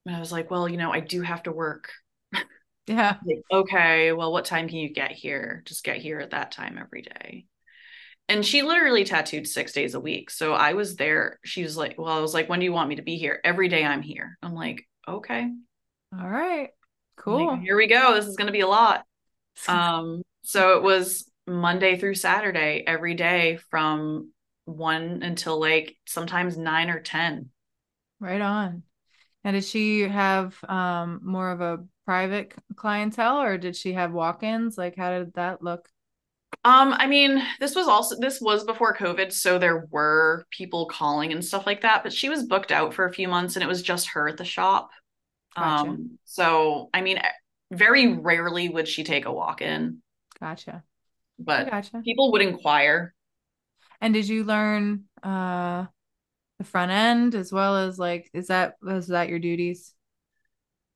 and 0.06 0.16
I 0.16 0.20
was 0.20 0.32
like, 0.32 0.52
Well, 0.52 0.68
you 0.70 0.78
know, 0.78 0.92
I 0.92 1.00
do 1.00 1.22
have 1.22 1.44
to 1.44 1.52
work. 1.52 1.92
Yeah. 2.86 3.16
Like, 3.26 3.40
okay, 3.50 4.12
well, 4.12 4.34
what 4.34 4.44
time 4.44 4.68
can 4.68 4.78
you 4.78 4.90
get 4.94 5.12
here? 5.14 5.64
Just 5.66 5.86
get 5.86 5.96
here 5.98 6.20
at 6.20 6.32
that 6.32 6.52
time 6.52 6.78
every 6.78 7.02
day. 7.02 7.46
And 8.28 8.46
she 8.46 8.62
literally 8.62 9.06
tattooed 9.06 9.48
six 9.48 9.72
days 9.72 9.94
a 9.96 10.02
week. 10.02 10.30
So 10.30 10.52
I 10.54 10.74
was 10.74 10.98
there. 10.98 11.40
She 11.46 11.64
was 11.64 11.78
like, 11.78 11.96
Well, 11.98 12.10
I 12.14 12.20
was 12.20 12.34
like, 12.34 12.50
When 12.50 12.60
do 12.60 12.66
you 12.66 12.74
want 12.74 12.90
me 12.90 12.98
to 12.98 13.02
be 13.02 13.16
here? 13.16 13.40
Every 13.46 13.70
day 13.70 13.86
I'm 13.86 14.02
here. 14.02 14.38
I'm 14.44 14.54
like, 14.54 14.86
Okay. 15.08 15.50
All 16.20 16.28
right. 16.28 16.72
Cool. 17.16 17.52
like, 17.52 17.62
here 17.62 17.78
we 17.78 17.88
go. 17.88 18.16
This 18.16 18.26
is 18.26 18.36
going 18.36 18.48
to 18.48 18.52
be 18.54 18.60
a 18.60 18.68
lot. 18.68 19.06
Um, 19.70 20.24
so 20.44 20.78
it 20.78 20.84
was 20.84 21.30
Monday 21.48 21.98
through 21.98 22.16
Saturday 22.16 22.84
every 22.86 23.16
day 23.16 23.58
from 23.70 24.32
one 24.66 25.22
until 25.24 25.60
like 25.60 25.98
sometimes 26.06 26.58
nine 26.58 26.90
or 26.90 27.00
10. 27.00 27.50
right 28.20 28.42
on. 28.42 28.84
And 29.44 29.56
did 29.56 29.66
she 29.66 30.02
have 30.02 30.58
um 30.68 31.22
more 31.24 31.52
of 31.52 31.62
a 31.62 31.86
private 32.06 32.54
clientele 32.76 33.42
or 33.42 33.58
did 33.58 33.76
she 33.76 33.94
have 33.94 34.12
walk-ins? 34.14 34.78
Like 34.78 34.96
how 34.96 35.12
did 35.20 35.34
that 35.36 35.62
look? 35.62 35.90
Um, 36.66 36.94
I 36.94 37.08
mean, 37.08 37.42
this 37.60 37.76
was 37.76 37.88
also 37.88 38.16
this 38.20 38.40
was 38.40 38.64
before 38.64 38.96
COVID, 38.96 39.34
so 39.34 39.58
there 39.60 39.86
were 39.92 40.46
people 40.50 40.86
calling 40.86 41.34
and 41.34 41.44
stuff 41.44 41.66
like 41.66 41.82
that, 41.82 42.04
but 42.04 42.14
she 42.14 42.30
was 42.30 42.44
booked 42.44 42.72
out 42.72 42.94
for 42.94 43.06
a 43.06 43.14
few 43.14 43.28
months 43.28 43.56
and 43.56 43.64
it 43.64 43.68
was 43.68 43.82
just 43.82 44.10
her 44.10 44.30
at 44.30 44.38
the 44.38 44.46
shop. 44.46 44.92
Gotcha. 45.56 45.90
Um, 45.90 46.20
so 46.24 46.90
I 46.94 47.02
mean, 47.02 47.20
very 47.72 48.14
rarely 48.14 48.70
would 48.70 48.88
she 48.88 49.04
take 49.04 49.26
a 49.26 49.34
walk-in, 49.34 50.02
Gotcha. 50.40 50.84
But 51.40 51.70
gotcha. 51.70 52.02
people 52.04 52.32
would 52.32 52.42
inquire. 52.42 53.14
And 54.02 54.14
did 54.14 54.28
you 54.28 54.44
learn 54.44 55.06
uh 55.22 55.86
the 56.60 56.64
front 56.64 56.92
end 56.92 57.36
as 57.36 57.52
well 57.52 57.78
as 57.78 57.98
like 57.98 58.30
is 58.34 58.48
that 58.48 58.76
was 58.82 59.08
that 59.08 59.30
your 59.30 59.40
duties? 59.40 59.94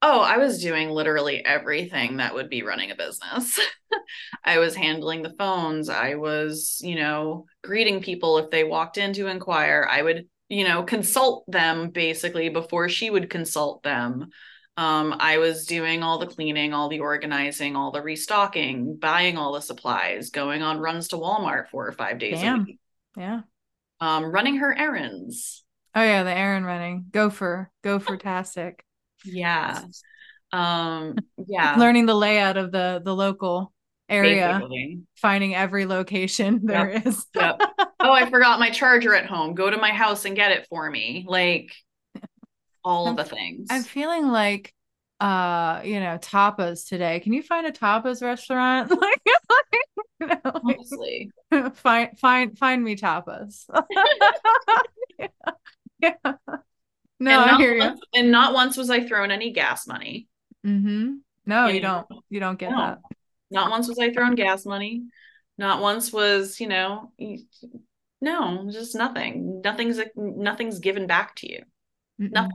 Oh, 0.01 0.21
I 0.21 0.37
was 0.37 0.61
doing 0.61 0.89
literally 0.89 1.43
everything 1.43 2.17
that 2.17 2.35
would 2.35 2.49
be 2.49 2.61
running 2.61 2.91
a 2.91 2.95
business. 2.95 3.59
I 4.43 4.59
was 4.59 4.75
handling 4.75 5.23
the 5.23 5.33
phones. 5.39 5.89
I 5.89 6.15
was, 6.15 6.79
you 6.83 6.95
know, 6.95 7.45
greeting 7.63 8.01
people 8.01 8.37
if 8.37 8.51
they 8.51 8.63
walked 8.63 8.97
in 8.97 9.13
to 9.13 9.27
inquire. 9.27 9.87
I 9.89 10.03
would, 10.03 10.27
you 10.49 10.65
know, 10.65 10.83
consult 10.83 11.45
them 11.47 11.89
basically 11.89 12.49
before 12.49 12.89
she 12.89 13.09
would 13.09 13.31
consult 13.31 13.81
them. 13.81 14.29
Um, 14.77 15.15
I 15.19 15.39
was 15.39 15.65
doing 15.65 16.03
all 16.03 16.19
the 16.19 16.27
cleaning, 16.27 16.73
all 16.73 16.87
the 16.87 16.99
organizing, 16.99 17.75
all 17.75 17.91
the 17.91 18.01
restocking, 18.01 18.95
buying 18.95 19.35
all 19.37 19.53
the 19.53 19.61
supplies, 19.61 20.29
going 20.29 20.61
on 20.61 20.79
runs 20.79 21.07
to 21.09 21.15
Walmart 21.15 21.69
four 21.69 21.87
or 21.87 21.91
five 21.93 22.19
days 22.19 22.41
a 22.43 22.57
week, 22.57 22.79
Yeah. 23.17 23.41
um, 23.99 24.25
running 24.25 24.57
her 24.57 24.77
errands. 24.77 25.63
Oh 25.95 26.03
yeah, 26.03 26.21
the 26.23 26.31
errand 26.37 26.65
running. 26.65 27.05
Gopher. 27.09 27.71
Gopher 27.83 28.17
tastic. 28.17 28.85
Yeah. 29.25 29.81
Um, 30.53 31.15
yeah. 31.47 31.75
Learning 31.79 32.05
the 32.05 32.13
layout 32.15 32.57
of 32.57 32.71
the 32.71 33.01
the 33.03 33.15
local 33.15 33.73
area, 34.07 34.53
basically. 34.59 35.01
finding 35.15 35.55
every 35.55 35.87
location 35.87 36.61
there 36.65 36.89
is. 36.89 37.25
Yep. 37.35 37.61
oh, 37.99 38.11
I 38.11 38.29
forgot 38.29 38.59
my 38.59 38.69
charger 38.69 39.15
at 39.15 39.25
home. 39.25 39.55
Go 39.55 39.69
to 39.71 39.77
my 39.77 39.89
house 39.89 40.25
and 40.25 40.35
get 40.35 40.51
it 40.51 40.67
for 40.69 40.87
me. 40.87 41.25
Like 41.27 41.71
all 42.87 43.07
I'm- 43.07 43.15
the 43.15 43.23
things. 43.25 43.67
I'm 43.69 43.83
feeling 43.83 44.27
like 44.29 44.73
uh, 45.19 45.81
you 45.83 45.99
know, 45.99 46.17
tapas 46.19 46.87
today. 46.87 47.19
Can 47.21 47.33
you 47.33 47.41
find 47.41 47.65
a 47.65 47.71
tapas 47.71 48.21
restaurant? 48.21 48.91
Like, 49.01 49.21
you 50.19 50.27
know, 50.27 50.39
like, 50.63 50.77
Honestly. 50.77 51.31
find 51.75 52.17
find 52.19 52.57
find 52.57 52.83
me 52.83 52.95
tapas. 52.95 53.65
yeah. 55.19 55.27
yeah. 55.99 56.13
No, 57.19 57.39
I 57.39 57.57
hear 57.57 57.73
you. 57.73 57.79
once, 57.79 57.99
and 58.13 58.31
not 58.31 58.53
once 58.53 58.77
was 58.77 58.89
I 58.91 59.07
thrown 59.07 59.31
any 59.31 59.51
gas 59.51 59.87
money. 59.87 60.27
Mm-hmm. 60.65 61.15
No, 61.47 61.67
You 61.67 61.75
you 61.75 61.81
know? 61.81 62.05
don't. 62.09 62.23
You 62.29 62.39
don't 62.39 62.59
get 62.59 62.71
No. 62.71 62.77
that. 62.77 62.99
Not 63.49 63.71
once 63.71 63.87
was 63.87 63.97
I 63.99 64.11
thrown 64.11 64.35
gas 64.35 64.65
money. 64.65 65.03
Not 65.57 65.81
once 65.81 66.13
was, 66.13 66.59
you 66.59 66.67
know, 66.67 67.11
no, 68.21 68.69
just 68.71 68.95
nothing. 68.95 69.61
Nothing's 69.63 69.99
nothing's 70.15 70.79
given 70.79 71.07
back 71.07 71.35
to 71.37 71.51
you. 71.51 71.63
Mm-mm. 72.21 72.31
Nothing. 72.31 72.51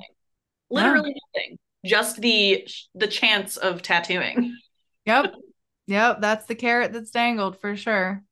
Literally 0.72 1.14
nothing. 1.34 1.58
Just 1.84 2.20
the 2.20 2.66
the 2.94 3.06
chance 3.08 3.56
of 3.56 3.82
tattooing. 3.82 4.56
Yep. 5.04 5.34
Yep. 5.88 6.20
That's 6.20 6.46
the 6.46 6.54
carrot 6.54 6.92
that's 6.92 7.10
dangled 7.10 7.60
for 7.60 7.74
sure. 7.76 8.22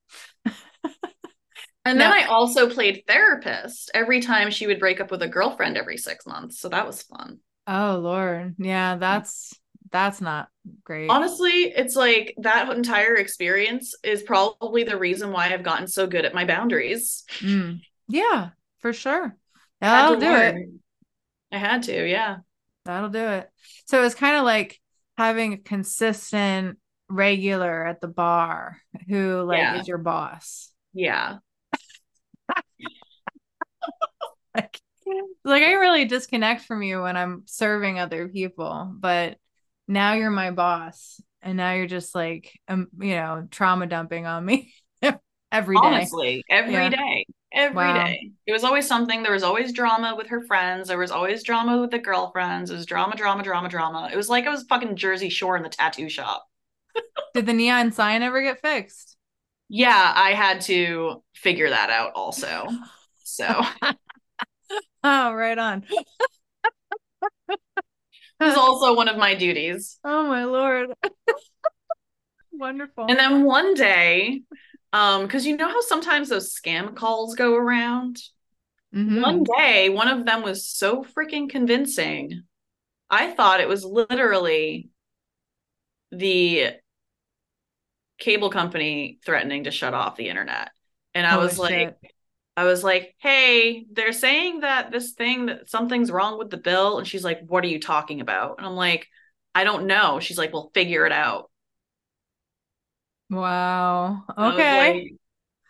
And 1.85 1.99
No. 1.99 2.05
then 2.05 2.13
I 2.13 2.27
also 2.27 2.69
played 2.69 3.03
therapist 3.09 3.91
every 3.95 4.21
time 4.21 4.51
she 4.51 4.67
would 4.67 4.79
break 4.79 5.01
up 5.01 5.11
with 5.11 5.23
a 5.23 5.29
girlfriend 5.29 5.77
every 5.77 5.97
six 5.97 6.27
months. 6.27 6.61
So 6.61 6.69
that 6.69 6.87
was 6.87 7.03
fun. 7.03 7.39
Oh 7.67 7.99
Lord. 8.01 8.55
Yeah, 8.59 8.97
that's 8.97 9.59
that's 9.91 10.21
not 10.21 10.49
great. 10.85 11.11
Honestly, 11.11 11.73
it's 11.75 11.97
like 11.97 12.35
that 12.39 12.71
entire 12.71 13.17
experience 13.17 13.95
is 14.05 14.23
probably 14.23 14.85
the 14.85 14.99
reason 14.99 15.33
why 15.33 15.53
I've 15.53 15.65
gotten 15.65 15.89
so 15.89 16.07
good 16.07 16.25
at 16.25 16.35
my 16.35 16.45
boundaries. 16.45 17.25
Mm. 17.41 17.81
Yeah, 18.09 18.51
for 18.79 18.93
sure. 18.93 19.37
I 19.81 19.87
had 19.87 20.03
That'll 20.03 20.21
to 20.21 20.27
do 20.27 20.35
it. 20.35 20.69
I 21.53 21.59
had 21.59 21.83
to, 21.85 22.09
yeah. 22.09 22.39
That'll 22.85 23.11
do 23.11 23.27
it. 23.27 23.51
So 23.87 24.05
it's 24.05 24.15
kind 24.15 24.37
of 24.37 24.45
like 24.45 24.81
having 25.19 25.53
a 25.53 25.59
consistent 25.59 26.79
regular 27.09 27.87
at 27.87 28.01
the 28.01 28.09
bar 28.09 28.79
who 29.09 29.43
like 29.43 29.59
Yeah. 29.59 29.81
is 29.81 29.89
your 29.89 29.99
boss. 29.99 30.73
Yeah. 30.93 31.39
Like, 34.55 34.81
like 35.45 35.63
I 35.63 35.75
really 35.75 36.05
disconnect 36.07 36.63
from 36.65 36.83
you 36.83 37.03
when 37.03 37.17
I'm 37.17 37.43
serving 37.47 37.99
other 37.99 38.29
people, 38.29 38.93
but 38.99 39.39
now 39.89 40.15
you're 40.15 40.31
my 40.31 40.51
boss 40.51 41.21
and 41.43 41.57
now 41.57 41.73
you're 41.73 41.87
just 41.87 42.15
like 42.15 42.53
um, 42.69 42.89
you 42.99 43.15
know, 43.15 43.47
trauma 43.51 43.87
dumping 43.87 44.27
on 44.27 44.45
me 44.45 44.75
every 45.53 45.77
day. 45.77 45.83
Honestly, 45.87 46.45
every 46.49 46.73
Yeah. 46.75 46.91
day, 46.91 47.27
every 47.53 47.93
day. 47.93 48.21
Wow. 48.23 48.31
It 48.47 48.53
was 48.53 48.65
always 48.65 48.87
something. 48.87 49.23
There 49.23 49.33
was 49.33 49.43
always 49.43 49.73
drama 49.73 50.15
with 50.17 50.29
her 50.29 50.43
friends. 50.47 50.89
There 50.89 50.99
was 50.99 51.11
always 51.11 51.43
drama 51.43 51.81
with 51.81 51.91
the 51.91 51.99
girlfriends. 51.99 52.71
It 52.71 52.75
was 52.77 52.87
drama, 52.87 53.17
drama, 53.17 53.43
drama, 53.43 53.69
drama. 53.69 54.09
It 54.13 54.17
was 54.17 54.29
like 54.29 54.47
I 54.47 54.51
was 54.51 54.65
fucking 54.65 54.97
Jersey 54.97 55.29
Shore 55.29 55.57
in 55.57 55.63
the 55.63 55.69
tattoo 55.69 56.09
shop. 56.09 56.47
Did 57.35 57.47
the 57.47 57.53
neon 57.53 57.93
sign 57.93 58.23
ever 58.23 58.43
get 58.43 58.61
fixed? 58.61 59.17
Yeah, 59.69 60.13
I 60.17 60.33
had 60.33 60.63
to 60.63 61.23
figure 61.35 61.71
that 61.71 61.91
out 61.91 62.13
also. 62.15 62.69
So 63.25 63.63
Oh, 65.03 65.33
right 65.33 65.57
on. 65.59 65.85
it 67.49 68.45
was 68.45 68.57
also 68.57 68.95
one 68.95 69.09
of 69.09 69.17
my 69.17 69.35
duties. 69.35 69.99
Oh 70.05 70.25
my 70.27 70.45
lord. 70.45 70.91
Wonderful. 72.53 73.07
And 73.09 73.19
then 73.19 73.45
one 73.45 73.75
day, 73.75 74.43
um, 74.93 75.23
because 75.23 75.47
you 75.47 75.57
know 75.57 75.69
how 75.69 75.81
sometimes 75.83 76.29
those 76.29 76.55
scam 76.55 76.95
calls 76.95 77.35
go 77.35 77.55
around? 77.55 78.21
Mhm. 78.95 79.23
One 79.23 79.45
day, 79.45 79.89
one 79.89 80.09
of 80.09 80.27
them 80.27 80.43
was 80.43 80.69
so 80.69 81.05
freaking 81.05 81.49
convincing. 81.49 82.43
I 83.09 83.31
thought 83.31 83.61
it 83.61 83.69
was 83.69 83.85
literally 83.85 84.91
the 86.13 86.73
cable 88.19 88.51
company 88.51 89.19
threatening 89.25 89.65
to 89.65 89.71
shut 89.71 89.95
off 89.95 90.17
the 90.17 90.29
internet. 90.29 90.71
And 91.15 91.27
I 91.27 91.31
Holy 91.31 91.47
was 91.47 91.59
like. 91.59 91.97
I 92.57 92.65
was 92.65 92.85
like, 92.85 93.15
hey, 93.19 93.87
they're 93.91 94.13
saying 94.13 94.61
that 94.61 94.91
this 94.91 95.13
thing 95.13 95.47
that 95.47 95.71
something's 95.71 96.11
wrong 96.11 96.37
with 96.37 96.51
the 96.51 96.59
bill. 96.59 96.99
And 96.99 97.07
she's 97.07 97.25
like, 97.25 97.41
what 97.47 97.65
are 97.65 97.69
you 97.69 97.81
talking 97.81 98.21
about? 98.21 98.59
And 98.59 98.67
I'm 98.67 98.75
like, 98.75 99.09
I 99.55 99.65
don't 99.65 99.87
know. 99.87 100.21
She's 100.21 100.37
like, 100.37 100.53
well, 100.53 100.71
figure 100.75 101.07
it 101.07 101.13
out. 101.13 101.50
Wow. 103.31 104.25
And 104.43 104.51
I 104.53 104.57
was 104.57 104.71
Okay. 104.71 104.73
like, 104.73 105.15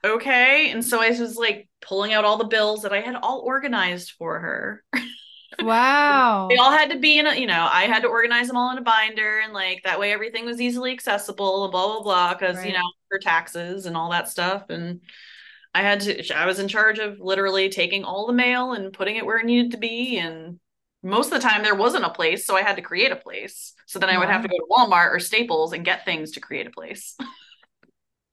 okay. 0.05 0.71
And 0.71 0.85
so 0.85 1.03
I 1.03 1.11
was 1.11 1.37
like 1.37 1.69
pulling 1.83 2.13
out 2.15 2.25
all 2.27 2.39
the 2.39 2.45
bills 2.47 2.83
that 2.83 2.93
I 2.93 3.01
had 3.01 3.17
all 3.17 3.41
organized 3.41 4.13
for 4.19 4.41
her. 4.41 4.85
Wow. 5.59 6.51
They 6.51 6.57
all 6.57 6.73
had 6.73 6.91
to 6.91 6.99
be 6.99 7.19
in 7.19 7.27
a, 7.27 7.35
you 7.35 7.47
know, 7.47 7.69
I 7.71 7.85
had 7.85 8.03
to 8.03 8.09
organize 8.09 8.49
them 8.49 8.57
all 8.57 8.73
in 8.73 8.79
a 8.79 8.83
binder 8.83 9.41
and 9.41 9.53
like 9.53 9.83
that 9.85 10.01
way 10.01 10.13
everything 10.13 10.45
was 10.47 10.61
easily 10.61 10.93
accessible 10.93 11.65
and 11.65 11.71
blah, 11.73 11.87
blah, 11.87 12.03
blah. 12.03 12.35
Cause, 12.35 12.65
you 12.65 12.73
know, 12.73 12.81
for 13.09 13.19
taxes 13.19 13.87
and 13.87 13.97
all 13.97 14.11
that 14.11 14.29
stuff. 14.29 14.65
And 14.69 15.01
I 15.75 15.83
had 15.83 16.01
to, 16.03 16.35
I 16.37 16.47
was 16.47 16.59
in 16.61 16.69
charge 16.69 16.99
of 16.99 17.21
literally 17.21 17.69
taking 17.71 18.05
all 18.05 18.27
the 18.27 18.33
mail 18.33 18.73
and 18.73 18.93
putting 18.93 19.17
it 19.17 19.27
where 19.27 19.39
it 19.39 19.47
needed 19.47 19.73
to 19.73 19.79
be. 19.79 20.19
And 20.19 20.61
most 21.03 21.33
of 21.33 21.41
the 21.43 21.49
time 21.49 21.63
there 21.63 21.75
wasn't 21.77 22.05
a 22.07 22.11
place, 22.11 22.47
so 22.47 22.57
I 22.57 22.63
had 22.63 22.77
to 22.77 22.83
create 22.83 23.13
a 23.13 23.17
place. 23.17 23.75
So 23.87 23.99
then 23.99 24.11
I 24.11 24.19
would 24.19 24.29
have 24.31 24.43
to 24.43 24.49
go 24.49 24.57
to 24.57 24.67
Walmart 24.71 25.13
or 25.13 25.21
Staples 25.21 25.73
and 25.73 25.85
get 25.85 26.05
things 26.05 26.33
to 26.33 26.41
create 26.41 26.67
a 26.67 26.71
place. 26.71 27.17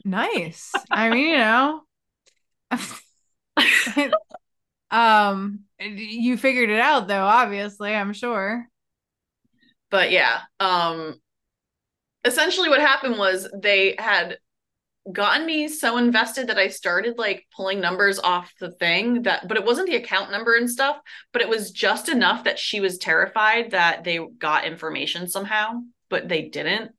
Nice. 0.07 0.85
I 0.89 1.09
mean, 1.09 1.31
you 1.31 1.37
know, 1.37 1.81
um, 4.91 5.65
you 5.79 6.37
figured 6.37 6.69
it 6.69 6.79
out 6.79 7.07
though, 7.07 7.25
obviously, 7.25 7.93
I'm 7.93 8.13
sure. 8.13 8.67
but 9.89 10.11
yeah, 10.11 10.41
um 10.59 11.19
essentially 12.25 12.69
what 12.69 12.79
happened 12.81 13.17
was 13.17 13.47
they 13.53 13.95
had 13.97 14.37
gotten 15.11 15.45
me 15.45 15.67
so 15.67 15.97
invested 15.97 16.47
that 16.47 16.57
I 16.59 16.69
started 16.69 17.17
like 17.17 17.45
pulling 17.55 17.81
numbers 17.81 18.19
off 18.19 18.53
the 18.59 18.71
thing 18.71 19.23
that 19.23 19.47
but 19.47 19.57
it 19.57 19.65
wasn't 19.65 19.87
the 19.87 19.97
account 19.97 20.31
number 20.31 20.55
and 20.55 20.69
stuff, 20.69 20.97
but 21.33 21.41
it 21.41 21.49
was 21.49 21.71
just 21.71 22.09
enough 22.09 22.45
that 22.45 22.59
she 22.59 22.79
was 22.81 22.97
terrified 22.97 23.71
that 23.71 24.03
they 24.03 24.19
got 24.39 24.65
information 24.65 25.27
somehow, 25.29 25.81
but 26.09 26.29
they 26.29 26.43
didn't. 26.49 26.91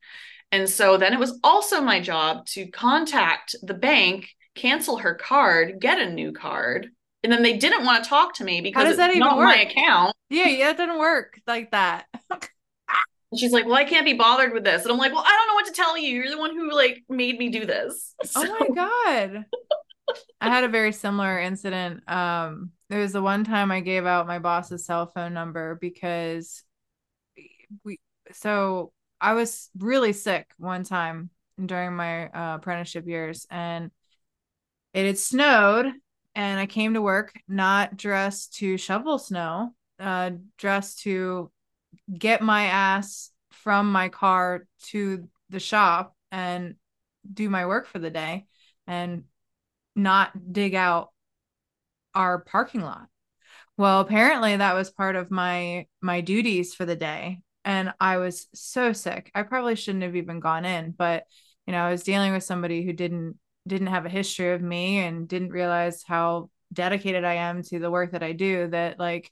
And 0.51 0.69
so 0.69 0.97
then 0.97 1.13
it 1.13 1.19
was 1.19 1.39
also 1.45 1.81
my 1.81 2.01
job 2.01 2.47
to 2.47 2.71
contact 2.71 3.55
the 3.63 3.75
bank, 3.75 4.29
cancel 4.55 4.99
her 4.99 5.15
card, 5.15 5.79
get 5.81 5.99
a 5.99 6.11
new 6.11 6.33
card. 6.33 6.89
And 7.23 7.33
then 7.33 7.43
they 7.43 7.57
didn't 7.57 7.85
want 7.85 8.05
to 8.05 8.09
talk 8.09 8.35
to 8.35 8.45
me 8.45 8.61
because 8.61 8.89
it's 8.89 8.97
that 8.97 9.11
even 9.11 9.21
not 9.21 9.39
my 9.39 9.57
account. 9.57 10.15
Yeah, 10.31 10.47
yeah, 10.47 10.71
it 10.71 10.77
didn't 10.77 10.99
work 10.99 11.41
like 11.47 11.73
that. 11.73 12.07
And 13.31 13.39
she's 13.39 13.53
like, 13.53 13.67
"Well, 13.67 13.75
I 13.75 13.85
can't 13.85 14.07
be 14.07 14.15
bothered 14.15 14.55
with 14.55 14.65
this." 14.65 14.83
And 14.83 14.93
I'm 14.93 14.99
like, 14.99 15.13
"Well, 15.13 15.25
I 15.27 15.29
don't 15.31 15.49
know 15.49 15.55
what 15.55 15.67
to 15.67 15.73
tell 15.73 15.99
you. 15.99 16.15
You're 16.15 16.31
the 16.31 16.39
one 16.39 16.57
who 16.57 16.73
like 16.73 17.05
made 17.09 17.39
me 17.39 17.51
do 17.51 17.67
this." 17.67 18.15
Oh 18.37 18.57
my 18.59 18.69
God. 18.75 19.45
I 20.41 20.49
had 20.49 20.65
a 20.65 20.69
very 20.69 20.93
similar 20.93 21.39
incident. 21.39 22.09
Um, 22.11 22.73
there 22.89 23.01
was 23.01 23.13
the 23.13 23.21
one 23.21 23.45
time 23.45 23.71
I 23.71 23.81
gave 23.81 24.07
out 24.07 24.27
my 24.27 24.39
boss's 24.39 24.87
cell 24.87 25.07
phone 25.07 25.35
number 25.35 25.75
because 25.75 26.63
we 27.85 28.01
so 28.33 28.93
I 29.21 29.35
was 29.35 29.71
really 29.77 30.13
sick 30.13 30.51
one 30.59 30.85
time 30.85 31.31
during 31.65 31.95
my 31.95 32.29
uh, 32.29 32.57
apprenticeship 32.57 33.07
years 33.07 33.47
and 33.51 33.91
it 34.95 35.07
had 35.07 35.19
snowed 35.19 35.93
and 36.35 36.61
I 36.61 36.67
came 36.67 36.95
to 36.95 37.03
work 37.03 37.33
not 37.49 37.97
dressed 37.97 38.55
to 38.59 38.77
shovel 38.77 39.19
snow, 39.19 39.75
uh, 39.99 40.31
dressed 40.57 41.01
to 41.01 41.51
get 42.17 42.43
my 42.43 42.67
ass 42.67 43.31
from 43.51 43.91
my 43.91 44.09
car 44.09 44.67
to 44.91 45.29
the 45.51 45.61
shop 45.61 46.15
and 46.31 46.77
do 47.33 47.51
my 47.51 47.67
work 47.67 47.87
for 47.87 47.99
the 47.99 48.11
day 48.11 48.47
and 48.87 49.25
not 49.97 50.53
dig 50.53 50.75
out 50.75 51.11
our 52.15 52.39
parking 52.39 52.83
lot. 52.83 53.09
Well, 53.77 54.01
apparently 54.01 54.57
that 54.57 54.75
was 54.75 54.91
part 54.91 55.17
of 55.17 55.31
my 55.31 55.87
my 56.01 56.21
duties 56.21 56.75
for 56.75 56.85
the 56.85 56.97
day 56.97 57.41
and 57.69 57.93
I 58.01 58.17
was 58.17 58.49
so 58.55 58.95
sick. 58.95 59.31
I 59.35 59.43
probably 59.43 59.77
shouldn't 59.77 60.03
have 60.03 60.17
even 60.17 60.41
gone 60.41 60.65
in, 60.65 60.93
but 60.93 61.25
you 61.67 61.73
know, 61.73 61.83
I 61.83 61.91
was 61.91 62.03
dealing 62.03 62.33
with 62.33 62.43
somebody 62.43 62.83
who 62.83 62.95
didn't 62.95 63.37
didn't 63.67 63.89
have 63.89 64.07
a 64.07 64.11
history 64.11 64.55
of 64.55 64.63
me 64.63 65.01
and 65.01 65.29
didn't 65.29 65.51
realize 65.51 66.03
how 66.03 66.49
dedicated 66.73 67.25
I 67.25 67.35
am 67.35 67.63
to 67.65 67.79
the 67.79 67.91
work 67.91 68.13
that 68.13 68.23
I 68.23 68.33
do 68.33 68.69
that 68.69 68.99
like 68.99 69.31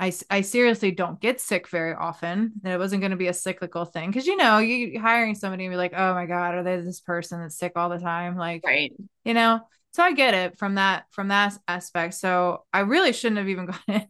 I, 0.00 0.10
I 0.30 0.40
seriously 0.40 0.90
don't 0.90 1.20
get 1.20 1.38
sick 1.38 1.68
very 1.68 1.92
often. 1.92 2.54
That 2.62 2.72
it 2.72 2.78
wasn't 2.78 3.02
going 3.02 3.10
to 3.10 3.16
be 3.16 3.28
a 3.28 3.34
cyclical 3.34 3.84
thing 3.84 4.10
because 4.10 4.26
you 4.26 4.38
know 4.38 4.58
you 4.58 4.98
hiring 4.98 5.34
somebody 5.34 5.66
and 5.66 5.72
be 5.72 5.76
like, 5.76 5.92
oh 5.94 6.14
my 6.14 6.24
god, 6.24 6.54
are 6.54 6.62
they 6.62 6.80
this 6.80 7.00
person 7.00 7.40
that's 7.40 7.58
sick 7.58 7.72
all 7.76 7.90
the 7.90 7.98
time? 7.98 8.36
Like, 8.36 8.62
right. 8.66 8.92
you 9.24 9.34
know. 9.34 9.60
So 9.92 10.02
I 10.02 10.12
get 10.12 10.34
it 10.34 10.58
from 10.58 10.76
that 10.76 11.04
from 11.10 11.28
that 11.28 11.58
aspect. 11.68 12.14
So 12.14 12.64
I 12.72 12.80
really 12.80 13.12
shouldn't 13.12 13.38
have 13.38 13.50
even 13.50 13.66
gone 13.66 13.80
in. 13.88 14.06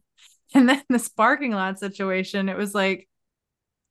And 0.55 0.69
then 0.69 0.83
this 0.89 1.09
parking 1.09 1.51
lot 1.51 1.81
situation, 1.81 2.49
it 2.49 2.57
was 2.57 2.77
like 2.77 3.09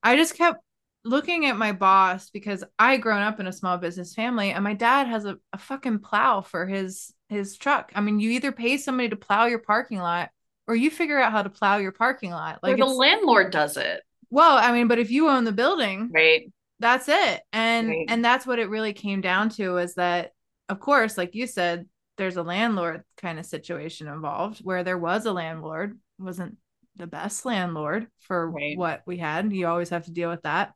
I 0.03 0.15
just 0.15 0.35
kept 0.35 0.61
looking 1.05 1.45
at 1.45 1.57
my 1.57 1.71
boss 1.71 2.29
because 2.29 2.63
I 2.79 2.97
grown 2.97 3.21
up 3.21 3.39
in 3.39 3.47
a 3.47 3.53
small 3.53 3.77
business 3.77 4.13
family 4.13 4.51
and 4.51 4.63
my 4.63 4.73
dad 4.73 5.07
has 5.07 5.25
a, 5.25 5.37
a 5.51 5.57
fucking 5.57 5.99
plow 5.99 6.41
for 6.41 6.65
his 6.65 7.13
his 7.29 7.57
truck. 7.57 7.91
I 7.95 8.01
mean, 8.01 8.19
you 8.19 8.31
either 8.31 8.51
pay 8.51 8.77
somebody 8.77 9.09
to 9.09 9.15
plow 9.15 9.45
your 9.45 9.59
parking 9.59 9.99
lot 9.99 10.29
or 10.67 10.75
you 10.75 10.91
figure 10.91 11.19
out 11.19 11.31
how 11.31 11.41
to 11.41 11.49
plow 11.49 11.77
your 11.77 11.91
parking 11.91 12.31
lot. 12.31 12.59
Like 12.63 12.73
Like 12.73 12.79
the 12.79 12.85
landlord 12.85 13.51
does 13.51 13.77
it, 13.77 14.01
well, 14.29 14.57
I 14.57 14.71
mean, 14.71 14.87
but 14.87 14.99
if 14.99 15.11
you 15.11 15.29
own 15.29 15.43
the 15.43 15.51
building, 15.51 16.09
right? 16.13 16.51
that's 16.79 17.07
it. 17.07 17.41
And 17.51 17.89
Right. 17.89 18.05
and 18.07 18.23
that's 18.23 18.45
what 18.45 18.59
it 18.59 18.69
really 18.69 18.93
came 18.93 19.21
down 19.21 19.49
to 19.51 19.77
is 19.77 19.95
that 19.95 20.31
of 20.69 20.79
course, 20.79 21.17
like 21.17 21.35
you 21.35 21.45
said, 21.47 21.87
there's 22.17 22.37
a 22.37 22.43
landlord 22.43 23.03
kind 23.17 23.39
of 23.39 23.45
situation 23.45 24.07
involved 24.07 24.59
where 24.59 24.83
there 24.83 24.97
was 24.97 25.25
a 25.25 25.33
landlord, 25.33 25.99
wasn't 26.17 26.57
the 26.95 27.07
best 27.07 27.45
landlord 27.45 28.07
for 28.19 28.49
Right. 28.49 28.77
what 28.77 29.01
we 29.05 29.17
had. 29.17 29.51
You 29.51 29.67
always 29.67 29.89
have 29.89 30.05
to 30.05 30.11
deal 30.11 30.29
with 30.29 30.43
that. 30.43 30.73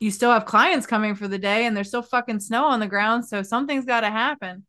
You 0.00 0.10
still 0.10 0.30
have 0.30 0.44
clients 0.44 0.86
coming 0.86 1.14
for 1.14 1.26
the 1.26 1.38
day 1.38 1.66
and 1.66 1.76
there's 1.76 1.88
still 1.88 2.02
fucking 2.02 2.40
snow 2.40 2.66
on 2.66 2.80
the 2.80 2.86
ground, 2.86 3.26
so 3.26 3.42
something's 3.42 3.84
got 3.84 4.00
to 4.02 4.10
happen. 4.10 4.64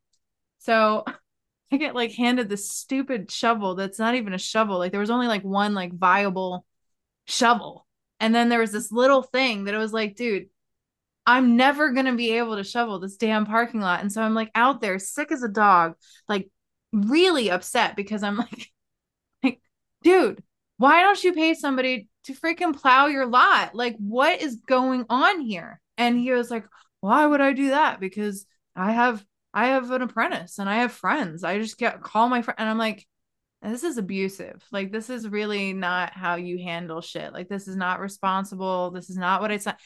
So 0.58 1.04
I 1.72 1.76
get 1.76 1.94
like 1.94 2.12
handed 2.12 2.48
this 2.48 2.70
stupid 2.70 3.30
shovel 3.30 3.74
that's 3.76 3.98
not 3.98 4.14
even 4.16 4.32
a 4.34 4.38
shovel. 4.38 4.78
Like 4.78 4.90
there 4.92 5.00
was 5.00 5.10
only 5.10 5.28
like 5.28 5.42
one 5.42 5.74
like 5.74 5.92
viable 5.94 6.64
shovel. 7.26 7.86
And 8.20 8.34
then 8.34 8.48
there 8.48 8.60
was 8.60 8.72
this 8.72 8.92
little 8.92 9.22
thing 9.22 9.64
that 9.64 9.74
it 9.74 9.78
was 9.78 9.92
like, 9.92 10.16
dude, 10.16 10.48
I'm 11.26 11.56
never 11.56 11.92
gonna 11.92 12.16
be 12.16 12.32
able 12.32 12.56
to 12.56 12.64
shovel 12.64 12.98
this 12.98 13.16
damn 13.16 13.46
parking 13.46 13.80
lot. 13.80 14.00
And 14.00 14.10
so 14.12 14.22
I'm 14.22 14.34
like 14.34 14.50
out 14.54 14.80
there 14.80 14.98
sick 14.98 15.32
as 15.32 15.42
a 15.42 15.48
dog, 15.48 15.94
like 16.28 16.50
really 16.92 17.50
upset 17.50 17.96
because 17.96 18.22
I'm 18.22 18.36
like, 18.38 18.70
like, 19.42 19.60
dude, 20.02 20.42
why 20.80 21.02
don't 21.02 21.22
you 21.22 21.34
pay 21.34 21.52
somebody 21.52 22.08
to 22.24 22.32
freaking 22.32 22.74
plow 22.74 23.06
your 23.06 23.26
lot? 23.26 23.74
Like, 23.74 23.96
what 23.98 24.40
is 24.40 24.62
going 24.66 25.04
on 25.10 25.42
here? 25.42 25.78
And 25.98 26.18
he 26.18 26.32
was 26.32 26.50
like, 26.50 26.64
Why 27.00 27.26
would 27.26 27.42
I 27.42 27.52
do 27.52 27.68
that? 27.68 28.00
Because 28.00 28.46
I 28.74 28.92
have 28.92 29.22
I 29.52 29.66
have 29.66 29.90
an 29.90 30.00
apprentice 30.00 30.58
and 30.58 30.70
I 30.70 30.76
have 30.76 30.92
friends. 30.92 31.44
I 31.44 31.58
just 31.58 31.76
get 31.76 32.00
call 32.00 32.30
my 32.30 32.40
friend 32.40 32.58
and 32.58 32.70
I'm 32.70 32.78
like, 32.78 33.06
this 33.60 33.84
is 33.84 33.98
abusive. 33.98 34.64
Like 34.72 34.90
this 34.90 35.10
is 35.10 35.28
really 35.28 35.74
not 35.74 36.14
how 36.14 36.36
you 36.36 36.56
handle 36.56 37.02
shit. 37.02 37.34
Like 37.34 37.50
this 37.50 37.68
is 37.68 37.76
not 37.76 38.00
responsible. 38.00 38.90
This 38.90 39.10
is 39.10 39.18
not 39.18 39.42
what 39.42 39.52
I 39.52 39.58
said. 39.58 39.76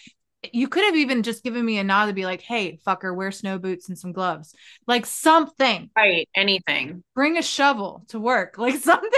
you 0.52 0.68
could 0.68 0.84
have 0.84 0.94
even 0.94 1.24
just 1.24 1.42
given 1.42 1.64
me 1.64 1.78
a 1.78 1.84
nod 1.84 2.06
to 2.06 2.12
be 2.12 2.24
like, 2.24 2.40
hey, 2.40 2.78
fucker, 2.86 3.16
wear 3.16 3.32
snow 3.32 3.58
boots 3.58 3.88
and 3.88 3.98
some 3.98 4.12
gloves. 4.12 4.54
Like 4.86 5.06
something. 5.06 5.90
Right. 5.96 6.28
Anything. 6.36 7.02
Bring 7.16 7.36
a 7.36 7.42
shovel 7.42 8.04
to 8.10 8.20
work. 8.20 8.58
Like 8.58 8.76
something 8.80 9.10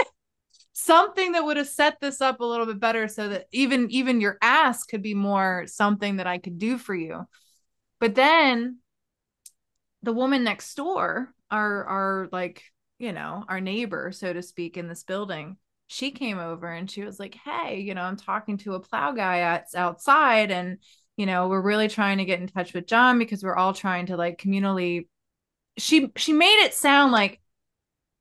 something 0.79 1.31
that 1.31 1.43
would 1.43 1.57
have 1.57 1.67
set 1.67 1.99
this 1.99 2.21
up 2.21 2.39
a 2.39 2.45
little 2.45 2.67
bit 2.67 2.79
better 2.79 3.07
so 3.07 3.29
that 3.29 3.47
even 3.51 3.89
even 3.89 4.21
your 4.21 4.37
ass 4.43 4.83
could 4.83 5.01
be 5.01 5.15
more 5.15 5.63
something 5.65 6.17
that 6.17 6.27
I 6.27 6.37
could 6.37 6.59
do 6.59 6.77
for 6.77 6.93
you. 6.93 7.25
But 7.99 8.13
then 8.13 8.77
the 10.03 10.13
woman 10.13 10.43
next 10.43 10.75
door, 10.75 11.33
our 11.49 11.83
our 11.85 12.29
like, 12.31 12.63
you 12.99 13.11
know, 13.11 13.43
our 13.49 13.59
neighbor, 13.59 14.11
so 14.11 14.31
to 14.31 14.43
speak, 14.43 14.77
in 14.77 14.87
this 14.87 15.03
building, 15.03 15.57
she 15.87 16.11
came 16.11 16.37
over 16.37 16.67
and 16.67 16.89
she 16.89 17.03
was 17.03 17.19
like, 17.19 17.35
Hey, 17.43 17.79
you 17.79 17.95
know, 17.95 18.03
I'm 18.03 18.17
talking 18.17 18.57
to 18.59 18.75
a 18.75 18.79
plow 18.79 19.13
guy 19.13 19.39
at, 19.39 19.65
outside 19.75 20.51
and 20.51 20.77
you 21.15 21.25
know, 21.25 21.47
we're 21.47 21.59
really 21.59 21.87
trying 21.87 22.19
to 22.19 22.25
get 22.25 22.39
in 22.39 22.47
touch 22.47 22.75
with 22.75 22.85
John 22.85 23.17
because 23.17 23.41
we're 23.43 23.55
all 23.55 23.73
trying 23.73 24.05
to 24.07 24.17
like 24.17 24.39
communally 24.39 25.07
she 25.79 26.11
she 26.17 26.33
made 26.33 26.65
it 26.65 26.75
sound 26.75 27.11
like 27.11 27.41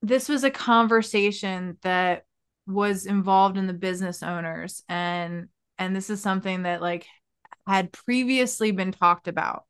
this 0.01 0.29
was 0.29 0.45
a 0.45 0.51
conversation 0.51 1.77
that 1.83 2.26
was 2.67 3.07
involved 3.07 3.57
in 3.57 3.67
the 3.67 3.73
business 3.73 4.23
owners 4.23 4.83
and 4.89 5.49
and 5.79 5.95
this 5.95 6.11
is 6.11 6.21
something 6.21 6.63
that 6.63 6.81
like 6.81 7.07
had 7.67 7.93
previously 7.93 8.71
been 8.71 8.93
talked 8.93 9.29
about. 9.29 9.65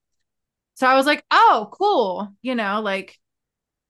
So 0.75 0.87
i 0.87 0.95
was 0.95 1.07
like 1.07 1.25
oh 1.31 1.69
cool 1.73 2.35
you 2.43 2.55
know 2.55 2.81
like 2.83 3.19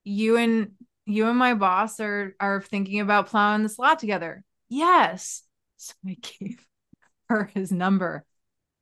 you 0.04 0.36
and 0.36 0.72
you 1.04 1.28
and 1.28 1.38
my 1.38 1.54
boss 1.54 2.00
are 2.00 2.34
are 2.40 2.61
thinking 2.61 3.00
about 3.00 3.28
plowing 3.28 3.62
this 3.62 3.78
lot 3.78 3.98
together. 3.98 4.44
Yes. 4.68 5.42
So 5.76 5.94
i 6.07 6.16
gave 6.40 6.64
her 7.28 7.50
his 7.54 7.70
number. 7.72 8.24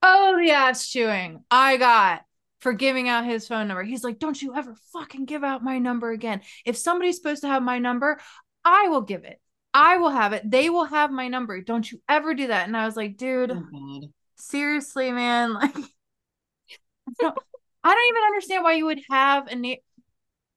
Oh 0.02 0.38
the 0.38 0.50
ass 0.52 0.88
chewing. 0.88 1.44
I 1.50 1.76
got 1.76 2.24
for 2.60 2.72
giving 2.72 3.08
out 3.08 3.26
his 3.26 3.46
phone 3.46 3.68
number. 3.68 3.82
He's 3.82 4.04
like 4.04 4.18
don't 4.18 4.40
you 4.40 4.54
ever 4.54 4.74
fucking 4.92 5.26
give 5.26 5.44
out 5.44 5.64
my 5.64 5.78
number 5.78 6.10
again. 6.10 6.40
If 6.64 6.76
somebody's 6.76 7.16
supposed 7.16 7.42
to 7.42 7.48
have 7.48 7.62
my 7.62 7.78
number 7.78 8.18
i 8.64 8.88
will 8.88 9.02
give 9.02 9.24
it 9.24 9.40
I 9.74 9.96
will 9.98 10.10
have 10.10 10.32
it. 10.32 10.48
They 10.48 10.70
will 10.70 10.84
have 10.84 11.10
my 11.10 11.28
number. 11.28 11.60
Don't 11.60 11.90
you 11.90 12.00
ever 12.08 12.32
do 12.34 12.46
that. 12.46 12.66
And 12.66 12.76
I 12.76 12.86
was 12.86 12.96
like, 12.96 13.16
dude, 13.16 13.50
Oh, 13.50 14.08
seriously, 14.36 15.10
man. 15.12 15.54
Like, 15.60 15.76
I 15.76 17.12
don't, 17.20 17.38
I 17.82 17.94
don't 17.94 18.08
even 18.08 18.22
understand 18.24 18.64
why 18.64 18.74
you 18.74 18.86
would 18.86 19.00
have 19.10 19.46
a 19.48 19.54
neighbor. 19.56 19.80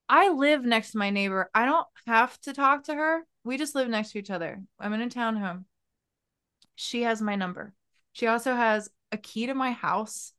I 0.08 0.30
live 0.30 0.64
next 0.64 0.92
to 0.92 0.98
my 0.98 1.10
neighbor. 1.10 1.50
I 1.54 1.66
don't 1.66 1.86
have 2.06 2.40
to 2.42 2.54
talk 2.54 2.84
to 2.84 2.94
her. 2.94 3.26
We 3.44 3.58
just 3.58 3.74
live 3.74 3.88
next 3.88 4.12
to 4.12 4.18
each 4.18 4.30
other. 4.30 4.62
I'm 4.80 4.94
in 4.94 5.02
a 5.02 5.08
townhome. 5.08 5.64
She 6.76 7.02
has 7.02 7.20
my 7.20 7.34
number. 7.34 7.74
She 8.12 8.26
also 8.26 8.54
has 8.54 8.88
a 9.12 9.18
key 9.18 9.46
to 9.46 9.54
my 9.54 9.72
house 9.72 10.32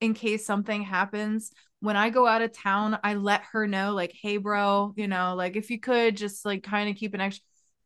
in 0.00 0.14
case 0.14 0.44
something 0.44 0.82
happens. 0.82 1.52
When 1.80 1.96
I 1.96 2.10
go 2.10 2.26
out 2.26 2.42
of 2.42 2.52
town, 2.52 2.98
I 3.04 3.14
let 3.14 3.42
her 3.52 3.66
know, 3.66 3.92
like, 3.92 4.12
hey, 4.20 4.38
bro, 4.38 4.92
you 4.96 5.06
know, 5.06 5.34
like 5.36 5.56
if 5.56 5.70
you 5.70 5.78
could 5.78 6.16
just 6.16 6.44
like 6.44 6.62
kind 6.62 6.90
of 6.90 6.96
keep 6.96 7.14
an 7.14 7.20
extra. 7.20 7.44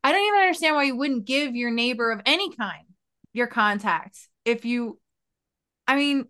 I 0.09 0.11
don't 0.11 0.25
even 0.25 0.39
understand 0.39 0.75
why 0.75 0.85
you 0.85 0.95
wouldn't 0.95 1.25
give 1.25 1.55
your 1.55 1.69
neighbor 1.69 2.09
of 2.09 2.19
any 2.25 2.51
kind 2.55 2.83
your 3.31 3.45
contact 3.45 4.17
if 4.43 4.65
you 4.65 4.99
I 5.87 5.95
mean, 5.95 6.25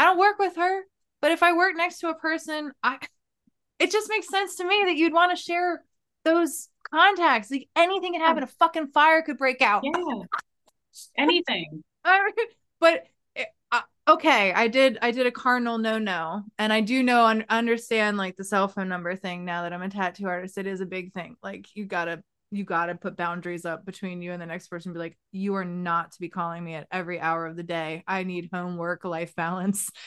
I 0.00 0.04
don't 0.04 0.18
work 0.18 0.40
with 0.40 0.56
her, 0.56 0.82
but 1.22 1.30
if 1.30 1.44
I 1.44 1.52
work 1.52 1.76
next 1.76 2.00
to 2.00 2.08
a 2.08 2.14
person, 2.16 2.72
I 2.82 2.98
it 3.78 3.92
just 3.92 4.08
makes 4.08 4.28
sense 4.28 4.56
to 4.56 4.64
me 4.64 4.82
that 4.84 4.96
you'd 4.96 5.12
want 5.12 5.30
to 5.30 5.40
share 5.40 5.84
those 6.24 6.68
contacts. 6.92 7.52
Like 7.52 7.68
anything 7.76 8.14
could 8.14 8.20
happen, 8.20 8.42
a 8.42 8.48
fucking 8.48 8.88
fire 8.88 9.22
could 9.22 9.38
break 9.38 9.62
out. 9.62 9.84
Yeah. 9.84 10.22
Anything. 11.16 11.84
I 12.04 12.24
mean, 12.24 12.48
but 12.80 13.06
uh, 13.70 13.82
okay, 14.08 14.52
I 14.52 14.66
did 14.66 14.98
I 15.02 15.12
did 15.12 15.28
a 15.28 15.30
cardinal 15.30 15.78
no 15.78 16.00
no, 16.00 16.42
and 16.58 16.72
I 16.72 16.80
do 16.80 17.00
know 17.04 17.28
and 17.28 17.44
understand 17.48 18.16
like 18.16 18.36
the 18.36 18.42
cell 18.42 18.66
phone 18.66 18.88
number 18.88 19.14
thing 19.14 19.44
now 19.44 19.62
that 19.62 19.72
I'm 19.72 19.82
a 19.82 19.88
tattoo 19.88 20.26
artist. 20.26 20.58
It 20.58 20.66
is 20.66 20.80
a 20.80 20.86
big 20.86 21.12
thing. 21.12 21.36
Like 21.44 21.68
you 21.76 21.84
gotta 21.84 22.24
you 22.50 22.64
got 22.64 22.86
to 22.86 22.94
put 22.96 23.16
boundaries 23.16 23.64
up 23.64 23.84
between 23.84 24.22
you 24.22 24.32
and 24.32 24.42
the 24.42 24.46
next 24.46 24.68
person 24.68 24.92
be 24.92 24.98
like 24.98 25.16
you 25.30 25.54
are 25.54 25.64
not 25.64 26.12
to 26.12 26.20
be 26.20 26.28
calling 26.28 26.64
me 26.64 26.74
at 26.74 26.88
every 26.90 27.20
hour 27.20 27.46
of 27.46 27.56
the 27.56 27.62
day. 27.62 28.02
I 28.06 28.24
need 28.24 28.50
homework 28.52 29.04
life 29.04 29.34
balance. 29.36 29.90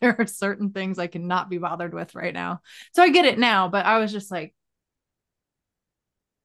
There 0.00 0.16
are 0.18 0.26
certain 0.26 0.70
things 0.70 0.98
i 0.98 1.06
cannot 1.06 1.48
be 1.48 1.58
bothered 1.58 1.94
with 1.94 2.14
right 2.14 2.34
now. 2.34 2.60
So 2.94 3.02
i 3.02 3.10
get 3.10 3.24
it 3.24 3.38
now 3.38 3.68
but 3.68 3.86
i 3.86 3.98
was 3.98 4.12
just 4.12 4.30
like 4.30 4.54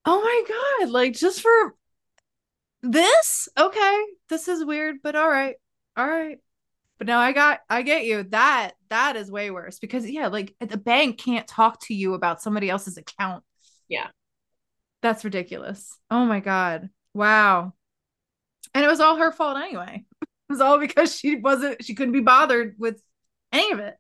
oh 0.06 0.22
my 0.22 0.80
god 0.80 0.92
like 0.92 1.14
just 1.14 1.42
for 1.42 1.76
this? 2.84 3.50
Okay 3.58 4.04
this 4.30 4.48
is 4.48 4.64
weird 4.64 4.98
but 5.02 5.16
all 5.16 5.30
right 5.30 5.56
all 5.96 6.08
right. 6.08 6.38
But 6.98 7.08
now 7.08 7.20
i 7.20 7.32
got 7.32 7.60
i 7.70 7.82
get 7.82 8.06
you. 8.06 8.24
That 8.24 8.74
that 8.90 9.16
is 9.16 9.32
way 9.32 9.52
worse 9.52 9.80
because 9.80 10.10
yeah 10.10 10.28
like 10.28 10.56
the 10.60 10.78
bank 10.78 11.18
can't 11.18 11.48
talk 11.48 11.82
to 11.86 11.94
you 11.94 12.14
about 12.14 12.42
somebody 12.42 12.70
else's 12.70 12.98
account. 12.98 13.44
Yeah 13.88 14.08
that's 15.02 15.26
ridiculous. 15.26 15.98
Oh 16.10 16.26
my 16.26 16.40
God. 16.40 16.90
Wow. 17.14 17.74
And 18.74 18.84
it 18.84 18.88
was 18.88 19.00
all 19.00 19.18
her 19.18 19.32
fault 19.32 19.58
anyway. 19.58 20.06
It 20.22 20.54
was 20.54 20.62
all 20.62 20.80
because 20.80 21.16
she 21.16 21.36
wasn't, 21.36 21.84
she 21.84 21.96
couldn't 21.96 22.14
be 22.14 22.22
bothered 22.22 22.76
with 22.78 23.02
any 23.52 23.72
of 23.72 23.80
it. 23.80 23.96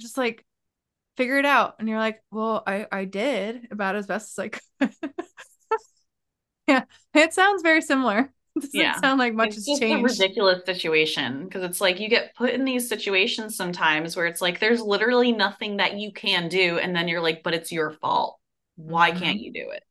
Just 0.00 0.18
like 0.18 0.44
figure 1.16 1.38
it 1.38 1.46
out. 1.46 1.76
And 1.78 1.88
you're 1.88 1.98
like, 1.98 2.22
well, 2.30 2.62
I, 2.66 2.86
I 2.90 3.04
did 3.04 3.68
about 3.70 3.96
as 3.96 4.06
best 4.06 4.38
as 4.38 4.42
I 4.42 4.48
could. 4.48 4.94
yeah. 6.68 6.84
It 7.14 7.32
sounds 7.32 7.62
very 7.62 7.80
similar. 7.80 8.32
It 8.56 8.60
doesn't 8.60 8.80
yeah. 8.80 9.00
sound 9.00 9.18
like 9.18 9.34
much 9.34 9.56
it's 9.56 9.68
has 9.68 9.78
changed. 9.78 10.00
a 10.00 10.24
ridiculous 10.24 10.64
situation 10.64 11.44
because 11.44 11.62
it's 11.62 11.80
like 11.80 12.00
you 12.00 12.08
get 12.08 12.34
put 12.34 12.50
in 12.50 12.64
these 12.64 12.88
situations 12.88 13.56
sometimes 13.56 14.16
where 14.16 14.26
it's 14.26 14.40
like 14.40 14.60
there's 14.60 14.80
literally 14.80 15.32
nothing 15.32 15.78
that 15.78 15.98
you 15.98 16.12
can 16.12 16.48
do. 16.48 16.78
And 16.78 16.94
then 16.94 17.08
you're 17.08 17.22
like, 17.22 17.42
but 17.42 17.54
it's 17.54 17.72
your 17.72 17.92
fault. 17.92 18.38
Why 18.76 19.10
mm-hmm. 19.10 19.20
can't 19.20 19.40
you 19.40 19.52
do 19.52 19.70
it? 19.70 19.82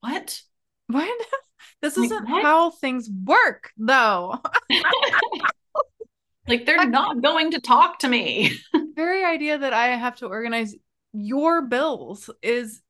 What? 0.00 0.42
What? 0.86 1.26
This 1.80 1.96
like, 1.96 2.06
isn't 2.06 2.28
what? 2.28 2.42
how 2.42 2.70
things 2.70 3.08
work, 3.08 3.70
though. 3.76 4.40
like 6.48 6.66
they're 6.66 6.86
not 6.88 7.22
going 7.22 7.52
to 7.52 7.60
talk 7.60 8.00
to 8.00 8.08
me. 8.08 8.58
very 8.96 9.24
idea 9.24 9.58
that 9.58 9.72
I 9.72 9.88
have 9.88 10.16
to 10.16 10.26
organize 10.26 10.74
your 11.12 11.62
bills 11.62 12.30
is 12.42 12.80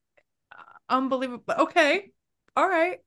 uh, 0.51 0.63
unbelievable. 0.89 1.55
Okay. 1.59 2.13
All 2.57 2.67
right. 2.67 2.99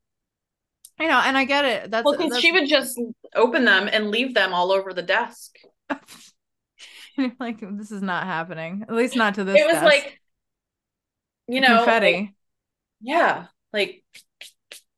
You 0.99 1.07
know, 1.07 1.19
and 1.19 1.35
I 1.35 1.45
get 1.45 1.65
it. 1.65 1.89
That's 1.89 2.05
well, 2.05 2.15
because 2.15 2.39
she 2.39 2.51
would 2.51 2.69
just 2.69 2.99
open 3.35 3.65
them 3.65 3.89
and 3.91 4.11
leave 4.11 4.35
them 4.35 4.53
all 4.53 4.71
over 4.71 4.93
the 4.93 5.01
desk. 5.01 5.57
like, 7.39 7.59
this 7.59 7.91
is 7.91 8.03
not 8.03 8.25
happening. 8.25 8.85
At 8.87 8.93
least 8.93 9.15
not 9.15 9.35
to 9.35 9.43
this. 9.43 9.59
It 9.59 9.65
was 9.65 9.75
desk. 9.75 9.85
like, 9.85 10.21
you 11.47 11.59
know, 11.59 11.77
confetti. 11.77 12.13
Like, 12.13 12.29
yeah, 13.01 13.47
like 13.73 14.03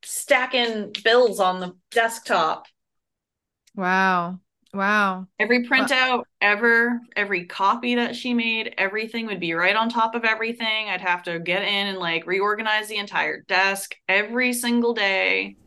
stacking 0.03 0.93
bills 1.03 1.39
on 1.39 1.59
the 1.59 1.75
desktop. 1.91 2.67
Wow. 3.75 4.39
Wow. 4.73 5.27
Every 5.39 5.67
printout 5.67 6.23
ever, 6.41 6.99
every 7.15 7.45
copy 7.45 7.93
that 7.95 8.15
she 8.15 8.33
made, 8.33 8.73
everything 8.79 9.27
would 9.27 9.39
be 9.39 9.53
right 9.53 9.75
on 9.75 9.87
top 9.87 10.15
of 10.15 10.25
everything. 10.25 10.89
I'd 10.89 11.01
have 11.01 11.21
to 11.23 11.39
get 11.39 11.61
in 11.61 11.87
and 11.87 11.99
like 11.99 12.25
reorganize 12.25 12.87
the 12.87 12.97
entire 12.97 13.41
desk 13.41 13.95
every 14.09 14.51
single 14.51 14.95
day. 14.95 15.57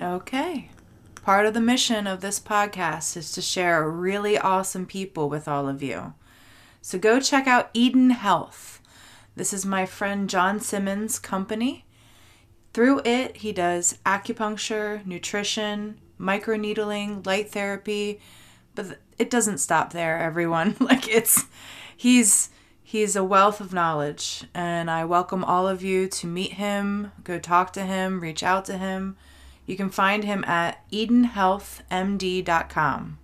Okay. 0.00 0.70
Part 1.22 1.44
of 1.44 1.52
the 1.52 1.60
mission 1.60 2.06
of 2.06 2.22
this 2.22 2.40
podcast 2.40 3.16
is 3.18 3.32
to 3.32 3.42
share 3.42 3.90
really 3.90 4.38
awesome 4.38 4.86
people 4.86 5.28
with 5.28 5.46
all 5.46 5.68
of 5.68 5.82
you. 5.82 6.14
So 6.88 6.98
go 6.98 7.20
check 7.20 7.46
out 7.46 7.68
Eden 7.74 8.08
Health. 8.08 8.80
This 9.36 9.52
is 9.52 9.66
my 9.66 9.84
friend 9.84 10.30
John 10.30 10.58
Simmons' 10.58 11.18
company. 11.18 11.84
Through 12.72 13.02
it, 13.04 13.36
he 13.36 13.52
does 13.52 13.98
acupuncture, 14.06 15.04
nutrition, 15.04 16.00
microneedling, 16.18 17.26
light 17.26 17.50
therapy, 17.50 18.20
but 18.74 19.00
it 19.18 19.28
doesn't 19.28 19.58
stop 19.58 19.92
there, 19.92 20.18
everyone. 20.18 20.76
like 20.80 21.06
it's 21.06 21.44
he's 21.94 22.48
he's 22.82 23.16
a 23.16 23.22
wealth 23.22 23.60
of 23.60 23.74
knowledge 23.74 24.44
and 24.54 24.90
I 24.90 25.04
welcome 25.04 25.44
all 25.44 25.68
of 25.68 25.82
you 25.82 26.08
to 26.08 26.26
meet 26.26 26.54
him, 26.54 27.12
go 27.22 27.38
talk 27.38 27.74
to 27.74 27.82
him, 27.82 28.20
reach 28.20 28.42
out 28.42 28.64
to 28.64 28.78
him. 28.78 29.18
You 29.66 29.76
can 29.76 29.90
find 29.90 30.24
him 30.24 30.42
at 30.44 30.90
edenhealthmd.com. 30.90 33.18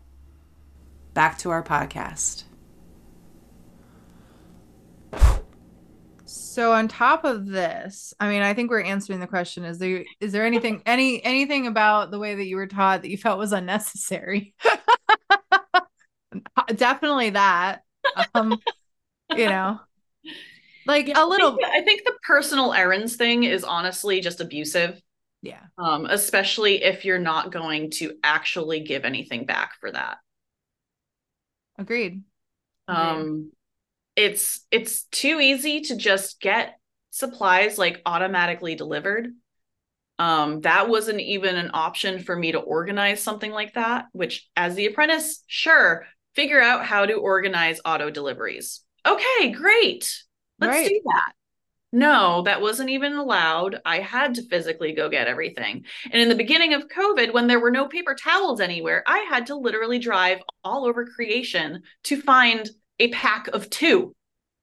Back 1.14 1.38
to 1.38 1.48
our 1.48 1.62
podcast. 1.62 2.44
So 6.54 6.72
on 6.72 6.86
top 6.86 7.24
of 7.24 7.46
this, 7.46 8.14
I 8.20 8.28
mean, 8.28 8.42
I 8.42 8.54
think 8.54 8.70
we're 8.70 8.80
answering 8.80 9.18
the 9.18 9.26
question: 9.26 9.64
Is 9.64 9.78
there 9.78 10.04
is 10.20 10.30
there 10.30 10.46
anything 10.46 10.82
any 10.86 11.20
anything 11.24 11.66
about 11.66 12.12
the 12.12 12.18
way 12.20 12.36
that 12.36 12.44
you 12.44 12.54
were 12.54 12.68
taught 12.68 13.02
that 13.02 13.10
you 13.10 13.18
felt 13.18 13.40
was 13.40 13.52
unnecessary? 13.52 14.54
Definitely 16.76 17.30
that. 17.30 17.82
Um, 18.34 18.58
you 19.36 19.46
know, 19.46 19.80
like 20.86 21.08
yeah, 21.08 21.24
a 21.24 21.26
little. 21.26 21.54
I 21.54 21.56
think, 21.56 21.68
I 21.72 21.82
think 21.82 22.04
the 22.04 22.16
personal 22.24 22.72
errands 22.72 23.16
thing 23.16 23.42
is 23.42 23.64
honestly 23.64 24.20
just 24.20 24.40
abusive. 24.40 25.02
Yeah. 25.42 25.62
Um, 25.76 26.06
especially 26.06 26.84
if 26.84 27.04
you're 27.04 27.18
not 27.18 27.50
going 27.50 27.90
to 27.92 28.14
actually 28.22 28.80
give 28.80 29.04
anything 29.04 29.44
back 29.44 29.72
for 29.80 29.90
that. 29.90 30.18
Agreed. 31.76 32.22
Agreed. 32.86 32.96
Um 32.96 33.50
it's 34.16 34.64
it's 34.70 35.04
too 35.04 35.40
easy 35.40 35.80
to 35.82 35.96
just 35.96 36.40
get 36.40 36.78
supplies 37.10 37.78
like 37.78 38.02
automatically 38.06 38.74
delivered. 38.74 39.28
Um 40.18 40.60
that 40.60 40.88
wasn't 40.88 41.20
even 41.20 41.56
an 41.56 41.70
option 41.74 42.22
for 42.22 42.36
me 42.36 42.52
to 42.52 42.58
organize 42.58 43.22
something 43.22 43.50
like 43.50 43.74
that 43.74 44.06
which 44.12 44.48
as 44.56 44.74
the 44.74 44.86
apprentice 44.86 45.42
sure 45.46 46.06
figure 46.34 46.60
out 46.60 46.84
how 46.84 47.06
to 47.06 47.14
organize 47.14 47.80
auto 47.84 48.10
deliveries. 48.10 48.80
Okay 49.06 49.50
great. 49.50 50.22
Let's 50.60 50.70
right. 50.70 50.88
do 50.88 51.00
that. 51.04 51.32
No 51.92 52.42
that 52.42 52.60
wasn't 52.60 52.90
even 52.90 53.14
allowed. 53.14 53.80
I 53.84 53.98
had 53.98 54.34
to 54.36 54.48
physically 54.48 54.92
go 54.92 55.08
get 55.08 55.26
everything. 55.26 55.84
And 56.10 56.22
in 56.22 56.28
the 56.28 56.36
beginning 56.36 56.74
of 56.74 56.86
covid 56.86 57.32
when 57.32 57.48
there 57.48 57.60
were 57.60 57.72
no 57.72 57.88
paper 57.88 58.14
towels 58.14 58.60
anywhere 58.60 59.02
i 59.06 59.18
had 59.30 59.46
to 59.46 59.56
literally 59.56 59.98
drive 59.98 60.38
all 60.62 60.84
over 60.84 61.06
creation 61.06 61.82
to 62.04 62.20
find 62.20 62.70
a 62.98 63.08
pack 63.08 63.48
of 63.48 63.70
two. 63.70 64.14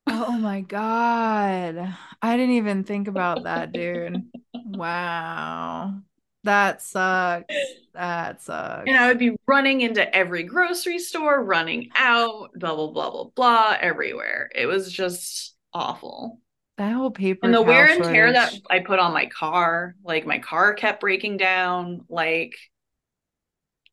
Oh 0.07 0.31
my 0.37 0.61
god. 0.61 1.95
I 2.21 2.37
didn't 2.37 2.55
even 2.55 2.83
think 2.83 3.07
about 3.07 3.43
that, 3.43 3.71
dude. 3.73 4.23
wow. 4.53 6.01
That 6.43 6.81
sucks. 6.81 7.53
That 7.93 8.41
sucks. 8.41 8.87
And 8.87 8.97
I 8.97 9.07
would 9.07 9.19
be 9.19 9.35
running 9.47 9.81
into 9.81 10.13
every 10.15 10.43
grocery 10.43 10.97
store, 10.97 11.43
running 11.43 11.89
out, 11.95 12.49
blah 12.55 12.75
blah 12.75 12.87
blah 12.87 13.11
blah 13.11 13.23
blah, 13.35 13.77
everywhere. 13.79 14.49
It 14.55 14.65
was 14.65 14.91
just 14.91 15.55
awful. 15.73 16.39
That 16.77 16.93
whole 16.93 17.11
paper 17.11 17.41
and 17.45 17.53
the 17.53 17.61
wear 17.61 17.85
and 17.85 17.97
shortage. 17.97 18.13
tear 18.13 18.33
that 18.33 18.55
I 18.71 18.79
put 18.79 18.97
on 18.97 19.13
my 19.13 19.27
car, 19.27 19.95
like 20.03 20.25
my 20.25 20.39
car 20.39 20.73
kept 20.73 21.01
breaking 21.01 21.37
down. 21.37 22.05
Like 22.09 22.55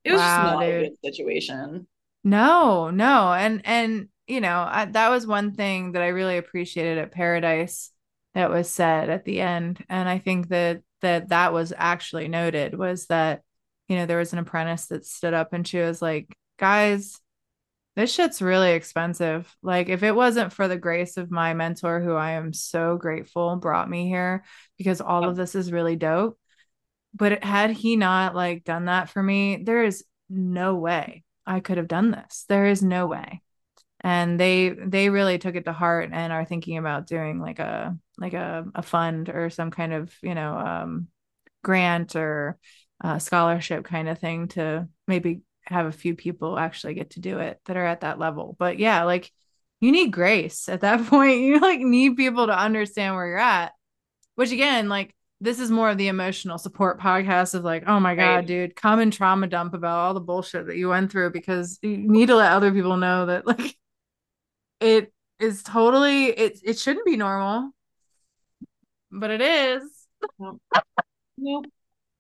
it 0.05 0.13
was 0.13 0.21
wow, 0.21 0.43
just 0.43 0.55
not 0.55 0.61
dude. 0.61 0.75
a 0.85 0.89
good 0.89 0.97
situation. 1.05 1.87
No, 2.25 2.89
no, 2.89 3.33
and 3.35 3.61
and 3.65 4.09
you 4.29 4.41
know, 4.41 4.67
I, 4.69 4.85
that 4.85 5.09
was 5.09 5.27
one 5.27 5.53
thing 5.53 5.93
that 5.93 6.03
I 6.03 6.09
really 6.09 6.37
appreciated 6.37 6.99
at 6.99 7.13
Paradise 7.13 7.91
that 8.35 8.51
was 8.51 8.69
said 8.69 9.09
at 9.09 9.25
the 9.25 9.41
end. 9.41 9.85
And 9.89 10.09
I 10.09 10.19
think 10.19 10.49
that 10.49 10.83
that 11.01 11.31
that 11.31 11.53
was 11.53 11.73
actually 11.77 12.29
noted 12.29 12.77
was 12.77 13.07
that, 13.07 13.43
you 13.89 13.97
know, 13.97 14.07
there 14.07 14.19
was 14.19 14.33
an 14.33 14.39
apprentice 14.39 14.87
that 14.87 15.07
stood 15.07 15.35
up 15.35 15.53
and 15.53 15.67
she 15.67 15.79
was 15.79 16.03
like, 16.03 16.37
guys, 16.59 17.21
this 17.97 18.13
shit's 18.13 18.43
really 18.43 18.73
expensive. 18.73 19.57
Like, 19.63 19.89
if 19.89 20.03
it 20.03 20.15
wasn't 20.15 20.53
for 20.53 20.69
the 20.69 20.77
grace 20.77 21.17
of 21.17 21.31
my 21.31 21.55
mentor, 21.55 22.01
who 22.01 22.15
I 22.15 22.33
am 22.33 22.53
so 22.53 22.97
grateful 22.97 23.57
brought 23.57 23.91
me 23.91 24.09
here 24.09 24.45
because 24.77 25.01
all 25.01 25.29
of 25.29 25.37
this 25.37 25.55
is 25.55 25.73
really 25.73 25.97
dope. 25.97 26.39
But 27.15 27.43
had 27.43 27.71
he 27.71 27.97
not 27.97 28.35
like 28.37 28.63
done 28.63 28.85
that 28.85 29.09
for 29.09 29.23
me, 29.23 29.63
there 29.65 29.83
is 29.83 30.05
no 30.29 30.75
way 30.75 31.25
I 31.47 31.61
could 31.61 31.79
have 31.79 31.89
done 31.89 32.11
this. 32.11 32.45
There 32.49 32.67
is 32.67 32.83
no 32.83 33.07
way. 33.07 33.43
And 34.01 34.39
they 34.39 34.71
they 34.71 35.11
really 35.11 35.39
took 35.39 35.57
it 35.57 35.65
to 35.65 35.73
heart 35.73 36.11
and 36.13 36.33
are 36.33 36.45
thinking 36.45 36.79
about 36.79 37.07
doing 37.07 37.41
like 37.41 37.59
a 37.59 37.97
like 38.17 38.35
a, 38.35 38.65
a 38.75 38.83
fund 38.83 39.29
or 39.29 39.51
some 39.51 39.71
kind 39.71 39.93
of 39.93 40.15
you 40.23 40.35
know 40.35 40.57
um, 40.57 41.09
grant 41.65 42.15
or 42.17 42.59
uh, 43.03 43.19
scholarship 43.19 43.85
kind 43.85 44.09
of 44.09 44.19
thing 44.19 44.49
to 44.49 44.89
maybe 45.07 45.43
have 45.63 45.87
a 45.87 45.93
few 45.93 46.15
people 46.15 46.59
actually 46.59 46.95
get 46.95 47.11
to 47.11 47.21
do 47.21 47.39
it 47.39 47.61
that 47.67 47.77
are 47.77 47.87
at 47.87 48.01
that 48.01 48.19
level 48.19 48.57
but 48.59 48.79
yeah 48.79 49.05
like 49.05 49.31
you 49.81 49.93
need 49.93 50.11
grace 50.11 50.69
at 50.69 50.81
that 50.81 51.05
point 51.07 51.41
you 51.41 51.61
like 51.61 51.81
need 51.81 52.17
people 52.17 52.47
to 52.47 52.59
understand 52.59 53.15
where 53.15 53.27
you're 53.27 53.39
at 53.39 53.73
which 54.37 54.51
again 54.51 54.89
like 54.89 55.15
this 55.41 55.61
is 55.61 55.71
more 55.71 55.91
of 55.91 55.99
the 55.99 56.09
emotional 56.09 56.59
support 56.59 57.01
podcast 57.01 57.55
of 57.55 57.63
like, 57.63 57.85
oh 57.87 58.01
my 58.01 58.15
God, 58.17 58.23
right. 58.23 58.47
dude, 58.47 58.75
come 58.75 58.99
and 58.99 59.13
trauma 59.13 59.47
dump 59.47 59.73
about 59.73 59.99
all 59.99 60.15
the 60.15 60.21
bullshit 60.21 60.67
that 60.67 60.77
you 60.77 60.89
went 60.89 61.13
through 61.13 61.31
because 61.31 61.79
you 61.81 61.97
need 61.97 62.27
to 62.27 62.37
let 62.37 62.53
other 62.53 62.73
people 62.73 62.97
know 62.97 63.27
that 63.27 63.47
like 63.47 63.77
it 64.81 65.13
is 65.39 65.63
totally 65.63 66.27
it 66.27 66.59
it 66.65 66.79
shouldn't 66.79 67.07
be 67.07 67.17
normal. 67.17 67.71
But 69.11 69.31
it 69.31 69.41
is. 69.41 69.83
Nope. 70.39 70.61
nope. 71.39 71.67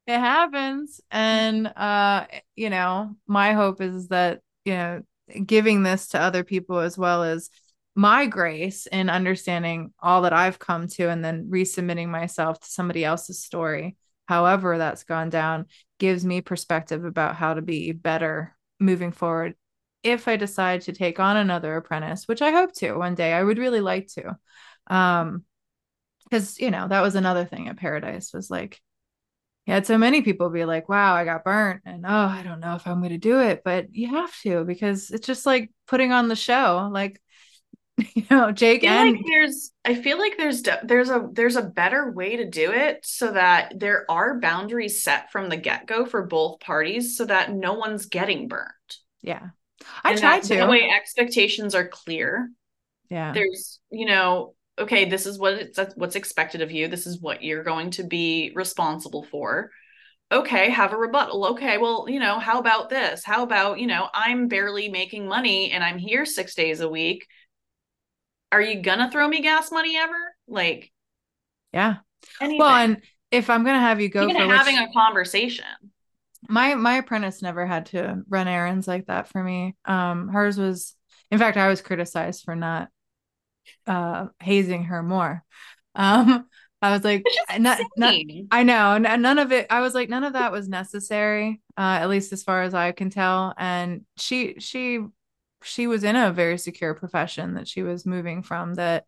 It 0.07 0.19
happens. 0.19 1.01
And 1.11 1.67
uh, 1.67 2.27
you 2.57 2.71
know, 2.71 3.17
my 3.27 3.53
hope 3.53 3.81
is 3.81 4.09
that, 4.09 4.41
you 4.65 4.73
know, 4.73 5.03
giving 5.45 5.83
this 5.83 6.09
to 6.09 6.21
other 6.21 6.45
people 6.45 6.79
as 6.79 6.97
well 6.97 7.23
as 7.23 7.51
my 7.95 8.27
grace 8.27 8.87
in 8.87 9.11
understanding 9.11 9.93
all 10.01 10.23
that 10.23 10.33
I've 10.33 10.59
come 10.59 10.87
to 10.89 11.09
and 11.11 11.25
then 11.25 11.51
resubmitting 11.51 12.09
myself 12.09 12.61
to 12.61 12.71
somebody 12.71 13.05
else's 13.05 13.43
story, 13.43 13.97
however 14.27 14.79
that's 14.79 15.05
gone 15.05 15.31
down, 15.31 15.67
gives 15.99 16.25
me 16.25 16.41
perspective 16.41 17.05
about 17.05 17.35
how 17.35 17.55
to 17.55 17.63
be 17.63 17.93
better 17.93 18.57
moving 18.79 19.11
forward. 19.11 19.57
If 20.03 20.29
I 20.29 20.37
decide 20.37 20.83
to 20.83 20.93
take 20.93 21.19
on 21.21 21.37
another 21.37 21.77
apprentice, 21.77 22.27
which 22.27 22.43
I 22.43 22.51
hope 22.51 22.73
to 22.75 22.95
one 22.95 23.15
day, 23.15 23.33
I 23.33 23.43
would 23.43 23.59
really 23.59 23.81
like 23.81 24.09
to. 24.15 24.39
Um, 24.87 25.45
because 26.25 26.59
you 26.59 26.71
know, 26.71 26.87
that 26.89 27.01
was 27.01 27.15
another 27.15 27.45
thing 27.45 27.69
at 27.69 27.79
Paradise 27.79 28.33
was 28.33 28.51
like, 28.51 28.81
you 29.67 29.75
had 29.75 29.87
so 29.87 29.99
many 29.99 30.23
people 30.23 30.51
be 30.51 30.65
like, 30.65 30.89
wow, 30.89 31.15
I 31.15 31.25
got 31.25 31.45
burnt. 31.45 31.83
And 31.85 32.07
oh, 32.07 32.09
I 32.09 32.43
don't 32.43 32.61
know 32.61 32.75
if 32.75 32.87
I'm 32.87 33.01
going 33.01 33.11
to 33.11 33.19
do 33.19 33.41
it. 33.41 33.63
But 33.65 33.95
you 33.95 34.09
have 34.09 34.35
to 34.43 34.65
because 34.65 35.11
it's 35.11 35.27
just 35.27 35.47
like 35.47 35.71
putting 35.87 36.13
on 36.13 36.29
the 36.29 36.37
show. 36.37 36.89
Like, 36.93 37.21
you 38.15 38.25
know 38.31 38.53
jake 38.53 38.85
I 38.85 38.87
and 38.87 39.17
like 39.17 39.27
there's 39.27 39.73
i 39.85 39.95
feel 39.95 40.19
like 40.19 40.37
there's 40.37 40.63
there's 40.85 41.11
a 41.11 41.29
there's 41.33 41.57
a 41.57 41.63
better 41.63 42.13
way 42.13 42.37
to 42.37 42.49
do 42.49 42.71
it 42.71 43.05
so 43.05 43.33
that 43.33 43.75
there 43.77 44.07
are 44.09 44.39
boundaries 44.39 45.03
set 45.03 45.33
from 45.33 45.49
the 45.49 45.57
get-go 45.57 46.07
for 46.07 46.25
both 46.25 46.61
parties 46.61 47.17
so 47.17 47.25
that 47.25 47.53
no 47.53 47.75
one's 47.75 48.07
getting 48.07 48.47
burnt 48.47 48.69
yeah 49.21 49.49
i 50.05 50.11
and 50.11 50.21
try 50.21 50.39
that, 50.39 50.43
to 50.43 50.55
that 50.57 50.69
way 50.69 50.89
expectations 50.89 51.75
are 51.75 51.87
clear 51.87 52.51
yeah 53.11 53.33
there's 53.33 53.81
you 53.91 54.07
know 54.07 54.55
okay 54.79 55.05
this 55.05 55.27
is 55.27 55.39
what 55.39 55.55
it's 55.55 55.79
what's 55.97 56.17
expected 56.17 56.63
of 56.63 56.71
you 56.71 56.89
this 56.89 57.07
is 57.07 57.21
what 57.21 57.43
you're 57.43 57.65
going 57.65 57.91
to 57.91 58.03
be 58.03 58.53
responsible 58.55 59.25
for 59.25 59.71
okay 60.31 60.71
have 60.71 60.93
a 60.93 60.97
rebuttal 60.97 61.47
okay 61.47 61.79
well 61.79 62.07
you 62.09 62.21
know 62.21 62.39
how 62.39 62.59
about 62.59 62.91
this 62.91 63.25
how 63.25 63.43
about 63.43 63.79
you 63.79 63.87
know 63.87 64.09
i'm 64.13 64.47
barely 64.49 64.89
making 64.89 65.27
money 65.27 65.71
and 65.71 65.83
i'm 65.83 65.99
here 65.99 66.27
six 66.27 66.55
days 66.55 66.81
a 66.81 66.89
week 66.89 67.27
are 68.51 68.61
you 68.61 68.83
gonna 68.83 69.11
throw 69.11 69.29
me 69.29 69.43
gas 69.43 69.71
money 69.71 69.97
ever? 69.97 70.35
Like, 70.47 70.91
yeah. 71.73 71.97
Anything. 72.41 72.59
Well, 72.59 72.75
and 72.75 73.03
if 73.31 73.51
I'm 73.51 73.65
gonna 73.65 73.81
have 73.81 74.01
you 74.01 74.09
go 74.09 74.25
Even 74.29 74.37
for 74.37 74.55
having 74.55 74.79
which, 74.79 74.89
a 74.89 74.93
conversation. 74.93 75.65
My 76.49 76.75
my 76.75 76.97
apprentice 76.97 77.43
never 77.43 77.67
had 77.67 77.87
to 77.87 78.23
run 78.29 78.49
errands 78.49 78.87
like 78.87 79.07
that 79.07 79.29
for 79.29 79.43
me. 79.43 79.77
Um, 79.85 80.29
hers 80.29 80.59
was, 80.59 80.95
in 81.31 81.39
fact, 81.39 81.57
I 81.57 81.69
was 81.69 81.81
criticized 81.81 82.45
for 82.45 82.55
not 82.55 82.89
uh 83.87 84.27
hazing 84.41 84.85
her 84.85 85.03
more. 85.03 85.45
Um, 85.95 86.47
I 86.81 86.93
was 86.93 87.03
like, 87.03 87.25
not, 87.59 87.81
not, 87.97 88.15
I 88.53 88.63
know, 88.63 88.95
and 88.95 89.21
none 89.21 89.41
of 89.41 89.51
it. 89.51 89.67
I 89.69 89.81
was 89.81 89.95
like, 89.95 90.09
none 90.09 90.23
of 90.23 90.35
that 90.35 90.53
was 90.53 90.69
necessary, 90.69 91.61
uh, 91.77 91.99
at 92.01 92.09
least 92.09 92.33
as 92.33 92.45
far 92.45 92.63
as 92.63 92.73
I 92.73 92.93
can 92.93 93.11
tell. 93.11 93.53
And 93.59 94.05
she 94.17 94.55
she 94.61 95.01
she 95.63 95.87
was 95.87 96.05
in 96.05 96.17
a 96.17 96.33
very 96.33 96.59
secure 96.59 96.95
profession 96.95 97.55
that 97.55 97.69
she 97.69 97.83
was 97.83 98.07
moving 98.07 98.43
from 98.43 98.75
that 98.75 99.05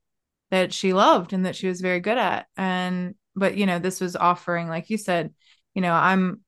that 0.50 0.72
she 0.72 0.92
loved 0.92 1.32
and 1.32 1.46
that 1.46 1.56
she 1.56 1.68
was 1.68 1.80
very 1.80 2.00
good 2.00 2.18
at 2.18 2.46
and 2.56 3.14
but 3.36 3.56
you 3.56 3.66
know 3.66 3.78
this 3.78 4.00
was 4.00 4.16
offering 4.16 4.68
like 4.68 4.90
you 4.90 4.98
said 4.98 5.32
you 5.74 5.82
know 5.82 5.92
i'm 5.92 6.40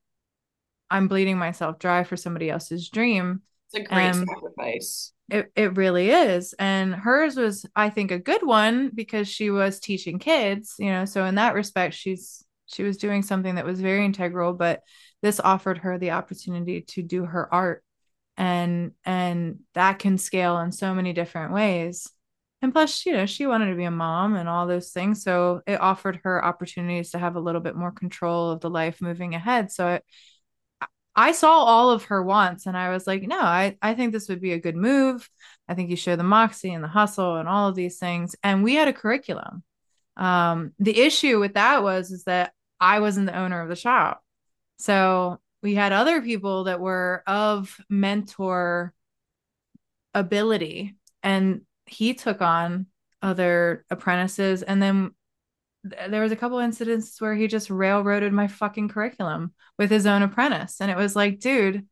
i'm 0.92 1.08
bleeding 1.08 1.38
myself 1.38 1.78
dry 1.78 2.04
for 2.04 2.16
somebody 2.16 2.50
else's 2.50 2.88
dream. 2.88 3.42
It's 3.72 3.84
a 3.84 3.94
great 3.94 4.10
um, 4.10 4.26
sacrifice. 4.26 5.12
It, 5.30 5.50
it 5.56 5.76
really 5.76 6.10
is. 6.10 6.54
And 6.58 6.94
hers 6.94 7.36
was 7.36 7.66
i 7.74 7.90
think 7.90 8.10
a 8.10 8.18
good 8.18 8.46
one 8.46 8.90
because 8.94 9.28
she 9.28 9.50
was 9.50 9.80
teaching 9.80 10.18
kids 10.18 10.74
you 10.78 10.90
know 10.90 11.04
so 11.04 11.24
in 11.24 11.36
that 11.36 11.54
respect 11.54 11.94
she's 11.94 12.44
she 12.66 12.82
was 12.82 12.96
doing 12.96 13.22
something 13.22 13.56
that 13.56 13.66
was 13.66 13.80
very 13.80 14.04
integral 14.04 14.52
but 14.52 14.80
this 15.22 15.40
offered 15.40 15.78
her 15.78 15.98
the 15.98 16.10
opportunity 16.10 16.82
to 16.82 17.02
do 17.02 17.24
her 17.24 17.52
art 17.52 17.82
and 18.36 18.92
and 19.04 19.60
that 19.74 19.98
can 19.98 20.18
scale 20.18 20.58
in 20.58 20.72
so 20.72 20.94
many 20.94 21.12
different 21.12 21.52
ways. 21.52 22.10
And 22.60 22.72
plus 22.72 23.04
you 23.04 23.12
know 23.12 23.26
she 23.26 23.46
wanted 23.46 23.70
to 23.70 23.76
be 23.76 23.84
a 23.84 23.90
mom 23.90 24.36
and 24.36 24.48
all 24.48 24.66
those 24.66 24.90
things 24.90 25.22
so 25.22 25.62
it 25.66 25.80
offered 25.80 26.20
her 26.24 26.44
opportunities 26.44 27.10
to 27.10 27.18
have 27.18 27.34
a 27.34 27.40
little 27.40 27.60
bit 27.60 27.74
more 27.74 27.90
control 27.90 28.50
of 28.50 28.60
the 28.60 28.70
life 28.70 29.00
moving 29.00 29.34
ahead. 29.34 29.70
So 29.72 29.88
it, 29.88 30.04
i 31.14 31.32
saw 31.32 31.50
all 31.50 31.90
of 31.90 32.04
her 32.04 32.22
wants 32.22 32.66
and 32.66 32.76
i 32.76 32.90
was 32.90 33.06
like 33.06 33.22
no 33.22 33.38
i 33.38 33.76
i 33.82 33.94
think 33.94 34.12
this 34.12 34.28
would 34.28 34.40
be 34.40 34.52
a 34.52 34.60
good 34.60 34.76
move. 34.76 35.28
I 35.68 35.74
think 35.74 35.90
you 35.90 35.96
show 35.96 36.16
the 36.16 36.22
moxie 36.22 36.72
and 36.72 36.84
the 36.84 36.88
hustle 36.88 37.36
and 37.36 37.48
all 37.48 37.68
of 37.68 37.74
these 37.74 37.98
things. 37.98 38.36
And 38.42 38.62
we 38.62 38.74
had 38.74 38.88
a 38.88 38.92
curriculum. 38.92 39.62
Um 40.16 40.72
the 40.78 41.00
issue 41.00 41.40
with 41.40 41.54
that 41.54 41.82
was 41.82 42.10
is 42.10 42.24
that 42.24 42.52
i 42.80 43.00
wasn't 43.00 43.26
the 43.26 43.38
owner 43.38 43.60
of 43.62 43.68
the 43.68 43.76
shop. 43.76 44.22
So 44.78 45.40
we 45.62 45.74
had 45.74 45.92
other 45.92 46.20
people 46.20 46.64
that 46.64 46.80
were 46.80 47.22
of 47.26 47.76
mentor 47.88 48.92
ability 50.14 50.96
and 51.22 51.62
he 51.86 52.14
took 52.14 52.42
on 52.42 52.86
other 53.22 53.84
apprentices 53.90 54.62
and 54.62 54.82
then 54.82 55.12
there 55.84 56.22
was 56.22 56.32
a 56.32 56.36
couple 56.36 56.58
incidents 56.58 57.20
where 57.20 57.34
he 57.34 57.48
just 57.48 57.70
railroaded 57.70 58.32
my 58.32 58.46
fucking 58.46 58.88
curriculum 58.88 59.52
with 59.78 59.90
his 59.90 60.06
own 60.06 60.22
apprentice 60.22 60.80
and 60.80 60.90
it 60.90 60.96
was 60.96 61.16
like 61.16 61.40
dude 61.40 61.86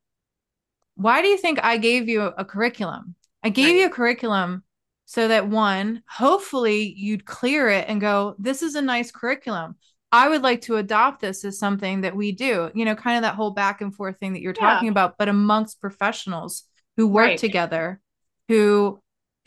why 0.95 1.22
do 1.22 1.28
you 1.28 1.36
think 1.36 1.62
i 1.62 1.76
gave 1.76 2.09
you 2.09 2.22
a 2.22 2.45
curriculum 2.45 3.14
i 3.43 3.49
gave 3.49 3.66
right. 3.66 3.76
you 3.76 3.86
a 3.86 3.91
curriculum 3.91 4.62
so 5.07 5.26
that 5.28 5.49
one 5.49 6.03
hopefully 6.09 6.95
you'd 6.97 7.24
clear 7.24 7.68
it 7.68 7.88
and 7.88 8.01
go 8.01 8.34
this 8.38 8.62
is 8.62 8.74
a 8.74 8.82
nice 8.82 9.11
curriculum 9.11 9.76
I 10.12 10.28
would 10.28 10.43
like 10.43 10.62
to 10.62 10.76
adopt 10.76 11.20
this 11.20 11.45
as 11.45 11.59
something 11.59 12.01
that 12.01 12.16
we 12.16 12.32
do, 12.32 12.70
you 12.74 12.84
know, 12.84 12.97
kind 12.97 13.16
of 13.16 13.22
that 13.22 13.36
whole 13.36 13.53
back 13.53 13.80
and 13.80 13.95
forth 13.95 14.18
thing 14.18 14.32
that 14.32 14.41
you're 14.41 14.55
yeah. 14.61 14.72
talking 14.72 14.88
about, 14.88 15.16
but 15.18 15.28
amongst 15.28 15.80
professionals 15.80 16.64
who 16.97 17.07
work 17.07 17.26
right. 17.26 17.38
together, 17.38 18.01
who, 18.49 19.01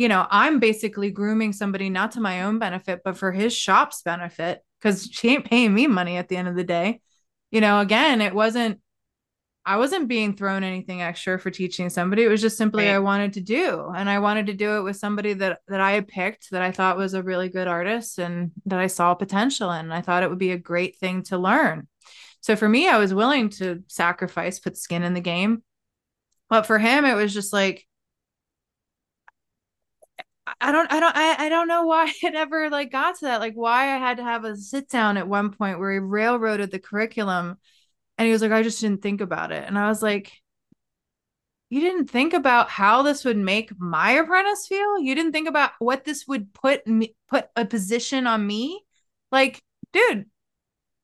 you 0.03 0.09
know, 0.09 0.27
I'm 0.29 0.59
basically 0.59 1.11
grooming 1.11 1.53
somebody 1.53 1.89
not 1.89 2.11
to 2.11 2.19
my 2.19 2.43
own 2.43 2.59
benefit, 2.59 3.03
but 3.05 3.15
for 3.15 3.31
his 3.31 3.55
shop's 3.55 4.01
benefit, 4.01 4.61
because 4.77 5.07
she 5.09 5.29
ain't 5.29 5.45
paying 5.45 5.73
me 5.73 5.87
money 5.87 6.17
at 6.17 6.27
the 6.27 6.35
end 6.35 6.49
of 6.49 6.57
the 6.57 6.65
day. 6.65 6.99
You 7.51 7.61
know, 7.61 7.79
again, 7.79 8.19
it 8.19 8.35
wasn't 8.35 8.81
I 9.65 9.77
wasn't 9.77 10.09
being 10.09 10.35
thrown 10.35 10.65
anything 10.65 11.01
extra 11.01 11.39
for 11.39 11.49
teaching 11.49 11.89
somebody. 11.89 12.23
It 12.23 12.27
was 12.27 12.41
just 12.41 12.57
simply 12.57 12.83
right. 12.83 12.95
I 12.95 12.99
wanted 12.99 13.31
to 13.33 13.39
do, 13.39 13.93
and 13.95 14.09
I 14.09 14.19
wanted 14.19 14.47
to 14.47 14.53
do 14.53 14.75
it 14.75 14.81
with 14.81 14.97
somebody 14.97 15.31
that 15.35 15.59
that 15.69 15.79
I 15.79 15.93
had 15.93 16.09
picked 16.09 16.51
that 16.51 16.61
I 16.61 16.73
thought 16.73 16.97
was 16.97 17.13
a 17.13 17.23
really 17.23 17.47
good 17.47 17.69
artist 17.69 18.19
and 18.19 18.51
that 18.65 18.79
I 18.79 18.87
saw 18.87 19.13
potential 19.13 19.71
in. 19.71 19.89
I 19.89 20.01
thought 20.01 20.23
it 20.23 20.29
would 20.29 20.37
be 20.37 20.51
a 20.51 20.57
great 20.57 20.97
thing 20.97 21.23
to 21.23 21.37
learn. 21.37 21.87
So 22.41 22.57
for 22.57 22.67
me, 22.67 22.89
I 22.89 22.97
was 22.97 23.13
willing 23.13 23.47
to 23.51 23.85
sacrifice, 23.87 24.59
put 24.59 24.75
skin 24.75 25.03
in 25.03 25.13
the 25.13 25.21
game. 25.21 25.63
But 26.49 26.65
for 26.65 26.77
him, 26.77 27.05
it 27.05 27.15
was 27.15 27.33
just 27.33 27.53
like 27.53 27.87
I 30.59 30.71
don't 30.71 30.91
I 30.91 30.99
don't 30.99 31.15
I, 31.15 31.45
I 31.45 31.49
don't 31.49 31.67
know 31.67 31.83
why 31.85 32.11
it 32.21 32.35
ever 32.35 32.69
like 32.69 32.91
got 32.91 33.19
to 33.19 33.25
that. 33.25 33.39
Like 33.39 33.55
why 33.55 33.93
I 33.93 33.97
had 33.97 34.17
to 34.17 34.23
have 34.23 34.45
a 34.45 34.55
sit 34.57 34.89
down 34.89 35.17
at 35.17 35.27
one 35.27 35.51
point 35.51 35.79
where 35.79 35.91
he 35.91 35.99
railroaded 35.99 36.71
the 36.71 36.79
curriculum 36.79 37.57
and 38.17 38.25
he 38.25 38.31
was 38.31 38.41
like, 38.41 38.51
I 38.51 38.63
just 38.63 38.81
didn't 38.81 39.01
think 39.01 39.21
about 39.21 39.51
it. 39.51 39.63
And 39.67 39.77
I 39.77 39.87
was 39.89 40.01
like, 40.01 40.31
You 41.69 41.81
didn't 41.81 42.09
think 42.09 42.33
about 42.33 42.69
how 42.69 43.01
this 43.01 43.25
would 43.25 43.37
make 43.37 43.71
my 43.79 44.11
apprentice 44.11 44.67
feel? 44.67 44.99
You 44.99 45.15
didn't 45.15 45.31
think 45.31 45.47
about 45.47 45.71
what 45.79 46.03
this 46.05 46.27
would 46.27 46.53
put 46.53 46.85
me 46.87 47.15
put 47.27 47.47
a 47.55 47.65
position 47.65 48.27
on 48.27 48.45
me? 48.45 48.83
Like, 49.31 49.63
dude, 49.91 50.25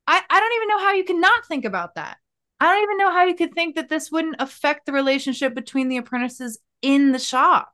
I, 0.08 0.24
I 0.30 0.40
don't 0.40 0.54
even 0.54 0.68
know 0.70 0.80
how 0.80 0.94
you 0.94 1.04
could 1.06 1.18
not 1.18 1.46
think 1.48 1.66
about 1.66 1.96
that. 1.96 2.18
I 2.60 2.74
don't 2.74 2.84
even 2.84 2.98
know 2.98 3.12
how 3.12 3.26
you 3.26 3.36
could 3.36 3.54
think 3.54 3.76
that 3.76 3.90
this 3.90 4.12
wouldn't 4.12 4.38
affect 4.40 4.86
the 4.86 4.94
relationship 4.94 5.56
between 5.56 5.90
the 5.90 5.98
apprentices 5.98 6.60
in 6.82 7.12
the 7.14 7.20
shop. 7.20 7.72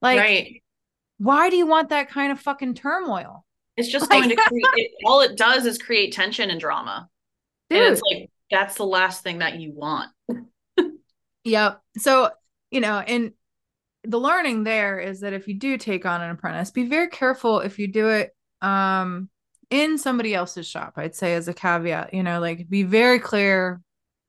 Like, 0.00 0.18
right. 0.18 0.62
Why 1.22 1.50
do 1.50 1.56
you 1.56 1.66
want 1.66 1.90
that 1.90 2.08
kind 2.08 2.32
of 2.32 2.40
fucking 2.40 2.74
turmoil? 2.74 3.44
It's 3.76 3.88
just 3.88 4.10
like, 4.10 4.24
going 4.24 4.36
to 4.36 4.36
create 4.36 4.90
all 5.06 5.20
it 5.20 5.36
does 5.36 5.66
is 5.66 5.78
create 5.78 6.12
tension 6.12 6.50
and 6.50 6.58
drama. 6.58 7.08
Dude. 7.70 7.80
And 7.80 7.92
it's 7.92 8.02
like 8.10 8.28
that's 8.50 8.74
the 8.74 8.84
last 8.84 9.22
thing 9.22 9.38
that 9.38 9.60
you 9.60 9.72
want. 9.72 10.10
yep. 11.44 11.80
So, 11.98 12.30
you 12.72 12.80
know, 12.80 12.98
and 12.98 13.32
the 14.02 14.18
learning 14.18 14.64
there 14.64 14.98
is 14.98 15.20
that 15.20 15.32
if 15.32 15.46
you 15.46 15.54
do 15.54 15.78
take 15.78 16.04
on 16.04 16.22
an 16.22 16.30
apprentice, 16.30 16.72
be 16.72 16.86
very 16.86 17.08
careful 17.08 17.60
if 17.60 17.78
you 17.78 17.86
do 17.86 18.08
it 18.08 18.34
um, 18.60 19.30
in 19.70 19.98
somebody 19.98 20.34
else's 20.34 20.66
shop. 20.66 20.94
I'd 20.96 21.14
say 21.14 21.34
as 21.34 21.46
a 21.46 21.54
caveat, 21.54 22.14
you 22.14 22.24
know, 22.24 22.40
like 22.40 22.68
be 22.68 22.82
very 22.82 23.20
clear 23.20 23.80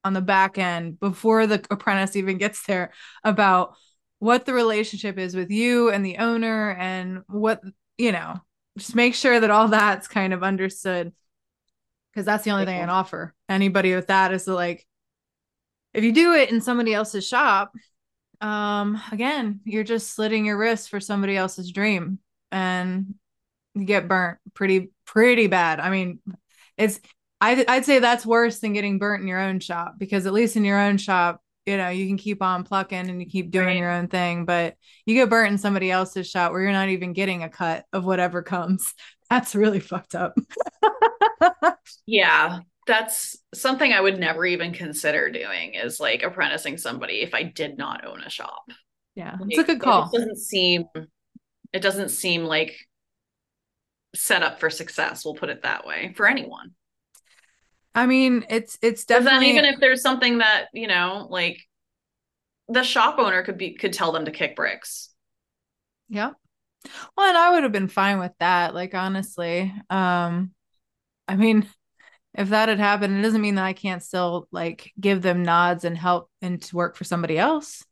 on 0.03 0.13
the 0.13 0.21
back 0.21 0.59
end 0.59 0.99
before 0.99 1.47
the 1.47 1.65
apprentice 1.71 2.15
even 2.15 2.37
gets 2.37 2.67
there 2.67 2.91
about 3.23 3.73
what 4.23 4.45
the 4.45 4.53
relationship 4.53 5.17
is 5.17 5.35
with 5.35 5.51
you 5.51 5.89
and 5.89 6.05
the 6.05 6.17
owner 6.17 6.71
and 6.79 7.23
what, 7.27 7.61
you 7.97 8.13
know, 8.13 8.39
just 8.77 8.95
make 8.95 9.15
sure 9.15 9.37
that 9.37 9.51
all 9.51 9.67
that's 9.67 10.07
kind 10.07 10.33
of 10.33 10.43
understood. 10.43 11.11
Because 12.11 12.25
that's 12.25 12.45
the 12.45 12.51
only 12.51 12.65
thing 12.65 12.77
I 12.77 12.81
can 12.81 12.89
offer 12.89 13.33
anybody 13.49 13.93
with 13.93 14.07
that 14.07 14.31
is 14.31 14.47
like 14.47 14.87
if 15.93 16.05
you 16.05 16.13
do 16.13 16.33
it 16.33 16.51
in 16.51 16.61
somebody 16.61 16.93
else's 16.93 17.27
shop 17.27 17.73
um 18.39 19.01
again 19.11 19.61
you're 19.63 19.83
just 19.83 20.11
slitting 20.11 20.45
your 20.45 20.57
wrist 20.57 20.89
for 20.89 20.99
somebody 20.99 21.35
else's 21.35 21.71
dream 21.71 22.19
and 22.51 23.15
you 23.73 23.85
get 23.85 24.07
burnt 24.07 24.37
pretty 24.53 24.91
pretty 25.05 25.47
bad. 25.47 25.79
I 25.79 25.89
mean 25.89 26.19
it's 26.77 26.99
I, 27.41 27.65
i'd 27.67 27.85
say 27.85 27.99
that's 27.99 28.25
worse 28.25 28.59
than 28.59 28.73
getting 28.73 28.99
burnt 28.99 29.21
in 29.21 29.27
your 29.27 29.39
own 29.39 29.59
shop 29.59 29.95
because 29.97 30.25
at 30.25 30.33
least 30.33 30.55
in 30.55 30.63
your 30.63 30.79
own 30.79 30.97
shop 30.97 31.42
you 31.65 31.77
know 31.77 31.89
you 31.89 32.07
can 32.07 32.17
keep 32.17 32.41
on 32.41 32.63
plucking 32.63 33.09
and 33.09 33.21
you 33.21 33.27
keep 33.27 33.51
doing 33.51 33.67
right. 33.67 33.77
your 33.77 33.91
own 33.91 34.07
thing 34.07 34.45
but 34.45 34.75
you 35.05 35.15
get 35.15 35.29
burnt 35.29 35.51
in 35.51 35.57
somebody 35.57 35.89
else's 35.91 36.29
shop 36.29 36.51
where 36.51 36.61
you're 36.61 36.71
not 36.71 36.89
even 36.89 37.13
getting 37.13 37.43
a 37.43 37.49
cut 37.49 37.85
of 37.93 38.05
whatever 38.05 38.41
comes 38.41 38.93
that's 39.29 39.55
really 39.55 39.79
fucked 39.79 40.15
up 40.15 40.35
yeah 42.05 42.59
that's 42.85 43.37
something 43.53 43.93
I 43.93 44.01
would 44.01 44.19
never 44.19 44.45
even 44.45 44.73
consider 44.73 45.29
doing 45.29 45.75
is 45.75 45.99
like 45.99 46.23
apprenticing 46.23 46.77
somebody 46.77 47.21
if 47.21 47.33
I 47.33 47.43
did 47.43 47.77
not 47.77 48.05
own 48.05 48.21
a 48.21 48.29
shop. 48.29 48.63
Yeah, 49.15 49.37
it's 49.47 49.59
a 49.59 49.63
good 49.63 49.79
call. 49.79 50.09
It 50.11 50.17
doesn't 50.17 50.37
seem 50.37 50.85
it 51.71 51.81
doesn't 51.81 52.09
seem 52.09 52.43
like 52.43 52.75
set 54.15 54.43
up 54.43 54.59
for 54.59 54.69
success. 54.69 55.23
We'll 55.23 55.35
put 55.35 55.49
it 55.49 55.63
that 55.63 55.85
way 55.85 56.13
for 56.15 56.27
anyone. 56.27 56.71
I 57.95 58.05
mean, 58.05 58.45
it's 58.49 58.77
it's 58.81 59.05
definitely 59.05 59.51
even 59.51 59.65
if 59.65 59.79
there's 59.79 60.01
something 60.01 60.39
that 60.39 60.67
you 60.73 60.87
know, 60.87 61.27
like 61.29 61.61
the 62.67 62.83
shop 62.83 63.19
owner 63.19 63.43
could 63.43 63.57
be 63.57 63.73
could 63.73 63.93
tell 63.93 64.11
them 64.11 64.25
to 64.25 64.31
kick 64.31 64.55
bricks. 64.55 65.09
Yeah. 66.09 66.31
Well, 67.15 67.27
and 67.27 67.37
I 67.37 67.51
would 67.51 67.63
have 67.63 67.71
been 67.71 67.87
fine 67.87 68.19
with 68.19 68.33
that. 68.39 68.73
Like 68.73 68.93
honestly, 68.93 69.73
um, 69.89 70.51
I 71.27 71.35
mean, 71.35 71.67
if 72.33 72.49
that 72.49 72.69
had 72.69 72.79
happened, 72.79 73.17
it 73.17 73.21
doesn't 73.21 73.41
mean 73.41 73.55
that 73.55 73.65
I 73.65 73.73
can't 73.73 74.03
still 74.03 74.47
like 74.51 74.91
give 74.99 75.21
them 75.21 75.43
nods 75.43 75.85
and 75.85 75.97
help 75.97 76.29
and 76.41 76.61
to 76.61 76.75
work 76.75 76.95
for 76.95 77.03
somebody 77.03 77.37
else. 77.37 77.83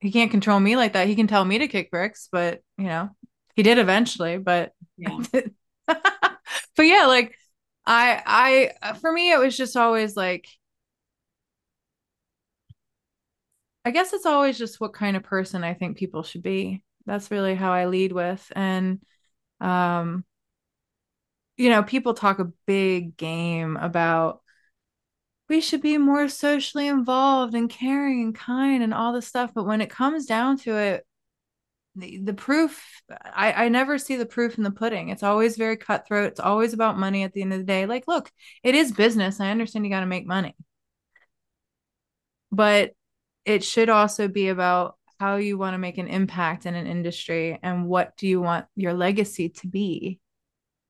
He 0.00 0.10
can't 0.10 0.30
control 0.30 0.60
me 0.60 0.76
like 0.76 0.92
that. 0.92 1.08
He 1.08 1.16
can 1.16 1.26
tell 1.26 1.44
me 1.44 1.58
to 1.58 1.68
kick 1.68 1.90
bricks, 1.90 2.28
but 2.30 2.60
you 2.76 2.84
know, 2.84 3.10
he 3.54 3.62
did 3.62 3.78
eventually, 3.78 4.38
but 4.38 4.72
yeah. 4.96 5.18
but 5.86 6.82
yeah, 6.82 7.06
like 7.06 7.36
I 7.88 8.70
I 8.82 8.92
for 8.94 9.12
me 9.12 9.32
it 9.32 9.38
was 9.38 9.56
just 9.56 9.76
always 9.76 10.16
like 10.16 10.46
I 13.84 13.90
guess 13.90 14.12
it's 14.12 14.26
always 14.26 14.58
just 14.58 14.80
what 14.80 14.92
kind 14.92 15.16
of 15.16 15.22
person 15.22 15.64
I 15.64 15.74
think 15.74 15.96
people 15.96 16.22
should 16.22 16.42
be. 16.42 16.82
That's 17.06 17.30
really 17.30 17.54
how 17.54 17.72
I 17.72 17.86
lead 17.86 18.12
with 18.12 18.50
and 18.54 19.00
um 19.60 20.24
you 21.56 21.70
know, 21.70 21.82
people 21.82 22.14
talk 22.14 22.38
a 22.38 22.52
big 22.66 23.16
game 23.16 23.76
about 23.76 24.42
we 25.48 25.60
should 25.60 25.80
be 25.80 25.96
more 25.98 26.28
socially 26.28 26.86
involved 26.88 27.54
and 27.54 27.70
caring 27.70 28.22
and 28.22 28.34
kind 28.34 28.82
and 28.82 28.92
all 28.92 29.12
this 29.12 29.26
stuff. 29.26 29.52
But 29.54 29.66
when 29.66 29.80
it 29.80 29.90
comes 29.90 30.26
down 30.26 30.58
to 30.58 30.76
it, 30.76 31.06
the, 31.98 32.18
the 32.18 32.34
proof, 32.34 33.02
I, 33.10 33.64
I 33.64 33.68
never 33.68 33.98
see 33.98 34.16
the 34.16 34.26
proof 34.26 34.56
in 34.56 34.64
the 34.64 34.70
pudding. 34.70 35.08
It's 35.08 35.22
always 35.22 35.56
very 35.56 35.76
cutthroat. 35.76 36.28
It's 36.28 36.40
always 36.40 36.72
about 36.72 36.98
money 36.98 37.22
at 37.22 37.32
the 37.32 37.42
end 37.42 37.52
of 37.52 37.58
the 37.58 37.64
day. 37.64 37.86
Like, 37.86 38.04
look, 38.06 38.30
it 38.62 38.74
is 38.74 38.92
business. 38.92 39.40
I 39.40 39.50
understand 39.50 39.84
you 39.84 39.90
got 39.90 40.00
to 40.00 40.06
make 40.06 40.26
money. 40.26 40.54
But 42.50 42.92
it 43.44 43.64
should 43.64 43.88
also 43.88 44.28
be 44.28 44.48
about 44.48 44.96
how 45.18 45.36
you 45.36 45.58
want 45.58 45.74
to 45.74 45.78
make 45.78 45.98
an 45.98 46.08
impact 46.08 46.66
in 46.66 46.74
an 46.74 46.86
industry 46.86 47.58
and 47.62 47.86
what 47.86 48.16
do 48.16 48.26
you 48.26 48.40
want 48.40 48.66
your 48.76 48.94
legacy 48.94 49.48
to 49.48 49.66
be 49.66 50.20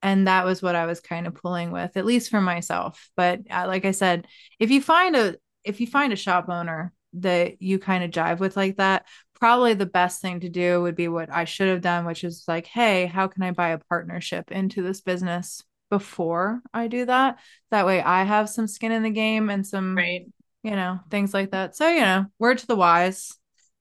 and 0.03 0.27
that 0.27 0.45
was 0.45 0.61
what 0.63 0.75
i 0.75 0.85
was 0.85 1.01
kind 1.01 1.27
of 1.27 1.35
pulling 1.35 1.71
with 1.71 1.97
at 1.97 2.05
least 2.05 2.31
for 2.31 2.41
myself 2.41 3.11
but 3.17 3.41
uh, 3.51 3.65
like 3.67 3.85
i 3.85 3.91
said 3.91 4.27
if 4.59 4.71
you 4.71 4.83
find 4.83 5.17
a 5.17 5.35
if 5.65 5.81
you 5.81 5.87
find 5.87 6.13
a 6.13 6.17
shop 6.17 6.49
owner 6.49 6.93
that 7.15 7.63
you 7.63 7.79
kind 7.79 8.05
of 8.05 8.11
jive 8.11 8.39
with 8.39 8.57
like 8.57 8.77
that 8.77 9.07
probably 9.41 9.75
the 9.75 9.87
best 9.87 10.21
thing 10.21 10.41
to 10.41 10.49
do 10.49 10.83
would 10.83 10.95
be 10.95 11.09
what 11.09 11.31
i 11.31 11.45
should 11.45 11.69
have 11.69 11.81
done 11.81 12.05
which 12.05 12.25
is 12.25 12.45
like 12.49 12.67
hey 12.67 13.07
how 13.07 13.27
can 13.27 13.43
i 13.43 13.51
buy 13.51 13.71
a 13.71 13.79
partnership 13.79 14.51
into 14.51 14.83
this 14.83 15.01
business 15.01 15.63
before 15.91 16.61
i 16.75 16.87
do 16.87 17.05
that 17.05 17.39
that 17.71 17.87
way 17.87 18.03
i 18.03 18.25
have 18.25 18.49
some 18.49 18.67
skin 18.67 18.93
in 18.93 19.03
the 19.03 19.11
game 19.11 19.49
and 19.51 19.67
some 19.67 19.97
right. 19.97 20.27
you 20.63 20.73
know 20.73 21.01
things 21.11 21.33
like 21.33 21.51
that 21.53 21.75
so 21.75 21.89
you 21.89 22.01
know 22.01 22.27
word 22.39 22.59
to 22.59 22.67
the 22.67 22.77
wise 22.77 23.33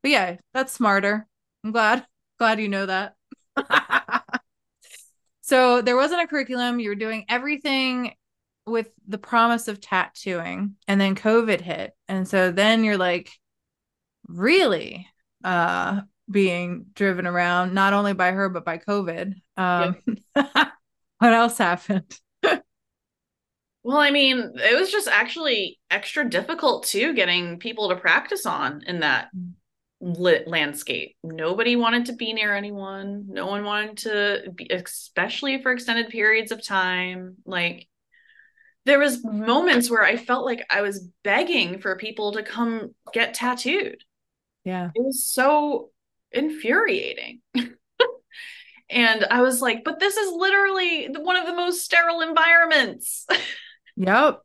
but 0.01 0.11
yeah 0.11 0.37
that's 0.53 0.71
smarter 0.71 1.27
i'm 1.63 1.71
glad 1.71 2.05
glad 2.39 2.59
you 2.59 2.69
know 2.69 2.85
that 2.85 3.15
So 5.47 5.81
there 5.81 5.95
wasn't 5.95 6.21
a 6.21 6.27
curriculum. 6.27 6.81
You 6.81 6.89
were 6.89 6.95
doing 6.95 7.23
everything 7.29 8.15
with 8.65 8.89
the 9.07 9.17
promise 9.17 9.69
of 9.69 9.79
tattooing, 9.79 10.75
and 10.89 10.99
then 10.99 11.15
COVID 11.15 11.61
hit. 11.61 11.93
And 12.09 12.27
so 12.27 12.51
then 12.51 12.83
you're 12.83 12.97
like 12.97 13.31
really 14.27 15.07
uh 15.43 16.01
being 16.29 16.87
driven 16.93 17.25
around 17.25 17.73
not 17.73 17.93
only 17.93 18.13
by 18.13 18.31
her 18.31 18.49
but 18.49 18.65
by 18.65 18.77
COVID. 18.77 19.33
Um 19.55 19.97
yep. 20.35 20.45
what 21.19 21.33
else 21.33 21.57
happened? 21.57 22.17
well, 23.83 23.97
I 23.97 24.11
mean, 24.11 24.53
it 24.55 24.77
was 24.77 24.91
just 24.91 25.07
actually 25.07 25.79
extra 25.89 26.29
difficult 26.29 26.85
too 26.85 27.13
getting 27.13 27.59
people 27.59 27.89
to 27.89 27.95
practice 27.95 28.45
on 28.45 28.81
in 28.85 28.99
that 28.99 29.29
lit 29.99 30.47
landscape. 30.47 31.15
Nobody 31.23 31.75
wanted 31.75 32.05
to 32.07 32.13
be 32.13 32.33
near 32.33 32.55
anyone. 32.55 33.25
No 33.27 33.47
one 33.47 33.63
wanted 33.63 33.97
to 33.99 34.51
be, 34.53 34.67
especially 34.71 35.61
for 35.61 35.71
extended 35.71 36.09
periods 36.09 36.51
of 36.51 36.63
time. 36.63 37.37
Like 37.45 37.87
there 38.85 38.99
was 38.99 39.23
moments 39.23 39.89
where 39.89 40.03
I 40.03 40.17
felt 40.17 40.45
like 40.45 40.65
I 40.69 40.81
was 40.81 41.07
begging 41.23 41.79
for 41.79 41.95
people 41.97 42.33
to 42.33 42.43
come 42.43 42.93
get 43.13 43.33
tattooed. 43.33 44.03
Yeah. 44.67 44.89
It 44.93 45.01
was 45.01 45.23
so 45.23 45.91
infuriating. 46.33 47.39
and 48.89 49.25
I 49.31 49.41
was 49.41 49.61
like, 49.61 49.85
but 49.85 50.01
this 50.01 50.17
is 50.17 50.33
literally 50.33 51.07
one 51.07 51.37
of 51.37 51.45
the 51.45 51.55
most 51.55 51.83
sterile 51.83 52.21
environments. 52.21 53.25
Yep. 53.99 54.41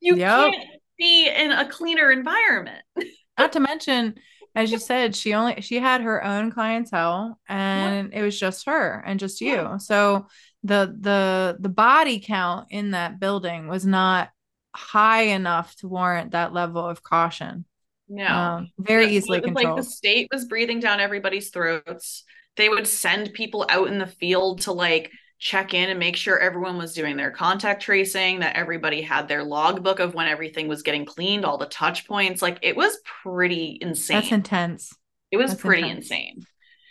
you 0.00 0.14
yep. 0.14 0.52
can't 0.52 0.64
be 0.96 1.28
in 1.28 1.50
a 1.50 1.68
cleaner 1.68 2.12
environment. 2.12 2.84
Not 3.36 3.52
to 3.54 3.58
mention 3.58 4.14
as 4.54 4.70
you 4.70 4.78
said, 4.78 5.16
she 5.16 5.34
only 5.34 5.60
she 5.60 5.80
had 5.80 6.02
her 6.02 6.24
own 6.24 6.52
clientele 6.52 7.36
and 7.48 8.14
it 8.14 8.22
was 8.22 8.38
just 8.38 8.66
her 8.66 9.02
and 9.04 9.18
just 9.18 9.40
you. 9.40 9.54
Yeah. 9.54 9.76
So 9.78 10.28
the 10.62 10.96
the 11.00 11.56
the 11.58 11.68
body 11.68 12.20
count 12.20 12.68
in 12.70 12.92
that 12.92 13.18
building 13.18 13.66
was 13.66 13.84
not 13.84 14.30
high 14.72 15.22
enough 15.22 15.74
to 15.76 15.88
warrant 15.88 16.30
that 16.30 16.52
level 16.52 16.86
of 16.86 17.02
caution. 17.02 17.64
No. 18.12 18.26
Um, 18.26 18.70
very 18.78 19.06
easily 19.06 19.40
controlled. 19.40 19.64
Like 19.64 19.76
the 19.76 19.90
state 19.90 20.28
was 20.30 20.44
breathing 20.44 20.80
down 20.80 21.00
everybody's 21.00 21.48
throats. 21.48 22.24
They 22.56 22.68
would 22.68 22.86
send 22.86 23.32
people 23.32 23.64
out 23.70 23.88
in 23.88 23.96
the 23.98 24.06
field 24.06 24.60
to 24.62 24.72
like 24.72 25.10
check 25.38 25.72
in 25.72 25.88
and 25.88 25.98
make 25.98 26.14
sure 26.14 26.38
everyone 26.38 26.76
was 26.76 26.92
doing 26.92 27.16
their 27.16 27.30
contact 27.30 27.82
tracing, 27.82 28.40
that 28.40 28.54
everybody 28.54 29.00
had 29.00 29.28
their 29.28 29.42
logbook 29.42 29.98
of 29.98 30.12
when 30.12 30.28
everything 30.28 30.68
was 30.68 30.82
getting 30.82 31.06
cleaned, 31.06 31.46
all 31.46 31.56
the 31.56 31.64
touch 31.64 32.06
points. 32.06 32.42
Like 32.42 32.58
it 32.60 32.76
was 32.76 32.98
pretty 33.22 33.78
insane. 33.80 34.18
That's 34.18 34.32
intense. 34.32 34.94
It 35.30 35.38
was 35.38 35.52
That's 35.52 35.62
pretty 35.62 35.84
intense. 35.88 36.10
insane. 36.10 36.46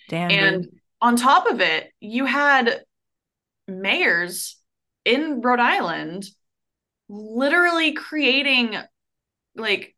Damn. 0.09 0.31
And 0.31 0.63
dude. 0.63 0.79
on 1.01 1.15
top 1.17 1.45
of 1.45 1.61
it, 1.61 1.91
you 1.99 2.25
had 2.25 2.81
mayors 3.67 4.57
in 5.05 5.41
Rhode 5.41 5.59
Island 5.59 6.25
literally 7.07 7.93
creating 7.93 8.75
like 9.55 9.95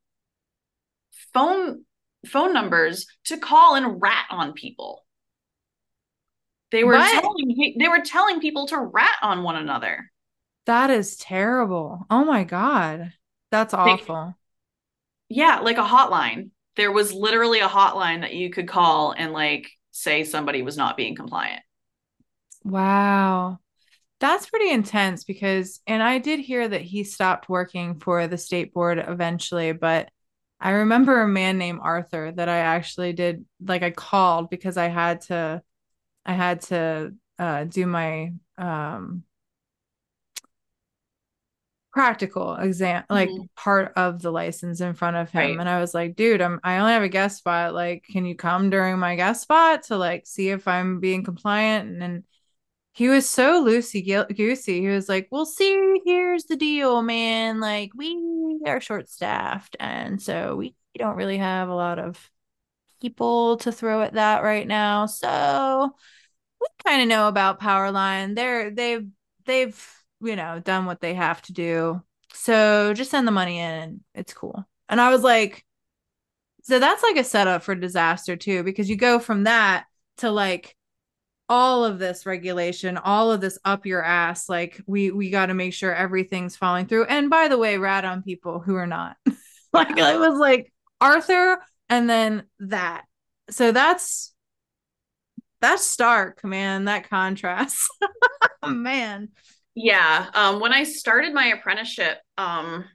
phone 1.34 1.86
phone 2.28 2.54
numbers 2.54 3.08
to 3.26 3.38
call 3.38 3.76
and 3.76 4.02
rat 4.02 4.26
on 4.30 4.54
people. 4.54 5.06
They 6.72 6.84
were 6.84 6.94
what? 6.94 7.22
telling 7.22 7.76
they 7.80 7.88
were 7.88 8.02
telling 8.02 8.40
people 8.40 8.68
to 8.68 8.80
rat 8.80 9.16
on 9.22 9.44
one 9.44 9.56
another. 9.56 10.12
That 10.66 10.90
is 10.90 11.18
terrible. 11.18 12.06
Oh 12.10 12.24
my 12.26 12.44
god. 12.44 13.14
That's 13.52 13.74
awful. 13.74 14.36
yeah, 15.30 15.60
like 15.60 15.78
a 15.78 15.84
hotline. 15.84 16.50
There 16.76 16.92
was 16.92 17.14
literally 17.14 17.60
a 17.60 17.68
hotline 17.68 18.22
that 18.22 18.34
you 18.34 18.50
could 18.50 18.68
call 18.68 19.12
and 19.12 19.32
like 19.34 19.70
say 19.92 20.24
somebody 20.24 20.64
was 20.64 20.78
not 20.78 20.98
being 20.98 21.16
compliant. 21.16 21.62
Wow. 22.64 23.60
That's 24.20 24.50
pretty 24.50 24.72
intense 24.72 25.24
because 25.26 25.82
and 25.86 26.02
I 26.02 26.18
did 26.20 26.40
hear 26.40 26.68
that 26.68 26.82
he 26.82 27.04
stopped 27.04 27.50
working 27.50 28.00
for 28.00 28.28
the 28.28 28.38
state 28.38 28.74
board 28.74 29.04
eventually, 29.06 29.74
but 29.74 30.10
I 30.64 30.72
remember 30.72 31.22
a 31.22 31.30
man 31.30 31.60
named 31.60 31.82
Arthur 31.84 32.34
that 32.34 32.50
I 32.50 32.60
actually 32.60 33.14
did 33.14 33.46
like 33.62 33.84
I 33.84 33.92
called 33.92 34.50
because 34.52 34.78
I 34.78 34.88
had 34.90 35.22
to 35.24 35.64
I 36.26 36.34
had 36.34 36.62
to 36.64 37.16
uh 37.40 37.66
do 37.66 37.88
my 37.88 38.34
um 38.58 39.26
practical 41.92 42.56
exam 42.56 43.04
like 43.10 43.30
Mhm. 43.30 43.50
part 43.56 43.94
of 43.96 44.20
the 44.20 44.32
license 44.32 44.82
in 44.82 44.96
front 44.96 45.16
of 45.16 45.30
him 45.30 45.60
Right. 45.60 45.60
and 45.60 45.70
I 45.70 45.80
was 45.80 45.94
like 45.94 46.16
dude 46.16 46.42
I'm 46.42 46.60
I 46.64 46.78
only 46.80 46.92
have 46.94 47.04
a 47.04 47.10
guest 47.10 47.38
spot 47.38 47.76
like 47.76 48.04
can 48.12 48.26
you 48.26 48.36
come 48.36 48.72
during 48.72 48.98
my 48.98 49.16
guest 49.16 49.44
spot 49.44 49.84
to 49.84 49.98
like 49.98 50.26
see 50.26 50.50
if 50.50 50.68
I'm 50.68 51.00
being 51.00 51.24
compliant 51.24 51.90
and 51.90 52.02
then 52.02 52.24
he 52.94 53.10
was 53.10 53.28
so 53.28 53.64
loosey 53.64 54.04
goosey 54.36 54.82
he 54.82 54.88
was 54.88 55.10
like 55.10 55.28
well 55.32 55.46
see 55.46 56.02
here's 56.06 56.46
the 56.46 56.56
deal 56.56 57.02
man 57.02 57.60
like 57.60 57.92
we 57.96 58.60
are 58.66 58.80
short 58.80 59.10
staffed 59.10 59.76
and 59.80 60.22
so 60.22 60.56
we 60.56 60.76
don't 60.98 61.16
really 61.16 61.38
have 61.38 61.70
a 61.70 61.76
lot 61.76 62.00
of 62.00 62.30
people 63.02 63.58
to 63.58 63.72
throw 63.72 64.02
at 64.02 64.14
that 64.14 64.44
right 64.44 64.68
now 64.68 65.06
so 65.06 65.94
we 66.62 66.68
kind 66.86 67.02
of 67.02 67.08
know 67.08 67.28
about 67.28 67.60
Powerline 67.60 68.36
they're 68.36 68.70
they've 68.72 69.08
they've 69.46 70.04
you 70.24 70.36
know, 70.36 70.60
done 70.60 70.86
what 70.86 71.02
they 71.02 71.14
have 71.14 71.42
to 71.44 71.54
do. 71.54 72.02
So 72.34 72.94
just 72.94 73.12
send 73.12 73.28
the 73.28 73.32
money 73.32 73.60
in 73.60 73.72
and 73.72 74.00
it's 74.16 74.34
cool. 74.34 74.66
And 74.90 75.00
I 75.00 75.10
was 75.12 75.22
like, 75.22 75.66
so 76.64 76.80
that's 76.80 77.04
like 77.04 77.18
a 77.18 77.24
setup 77.24 77.64
for 77.64 77.76
disaster 77.76 78.36
too, 78.36 78.64
because 78.64 78.90
you 78.90 78.96
go 78.96 79.20
from 79.20 79.44
that 79.44 79.86
to 80.18 80.32
like 80.32 80.76
all 81.50 81.86
of 81.86 82.00
this 82.00 82.26
regulation, 82.26 82.98
all 82.98 83.32
of 83.32 83.42
this 83.42 83.60
up 83.66 83.86
your 83.86 84.04
ass. 84.04 84.50
Like 84.50 84.82
we 84.88 85.12
we 85.12 85.30
got 85.30 85.48
to 85.48 85.54
make 85.54 85.74
sure 85.74 85.94
everything's 85.94 86.56
falling 86.56 86.88
through. 86.88 87.06
And 87.06 87.30
by 87.30 87.48
the 87.48 87.58
way, 87.58 87.78
rat 87.78 88.06
on 88.06 88.24
people 88.24 88.60
who 88.60 88.76
are 88.76 88.88
not. 88.88 89.18
like 89.74 89.98
it 89.98 90.20
was 90.20 90.40
like 90.40 90.72
Arthur 91.02 91.60
and 91.90 92.10
then 92.10 92.44
that. 92.60 93.06
So 93.50 93.72
that's 93.72 94.34
that's 95.62 95.86
stark, 95.86 96.44
man. 96.44 96.86
That 96.86 97.10
contrast. 97.10 97.90
man. 98.68 99.30
Yeah. 99.76 100.28
Um, 100.34 100.60
when 100.60 100.74
I 100.74 100.84
started 100.84 101.34
my 101.34 101.48
apprenticeship, 101.48 102.20
um, 102.38 102.86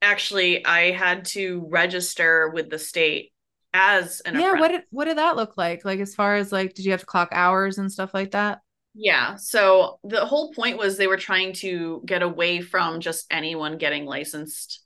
actually 0.00 0.64
I 0.64 0.92
had 0.92 1.24
to 1.26 1.66
register 1.70 2.50
with 2.50 2.70
the 2.70 2.78
state 2.78 3.32
as 3.74 4.20
an 4.20 4.34
yeah 4.34 4.38
apprentice. 4.38 4.60
what 4.60 4.68
did 4.68 4.82
what 4.90 5.04
did 5.06 5.18
that 5.18 5.36
look 5.36 5.56
like 5.56 5.84
like 5.84 6.00
as 6.00 6.14
far 6.14 6.36
as 6.36 6.52
like 6.52 6.74
did 6.74 6.84
you 6.84 6.90
have 6.92 7.00
to 7.00 7.06
clock 7.06 7.28
hours 7.32 7.78
and 7.78 7.90
stuff 7.92 8.12
like 8.14 8.32
that 8.32 8.60
Yeah. 8.94 9.36
So 9.36 9.98
the 10.04 10.24
whole 10.26 10.52
point 10.52 10.76
was 10.78 10.96
they 10.96 11.06
were 11.06 11.16
trying 11.16 11.54
to 11.54 12.02
get 12.04 12.22
away 12.22 12.60
from 12.60 13.00
just 13.00 13.26
anyone 13.30 13.78
getting 13.78 14.04
licensed 14.04 14.84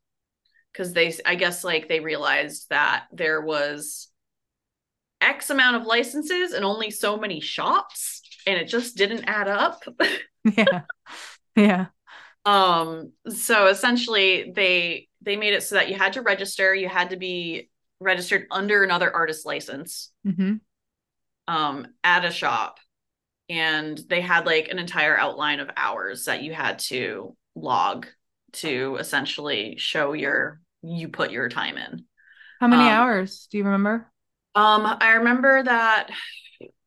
because 0.73 0.93
they, 0.93 1.15
I 1.27 1.35
guess, 1.37 1.65
like 1.65 1.89
they 1.89 2.01
realized 2.01 2.69
that 2.71 3.07
there 3.13 3.41
was 3.41 4.09
X 5.21 5.51
amount 5.51 5.77
of 5.77 5.87
licenses 5.87 6.53
and 6.53 6.65
only 6.65 6.91
so 6.91 7.17
many 7.17 7.41
shops, 7.41 8.23
and 8.47 8.59
it 8.59 8.67
just 8.69 8.97
didn't 8.97 9.25
add 9.25 9.49
up. 9.49 9.83
yeah 10.57 10.83
yeah 11.57 11.87
um 12.45 13.13
so 13.29 13.67
essentially 13.67 14.53
they 14.55 15.09
they 15.23 15.37
made 15.37 15.55
it 15.55 15.63
so 15.63 15.75
that 15.75 15.89
you 15.89 15.97
had 15.97 16.13
to 16.13 16.23
register 16.23 16.75
you 16.75 16.89
had 16.89 17.11
to 17.11 17.17
be 17.17 17.69
registered 18.01 18.47
under 18.51 18.85
another 18.85 19.15
artist 19.15 19.47
license 19.47 20.13
mm-hmm. 20.27 20.55
um 21.49 21.87
at 22.05 22.25
a 22.25 22.31
shop 22.31 22.79
and 23.49 24.01
they 24.09 24.21
had 24.21 24.47
like 24.47 24.69
an 24.69 24.79
entire 24.79 25.17
outline 25.19 25.61
of 25.61 25.71
hours 25.77 26.25
that 26.25 26.43
you 26.43 26.53
had 26.53 26.79
to 26.81 27.37
log 27.55 28.07
to 28.53 28.97
essentially 28.99 29.77
show 29.79 30.13
your 30.13 30.61
you 30.83 31.09
put 31.09 31.31
your 31.31 31.49
time 31.49 31.77
in. 31.77 32.05
How 32.61 32.69
many 32.69 32.83
Um, 32.83 32.89
hours? 32.89 33.49
Do 33.51 33.59
you 33.59 33.65
remember? 33.65 34.11
Um 34.55 34.87
i 35.01 35.15
remember 35.15 35.63
that 35.63 36.11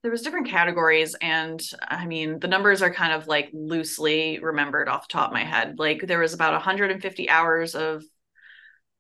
there 0.02 0.12
was 0.12 0.22
different 0.22 0.48
categories 0.48 1.16
and 1.22 1.62
i 1.88 2.06
mean 2.06 2.40
the 2.40 2.48
numbers 2.48 2.82
are 2.82 2.94
kind 2.94 3.14
of 3.14 3.28
like 3.28 3.50
loosely 3.54 4.40
remembered 4.40 4.88
off 4.90 5.08
the 5.08 5.12
top 5.14 5.28
of 5.30 5.34
my 5.34 5.44
head. 5.44 5.78
Like 5.78 6.02
there 6.08 6.20
was 6.20 6.34
about 6.34 6.54
150 6.54 7.30
hours 7.30 7.76
of 7.76 8.04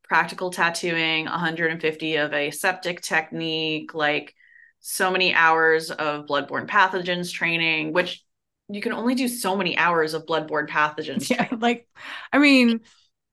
practical 0.09 0.49
tattooing 0.49 1.25
150 1.25 2.15
of 2.15 2.33
aseptic 2.33 3.01
technique 3.01 3.93
like 3.93 4.33
so 4.79 5.11
many 5.11 5.33
hours 5.33 5.91
of 5.91 6.25
bloodborne 6.25 6.67
pathogens 6.67 7.31
training 7.31 7.93
which 7.93 8.23
you 8.69 8.81
can 8.81 8.91
only 8.91 9.15
do 9.15 9.27
so 9.27 9.55
many 9.55 9.77
hours 9.77 10.13
of 10.13 10.25
bloodborne 10.25 10.67
pathogens 10.67 11.29
yeah 11.29 11.47
like 11.59 11.87
i 12.33 12.39
mean 12.39 12.81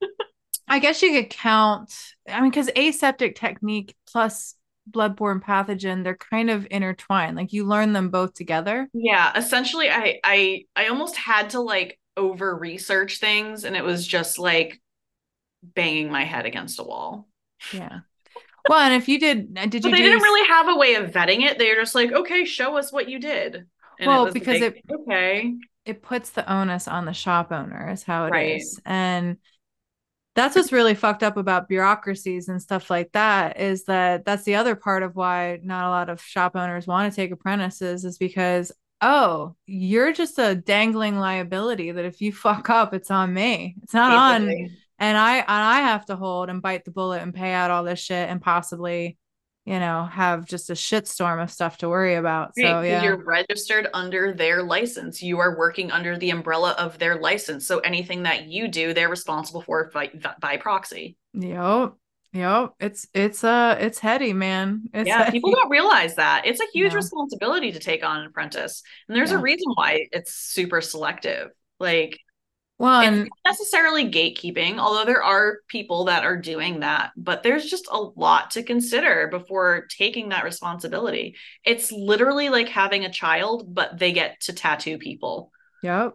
i 0.69 0.79
guess 0.79 1.03
you 1.03 1.13
could 1.13 1.31
count 1.31 1.95
i 2.29 2.41
mean 2.41 2.51
because 2.51 2.71
aseptic 2.77 3.37
technique 3.37 3.95
plus 4.07 4.55
bloodborne 4.91 5.43
pathogen 5.43 6.05
they're 6.05 6.17
kind 6.17 6.51
of 6.51 6.67
intertwined 6.71 7.37
like 7.37 7.53
you 7.53 7.65
learn 7.65 7.93
them 7.93 8.09
both 8.09 8.35
together. 8.35 8.89
Yeah 8.93 9.33
essentially 9.35 9.91
i 9.91 10.21
i 10.23 10.65
i 10.77 10.87
almost 10.87 11.17
had 11.17 11.51
to 11.51 11.61
like 11.61 11.99
over 12.17 12.57
research 12.57 13.19
things 13.19 13.65
and 13.65 13.77
it 13.77 13.85
was 13.85 14.07
just 14.07 14.39
like 14.39 14.81
banging 15.75 16.11
my 16.11 16.25
head 16.25 16.47
against 16.47 16.79
a 16.81 16.83
wall. 16.83 17.29
Yeah. 17.73 18.01
Well 18.69 18.81
and 18.81 18.95
if 18.95 19.09
you 19.09 19.19
did 19.21 19.57
uh, 19.57 19.67
did 19.67 19.85
you 19.85 19.91
they 19.91 19.99
didn't 19.99 20.23
really 20.23 20.49
have 20.49 20.69
a 20.69 20.77
way 20.77 20.95
of 20.97 21.11
vetting 21.11 21.43
it. 21.43 21.59
They 21.59 21.69
were 21.71 21.77
just 21.81 21.95
like 21.95 22.13
okay 22.13 22.45
show 22.45 22.77
us 22.77 22.93
what 22.93 23.09
you 23.09 23.19
did. 23.19 23.67
And 23.99 24.09
Well, 24.09 24.25
was 24.25 24.35
because 24.35 24.61
like, 24.61 24.83
it- 24.89 24.95
okay. 24.95 25.55
it 25.85 26.03
puts 26.03 26.31
the 26.31 26.51
onus 26.53 26.89
on 26.89 27.05
the 27.07 27.13
shop 27.13 27.53
owner 27.53 27.91
is 27.91 28.03
how 28.03 28.27
it 28.27 28.29
is, 28.57 28.81
Right. 28.85 28.93
and 28.93 29.37
that's 30.35 30.55
what's 30.55 30.71
really 30.73 30.95
fucked 30.95 31.23
up 31.23 31.39
about 31.39 31.67
bureaucracies 31.69 32.49
and 32.49 32.61
stuff 32.61 32.91
like 32.91 33.11
that 33.13 33.59
is 33.59 33.85
that 33.85 34.27
that's 34.27 34.43
the 34.43 34.57
other 34.57 34.75
part 34.75 35.03
of 35.03 35.17
why 35.17 35.59
not 35.63 35.87
a 35.87 35.89
lot 35.91 36.11
of 36.11 36.21
shop 36.21 36.57
owners 36.57 36.87
want 36.87 37.11
to 37.11 37.17
take 37.17 37.31
apprentices 37.31 38.05
is 38.05 38.19
because 38.19 38.71
oh 39.01 39.55
you're 39.67 40.13
just 40.13 40.39
a 40.39 40.55
dangling 40.55 41.19
liability 41.19 41.91
that 41.93 42.05
if 42.05 42.21
you 42.21 42.33
fuck 42.33 42.69
up 42.69 42.93
it's 42.93 43.11
on 43.11 43.33
me. 43.33 43.77
It's 43.83 43.95
not 43.95 44.13
on 44.13 44.47
basically. 44.47 44.77
And 44.99 45.17
i 45.19 45.37
and 45.39 45.45
i 45.49 45.81
have 45.81 46.05
to 46.07 46.17
hold 46.17 46.49
and 46.49 46.63
bite 46.63 46.85
the 46.85 46.91
bullet 46.91 47.23
and 47.23 47.35
pay 47.35 47.53
out 47.53 47.71
all 47.71 47.85
this 47.85 47.99
shit 48.01 48.29
and 48.29 48.41
possibly 48.41 49.17
you 49.65 49.79
know 49.81 50.05
have 50.05 50.47
just 50.47 50.71
a 50.71 50.75
shitstorm 50.75 51.43
of 51.43 51.51
stuff 51.51 51.79
to 51.79 51.89
worry 51.89 52.15
about 52.15 52.53
Right, 52.57 52.67
so 52.67 52.81
yeah 52.83 53.03
you're 53.03 53.23
registered 53.25 53.89
under 53.93 54.33
their 54.33 54.63
license. 54.63 55.23
You 55.23 55.41
are 55.41 55.59
working 55.59 55.91
under 55.91 56.17
the 56.17 56.31
umbrella 56.31 56.77
of 56.79 56.99
their 56.99 57.21
license. 57.21 57.67
So 57.67 57.81
anything 57.81 58.23
that 58.23 58.47
you 58.47 58.69
do, 58.69 58.95
they're 58.95 59.09
responsible 59.09 59.63
for 59.63 59.91
by, 59.93 60.11
by 60.41 60.57
proxy. 60.57 61.17
Yep. 61.35 61.95
Yep. 62.33 62.75
It's 62.79 63.09
it's 63.13 63.43
uh 63.43 63.77
it's 63.81 63.99
heady, 63.99 64.33
man. 64.33 64.85
It's 64.95 65.09
yeah, 65.09 65.25
heady. 65.25 65.33
people 65.39 65.51
don't 65.51 65.71
realize 65.71 66.15
that. 66.15 66.43
It's 66.47 66.61
a 66.61 66.67
huge 66.73 66.93
No. 66.93 66.99
responsibility 66.99 67.73
to 67.73 67.81
take 67.81 68.05
on 68.05 68.21
an 68.21 68.27
apprentice. 68.27 68.83
And 69.09 69.17
there's 69.17 69.33
Yeah. 69.33 69.39
a 69.39 69.43
reason 69.43 69.73
why 69.75 70.07
it's 70.13 70.33
super 70.33 70.81
selective. 70.81 71.51
Like 71.81 72.19
well, 72.79 73.03
it's 73.03 73.17
and 73.17 73.31
not 73.45 73.53
necessarily 73.53 74.11
gatekeeping, 74.11 74.79
although 74.79 75.05
there 75.05 75.23
are 75.23 75.59
people 75.69 76.07
that 76.07 76.25
are 76.25 76.37
doing 76.37 76.81
that, 76.81 77.13
but 77.17 77.43
there's 77.43 77.67
just 77.71 77.87
a 77.91 77.99
lot 77.99 78.51
to 78.53 78.63
consider 78.63 79.29
before 79.29 79.87
taking 79.97 80.31
that 80.31 80.45
responsibility. 80.45 81.37
It's 81.65 81.93
literally 81.93 82.49
like 82.49 82.69
having 82.69 83.05
a 83.05 83.13
child, 83.13 83.75
but 83.75 83.99
they 83.99 84.13
get 84.13 84.41
to 84.43 84.53
tattoo 84.53 84.99
people. 84.99 85.53
yep. 85.83 86.15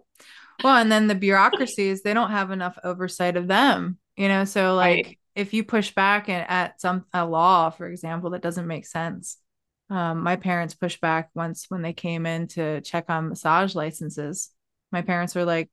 Well, 0.64 0.78
and 0.78 0.92
then 0.92 1.08
the 1.08 1.16
bureaucracies, 1.16 2.04
they 2.04 2.14
don't 2.14 2.32
have 2.32 2.52
enough 2.52 2.78
oversight 2.84 3.38
of 3.38 3.48
them, 3.48 4.00
you 4.18 4.28
know. 4.28 4.46
So 4.46 4.76
like 4.76 5.08
Right. 5.08 5.18
if 5.36 5.54
you 5.54 5.64
push 5.64 5.92
back 5.94 6.30
at, 6.30 6.50
at 6.50 6.82
some 6.82 7.06
a 7.14 7.26
law, 7.26 7.70
for 7.72 7.88
example, 7.88 8.32
that 8.32 8.42
doesn't 8.44 8.68
make 8.68 8.86
sense. 8.86 9.38
Um, 9.90 10.24
my 10.24 10.36
parents 10.38 10.74
pushed 10.76 11.02
back 11.02 11.30
once 11.36 11.66
when 11.70 11.82
they 11.82 11.94
came 11.94 12.26
in 12.26 12.48
to 12.50 12.82
check 12.82 13.06
on 13.10 13.30
massage 13.30 13.76
licenses. 13.76 14.52
My 14.92 15.02
parents 15.02 15.36
were 15.36 15.46
like, 15.46 15.70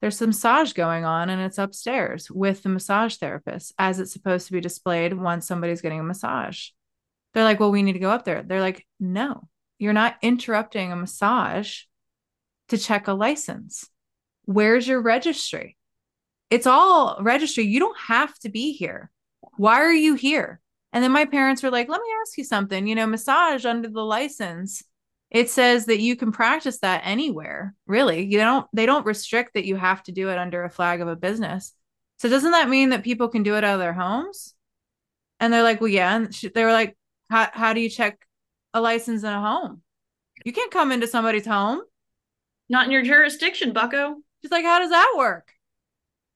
there's 0.00 0.18
some 0.18 0.28
massage 0.28 0.72
going 0.72 1.04
on 1.04 1.30
and 1.30 1.40
it's 1.40 1.58
upstairs 1.58 2.30
with 2.30 2.62
the 2.62 2.68
massage 2.68 3.16
therapist 3.16 3.72
as 3.78 3.98
it's 3.98 4.12
supposed 4.12 4.46
to 4.46 4.52
be 4.52 4.60
displayed 4.60 5.14
once 5.14 5.46
somebody's 5.46 5.80
getting 5.80 6.00
a 6.00 6.04
massage. 6.04 6.68
They're 7.32 7.44
like, 7.44 7.60
well, 7.60 7.70
we 7.70 7.82
need 7.82 7.94
to 7.94 7.98
go 7.98 8.10
up 8.10 8.24
there. 8.24 8.42
They're 8.42 8.60
like, 8.60 8.86
no, 9.00 9.48
you're 9.78 9.92
not 9.92 10.16
interrupting 10.22 10.92
a 10.92 10.96
massage 10.96 11.82
to 12.68 12.78
check 12.78 13.08
a 13.08 13.12
license. 13.12 13.88
Where's 14.44 14.86
your 14.86 15.00
registry? 15.00 15.76
It's 16.50 16.66
all 16.66 17.18
registry. 17.20 17.64
You 17.64 17.80
don't 17.80 17.98
have 17.98 18.38
to 18.40 18.48
be 18.48 18.72
here. 18.72 19.10
Why 19.56 19.80
are 19.80 19.92
you 19.92 20.14
here? 20.14 20.60
And 20.92 21.02
then 21.02 21.12
my 21.12 21.24
parents 21.24 21.62
were 21.62 21.70
like, 21.70 21.88
let 21.88 22.00
me 22.00 22.08
ask 22.22 22.38
you 22.38 22.44
something. 22.44 22.86
You 22.86 22.94
know, 22.94 23.06
massage 23.06 23.64
under 23.64 23.88
the 23.88 24.04
license, 24.04 24.82
it 25.30 25.50
says 25.50 25.86
that 25.86 26.00
you 26.00 26.16
can 26.16 26.32
practice 26.32 26.78
that 26.78 27.02
anywhere, 27.04 27.74
really. 27.86 28.24
You 28.24 28.38
don't, 28.38 28.66
they 28.72 28.86
don't 28.86 29.06
restrict 29.06 29.54
that 29.54 29.66
you 29.66 29.76
have 29.76 30.02
to 30.04 30.12
do 30.12 30.30
it 30.30 30.38
under 30.38 30.64
a 30.64 30.70
flag 30.70 31.00
of 31.00 31.08
a 31.08 31.16
business. 31.16 31.72
So 32.18 32.28
doesn't 32.28 32.52
that 32.52 32.68
mean 32.68 32.90
that 32.90 33.04
people 33.04 33.28
can 33.28 33.42
do 33.42 33.56
it 33.56 33.64
out 33.64 33.74
of 33.74 33.80
their 33.80 33.92
homes? 33.92 34.54
And 35.40 35.52
they're 35.52 35.62
like, 35.62 35.80
well, 35.80 35.88
yeah. 35.88 36.16
And 36.16 36.34
sh- 36.34 36.46
they 36.54 36.64
were 36.64 36.72
like, 36.72 36.96
how, 37.28 37.48
how 37.52 37.72
do 37.72 37.80
you 37.80 37.90
check 37.90 38.26
a 38.72 38.80
license 38.80 39.22
in 39.22 39.28
a 39.28 39.40
home? 39.40 39.82
You 40.44 40.52
can't 40.52 40.70
come 40.70 40.92
into 40.92 41.06
somebody's 41.06 41.46
home. 41.46 41.80
Not 42.68 42.86
in 42.86 42.92
your 42.92 43.02
jurisdiction, 43.02 43.72
bucko. 43.72 44.16
She's 44.42 44.50
like, 44.50 44.64
how 44.64 44.78
does 44.78 44.90
that 44.90 45.14
work? 45.16 45.52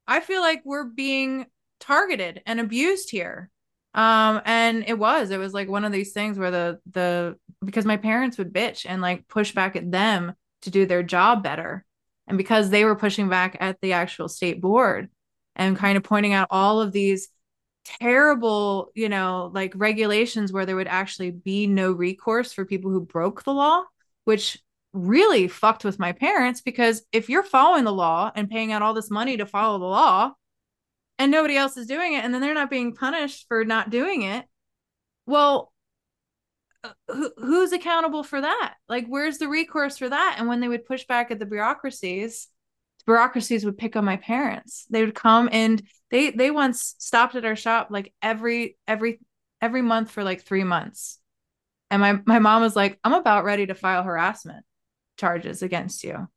I 0.06 0.20
feel 0.20 0.40
like 0.40 0.62
we're 0.64 0.84
being 0.84 1.46
targeted 1.78 2.42
and 2.44 2.60
abused 2.60 3.10
here. 3.10 3.50
Um, 3.94 4.40
and 4.44 4.84
it 4.86 4.98
was, 4.98 5.30
it 5.30 5.38
was 5.38 5.52
like 5.52 5.68
one 5.68 5.84
of 5.84 5.92
these 5.92 6.12
things 6.12 6.38
where 6.38 6.50
the 6.50 6.80
the 6.90 7.36
because 7.64 7.84
my 7.84 7.96
parents 7.96 8.38
would 8.38 8.52
bitch 8.52 8.86
and 8.88 9.02
like 9.02 9.28
push 9.28 9.52
back 9.52 9.76
at 9.76 9.90
them 9.90 10.32
to 10.62 10.70
do 10.70 10.86
their 10.86 11.02
job 11.02 11.42
better. 11.42 11.84
And 12.26 12.38
because 12.38 12.70
they 12.70 12.84
were 12.84 12.94
pushing 12.94 13.28
back 13.28 13.56
at 13.60 13.80
the 13.80 13.94
actual 13.94 14.28
state 14.28 14.60
board 14.60 15.08
and 15.56 15.76
kind 15.76 15.96
of 15.96 16.04
pointing 16.04 16.32
out 16.32 16.48
all 16.50 16.80
of 16.80 16.92
these 16.92 17.28
terrible, 17.84 18.92
you 18.94 19.08
know, 19.08 19.50
like 19.52 19.72
regulations 19.74 20.52
where 20.52 20.64
there 20.64 20.76
would 20.76 20.86
actually 20.86 21.32
be 21.32 21.66
no 21.66 21.90
recourse 21.90 22.52
for 22.52 22.64
people 22.64 22.90
who 22.90 23.00
broke 23.00 23.42
the 23.42 23.52
law, 23.52 23.82
which 24.24 24.62
really 24.92 25.48
fucked 25.48 25.84
with 25.84 25.98
my 25.98 26.12
parents 26.12 26.60
because 26.60 27.02
if 27.12 27.28
you're 27.28 27.42
following 27.42 27.84
the 27.84 27.92
law 27.92 28.30
and 28.34 28.50
paying 28.50 28.72
out 28.72 28.82
all 28.82 28.94
this 28.94 29.10
money 29.10 29.36
to 29.36 29.46
follow 29.46 29.78
the 29.78 29.84
law 29.84 30.32
and 31.20 31.30
nobody 31.30 31.54
else 31.54 31.76
is 31.76 31.86
doing 31.86 32.14
it 32.14 32.24
and 32.24 32.32
then 32.32 32.40
they're 32.40 32.54
not 32.54 32.70
being 32.70 32.94
punished 32.94 33.46
for 33.46 33.62
not 33.62 33.90
doing 33.90 34.22
it, 34.22 34.46
well, 35.26 35.70
uh, 36.82 36.88
who, 37.08 37.30
who's 37.36 37.72
accountable 37.72 38.22
for 38.22 38.40
that? 38.40 38.74
Like, 38.88 39.06
where's 39.06 39.36
the 39.36 39.46
recourse 39.46 39.98
for 39.98 40.08
that? 40.08 40.36
And 40.38 40.48
when 40.48 40.60
they 40.60 40.68
would 40.68 40.86
push 40.86 41.04
back 41.04 41.30
at 41.30 41.38
the 41.38 41.44
bureaucracies, 41.44 42.48
bureaucracies 43.04 43.66
would 43.66 43.76
pick 43.76 43.96
on 43.96 44.04
my 44.04 44.16
parents. 44.16 44.86
They 44.88 45.04
would 45.04 45.14
come 45.14 45.50
and 45.52 45.82
they 46.10 46.30
they 46.30 46.50
once 46.50 46.94
stopped 46.98 47.34
at 47.34 47.44
our 47.44 47.56
shop 47.56 47.88
like 47.90 48.14
every 48.22 48.78
every 48.88 49.20
every 49.60 49.82
month 49.82 50.10
for 50.10 50.24
like 50.24 50.42
three 50.42 50.64
months. 50.64 51.18
And 51.90 52.00
my 52.00 52.18
my 52.24 52.38
mom 52.38 52.62
was 52.62 52.74
like, 52.74 52.98
I'm 53.04 53.12
about 53.12 53.44
ready 53.44 53.66
to 53.66 53.74
file 53.74 54.04
harassment 54.04 54.64
charges 55.18 55.62
against 55.62 56.02
you 56.02 56.28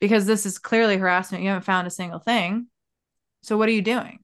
because 0.00 0.26
this 0.26 0.44
is 0.44 0.58
clearly 0.58 0.96
harassment. 0.96 1.44
You 1.44 1.50
haven't 1.50 1.66
found 1.66 1.86
a 1.86 1.90
single 1.90 2.18
thing. 2.18 2.66
So 3.42 3.56
what 3.56 3.68
are 3.68 3.72
you 3.72 3.82
doing? 3.82 4.23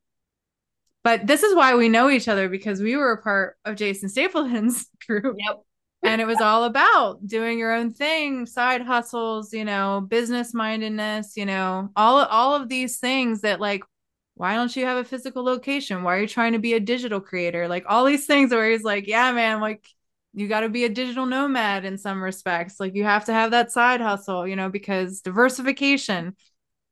But 1.02 1.26
this 1.26 1.42
is 1.42 1.54
why 1.54 1.74
we 1.76 1.88
know 1.88 2.10
each 2.10 2.28
other 2.28 2.48
because 2.48 2.80
we 2.80 2.96
were 2.96 3.12
a 3.12 3.22
part 3.22 3.56
of 3.64 3.76
Jason 3.76 4.08
Stapleton's 4.08 4.86
group. 5.06 5.36
Yep. 5.38 5.62
and 6.02 6.20
it 6.20 6.26
was 6.26 6.40
all 6.40 6.64
about 6.64 7.26
doing 7.26 7.58
your 7.58 7.72
own 7.72 7.92
thing, 7.92 8.46
side 8.46 8.82
hustles, 8.82 9.52
you 9.52 9.64
know, 9.64 10.06
business 10.06 10.52
mindedness, 10.54 11.36
you 11.36 11.46
know, 11.46 11.90
all 11.96 12.24
all 12.24 12.54
of 12.54 12.68
these 12.68 12.98
things 12.98 13.42
that 13.42 13.60
like 13.60 13.82
why 14.34 14.54
don't 14.54 14.74
you 14.74 14.86
have 14.86 14.96
a 14.96 15.04
physical 15.04 15.44
location? 15.44 16.02
Why 16.02 16.16
are 16.16 16.20
you 16.22 16.26
trying 16.26 16.52
to 16.52 16.58
be 16.58 16.72
a 16.72 16.80
digital 16.80 17.20
creator? 17.20 17.68
Like 17.68 17.84
all 17.86 18.06
these 18.06 18.24
things 18.26 18.50
where 18.50 18.70
he's 18.70 18.82
like, 18.82 19.06
yeah, 19.06 19.32
man, 19.32 19.60
like 19.60 19.86
you 20.32 20.48
got 20.48 20.60
to 20.60 20.70
be 20.70 20.84
a 20.84 20.88
digital 20.88 21.26
nomad 21.26 21.84
in 21.84 21.98
some 21.98 22.22
respects. 22.22 22.80
Like 22.80 22.94
you 22.94 23.04
have 23.04 23.26
to 23.26 23.34
have 23.34 23.50
that 23.50 23.70
side 23.70 24.00
hustle, 24.00 24.46
you 24.46 24.56
know, 24.56 24.70
because 24.70 25.20
diversification, 25.20 26.36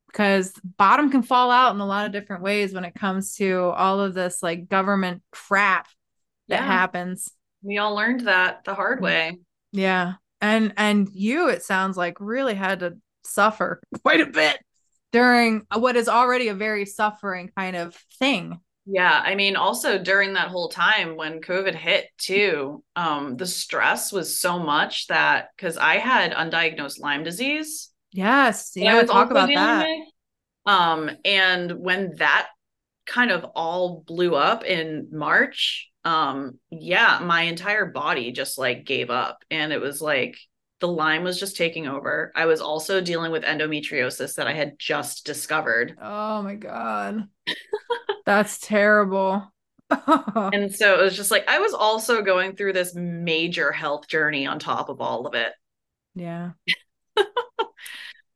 because 0.08 0.52
bottom 0.76 1.10
can 1.10 1.22
fall 1.22 1.50
out 1.50 1.74
in 1.74 1.80
a 1.80 1.86
lot 1.86 2.06
of 2.06 2.12
different 2.12 2.42
ways 2.42 2.72
when 2.72 2.84
it 2.84 2.94
comes 2.94 3.36
to 3.36 3.58
all 3.76 4.00
of 4.00 4.14
this 4.14 4.42
like 4.42 4.68
government 4.68 5.22
crap 5.30 5.86
that 6.48 6.60
Yeah. 6.60 6.66
happens. 6.66 7.30
We 7.62 7.78
all 7.78 7.94
learned 7.94 8.22
that 8.22 8.64
the 8.64 8.74
hard 8.74 9.00
way. 9.00 9.38
Yeah. 9.72 10.14
And 10.40 10.72
and 10.76 11.08
you 11.12 11.48
it 11.48 11.62
sounds 11.62 11.96
like 11.96 12.16
really 12.20 12.54
had 12.54 12.80
to 12.80 12.96
suffer 13.24 13.80
quite 14.02 14.20
a 14.20 14.26
bit 14.26 14.58
during 15.12 15.66
what 15.74 15.96
is 15.96 16.08
already 16.08 16.48
a 16.48 16.54
very 16.54 16.84
suffering 16.86 17.50
kind 17.56 17.76
of 17.76 17.94
thing. 18.18 18.60
Yeah, 18.90 19.20
I 19.22 19.34
mean, 19.34 19.56
also 19.56 19.98
during 19.98 20.32
that 20.32 20.48
whole 20.48 20.70
time 20.70 21.14
when 21.16 21.42
COVID 21.42 21.74
hit 21.74 22.06
too, 22.16 22.82
um, 22.96 23.36
the 23.36 23.46
stress 23.46 24.12
was 24.12 24.40
so 24.40 24.58
much 24.58 25.08
that 25.08 25.48
because 25.54 25.76
I 25.76 25.96
had 25.96 26.32
undiagnosed 26.32 26.98
Lyme 26.98 27.22
disease, 27.22 27.90
Yes. 28.12 28.76
that 28.78 28.88
I 28.88 28.94
Yeah, 28.94 29.00
was 29.00 29.10
talk 29.10 29.30
about 29.30 29.54
that. 29.54 29.90
with. 30.66 30.72
Um, 30.72 31.10
and 31.24 31.72
when 31.80 32.16
that 32.16 32.48
kind 33.06 33.30
of 33.30 33.44
all 33.56 34.02
blew 34.06 34.34
up 34.36 34.64
in 34.64 35.08
March, 35.12 35.90
um, 36.04 36.58
yeah, 36.70 37.20
my 37.22 37.42
entire 37.42 37.86
body 37.86 38.32
just 38.32 38.58
like 38.58 38.86
gave 38.86 39.10
up, 39.10 39.44
and 39.50 39.72
it 39.72 39.80
was 39.80 40.02
like 40.02 40.36
the 40.80 40.88
Lyme 40.88 41.24
was 41.24 41.40
just 41.40 41.56
taking 41.56 41.88
over. 41.88 42.32
I 42.36 42.46
was 42.46 42.60
also 42.60 43.00
dealing 43.00 43.32
with 43.32 43.44
endometriosis 43.44 44.36
that 44.36 44.46
I 44.48 44.54
had 44.54 44.78
just 44.78 45.26
discovered. 45.26 45.98
Oh 46.00 46.42
my 46.42 46.54
god. 46.56 47.28
That's 48.24 48.58
terrible. 48.58 49.52
And 50.52 50.74
so 50.74 50.98
it 50.98 51.02
was 51.02 51.16
just 51.16 51.30
like 51.30 51.46
I 51.48 51.58
was 51.58 51.74
also 51.74 52.22
going 52.22 52.56
through 52.56 52.72
this 52.74 52.94
major 52.94 53.72
health 53.72 54.08
journey 54.08 54.46
on 54.46 54.58
top 54.58 54.88
of 54.88 55.00
all 55.00 55.26
of 55.26 55.34
it. 55.34 55.52
yeah. 56.14 56.52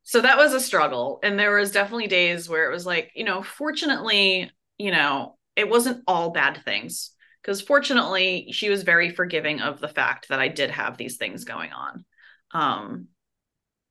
So 0.03 0.21
that 0.21 0.37
was 0.37 0.53
a 0.53 0.59
struggle. 0.59 1.19
And 1.23 1.39
there 1.39 1.55
was 1.55 1.71
definitely 1.71 2.07
days 2.07 2.49
where 2.49 2.69
it 2.69 2.73
was 2.73 2.85
like, 2.85 3.11
you 3.15 3.23
know, 3.23 3.41
fortunately, 3.43 4.51
you 4.77 4.91
know, 4.91 5.37
it 5.55 5.69
wasn't 5.69 6.03
all 6.07 6.31
bad 6.31 6.61
things. 6.65 7.11
Because 7.41 7.61
fortunately, 7.61 8.49
she 8.51 8.69
was 8.69 8.83
very 8.83 9.09
forgiving 9.09 9.61
of 9.61 9.79
the 9.79 9.87
fact 9.87 10.29
that 10.29 10.39
I 10.39 10.47
did 10.47 10.71
have 10.71 10.97
these 10.97 11.17
things 11.17 11.43
going 11.45 11.71
on. 11.73 12.05
Um, 12.53 13.07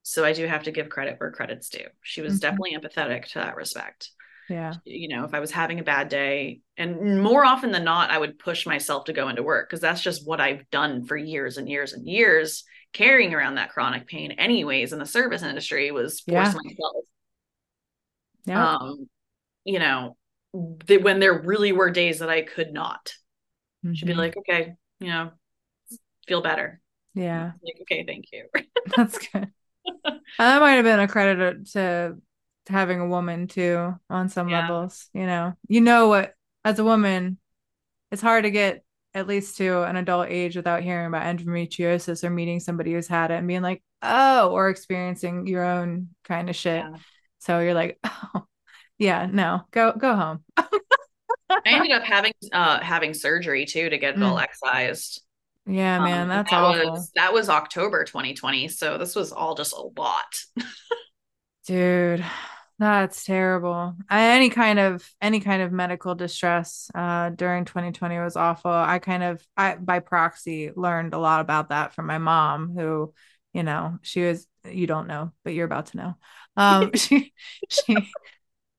so 0.02 0.24
I 0.24 0.32
do 0.32 0.46
have 0.46 0.64
to 0.64 0.72
give 0.72 0.88
credit 0.88 1.20
where 1.20 1.30
credit's 1.32 1.68
due. 1.70 1.86
She 2.02 2.22
was 2.22 2.40
Mhm. 2.40 2.40
definitely 2.40 2.76
empathetic 2.76 3.26
to 3.32 3.40
that 3.40 3.56
respect. 3.56 4.10
Yeah. 4.48 4.78
you 4.84 5.08
know, 5.08 5.24
if 5.24 5.34
I 5.34 5.40
was 5.40 5.50
having 5.50 5.80
a 5.80 5.84
bad 5.84 6.08
day, 6.08 6.60
and 6.76 7.22
more 7.22 7.44
often 7.44 7.70
than 7.72 7.84
not, 7.84 8.10
I 8.10 8.18
would 8.18 8.38
push 8.38 8.66
myself 8.66 9.04
to 9.06 9.12
go 9.12 9.28
into 9.28 9.42
work 9.42 9.68
because 9.68 9.80
that's 9.80 10.02
just 10.02 10.26
what 10.26 10.40
I've 10.40 10.68
done 10.70 11.04
for 11.04 11.16
years 11.16 11.56
and 11.56 11.68
years 11.68 11.92
and 11.92 12.06
years, 12.08 12.64
carrying 12.92 13.34
around 13.34 13.54
that 13.56 13.70
chronic 13.70 14.06
pain, 14.06 14.32
anyways, 14.32 14.92
in 14.92 14.98
the 14.98 15.06
service 15.06 15.42
industry 15.42 15.90
was 15.90 16.20
force 16.20 16.48
Yeah. 16.48 16.54
myself. 16.62 17.04
Yeah. 18.44 18.74
Um, 18.76 19.08
you 19.64 19.78
know, 19.78 20.16
th- 20.86 21.02
when 21.02 21.20
there 21.20 21.40
really 21.42 21.72
were 21.72 21.90
days 21.90 22.18
that 22.18 22.28
I 22.28 22.42
could 22.42 22.72
not, 22.72 23.14
she'd 23.94 24.06
be 24.06 24.14
like, 24.14 24.36
okay, 24.36 24.74
you 25.00 25.08
know, 25.08 25.30
feel 26.26 26.42
better. 26.42 26.80
yeah. 27.14 27.52
Like, 27.64 27.76
okay, 27.82 28.04
thank 28.06 28.26
you. 28.32 28.46
That's 28.96 29.18
good. 29.18 29.50
that 30.38 30.60
might 30.60 30.72
have 30.74 30.84
been 30.84 31.00
a 31.00 31.08
credit 31.08 31.66
to, 31.72 32.16
to 32.66 32.72
having 32.72 33.00
a 33.00 33.06
woman 33.08 33.46
too 33.46 33.94
on 34.10 34.28
some 34.28 34.48
Yeah. 34.48 34.62
levels, 34.62 35.08
you 35.12 35.26
know. 35.26 35.54
You 35.68 35.80
know 35.80 36.08
what 36.08 36.34
as 36.64 36.78
a 36.78 36.84
woman, 36.84 37.38
it's 38.10 38.22
hard 38.22 38.44
to 38.44 38.50
get 38.50 38.84
at 39.14 39.26
least 39.26 39.56
to 39.58 39.82
an 39.82 39.96
adult 39.96 40.28
age 40.30 40.56
without 40.56 40.82
hearing 40.82 41.06
about 41.06 41.22
endometriosis 41.24 42.24
or 42.24 42.30
meeting 42.30 42.60
somebody 42.60 42.92
who's 42.94 43.08
had 43.08 43.30
it 43.30 43.34
and 43.38 43.48
being 43.48 43.62
like, 43.62 43.82
oh, 44.02 44.50
or 44.50 44.68
experiencing 44.70 45.46
your 45.46 45.64
own 45.64 46.08
kind 46.24 46.48
of 46.50 46.56
shit. 46.56 46.84
Yeah. 46.84 46.96
So 47.40 47.60
you're 47.60 47.74
like, 47.74 47.98
oh, 48.04 48.44
yeah, 48.98 49.26
no, 49.30 49.62
go 49.70 49.92
go 49.92 50.14
home. 50.14 50.44
I 50.56 50.72
ended 51.66 51.92
up 51.92 52.02
having 52.04 52.32
uh 52.52 52.80
having 52.80 53.14
surgery 53.14 53.66
too 53.66 53.90
to 53.90 53.98
get 53.98 54.16
it 54.16 54.22
all 54.22 54.36
Mm. 54.36 54.42
excised. 54.42 55.22
Yeah, 55.66 56.00
man, 56.00 56.22
Um, 56.22 56.28
that's 56.28 56.50
that 56.50 56.56
awful. 56.60 56.90
was 56.92 57.10
that 57.14 57.32
was 57.32 57.48
October 57.48 58.04
2020. 58.04 58.68
So 58.68 58.98
this 58.98 59.14
was 59.14 59.32
all 59.32 59.54
just 59.54 59.72
a 59.72 59.82
lot. 59.96 60.34
Dude, 61.66 62.24
that's 62.82 63.24
terrible. 63.24 63.94
Any 64.10 64.50
kind 64.50 64.78
of 64.78 65.08
any 65.20 65.40
kind 65.40 65.62
of 65.62 65.72
medical 65.72 66.14
distress 66.14 66.90
uh 66.94 67.30
during 67.30 67.64
2020 67.64 68.18
was 68.18 68.36
awful. 68.36 68.70
I 68.70 68.98
kind 68.98 69.22
of 69.22 69.46
I 69.56 69.76
by 69.76 70.00
proxy 70.00 70.70
learned 70.74 71.14
a 71.14 71.18
lot 71.18 71.40
about 71.40 71.68
that 71.70 71.94
from 71.94 72.06
my 72.06 72.18
mom 72.18 72.74
who, 72.74 73.12
you 73.52 73.62
know, 73.62 73.98
she 74.02 74.22
was 74.22 74.46
you 74.68 74.86
don't 74.86 75.06
know, 75.06 75.32
but 75.44 75.54
you're 75.54 75.66
about 75.66 75.86
to 75.86 75.96
know. 75.96 76.14
Um 76.56 76.92
she 76.96 77.32
she 77.68 78.12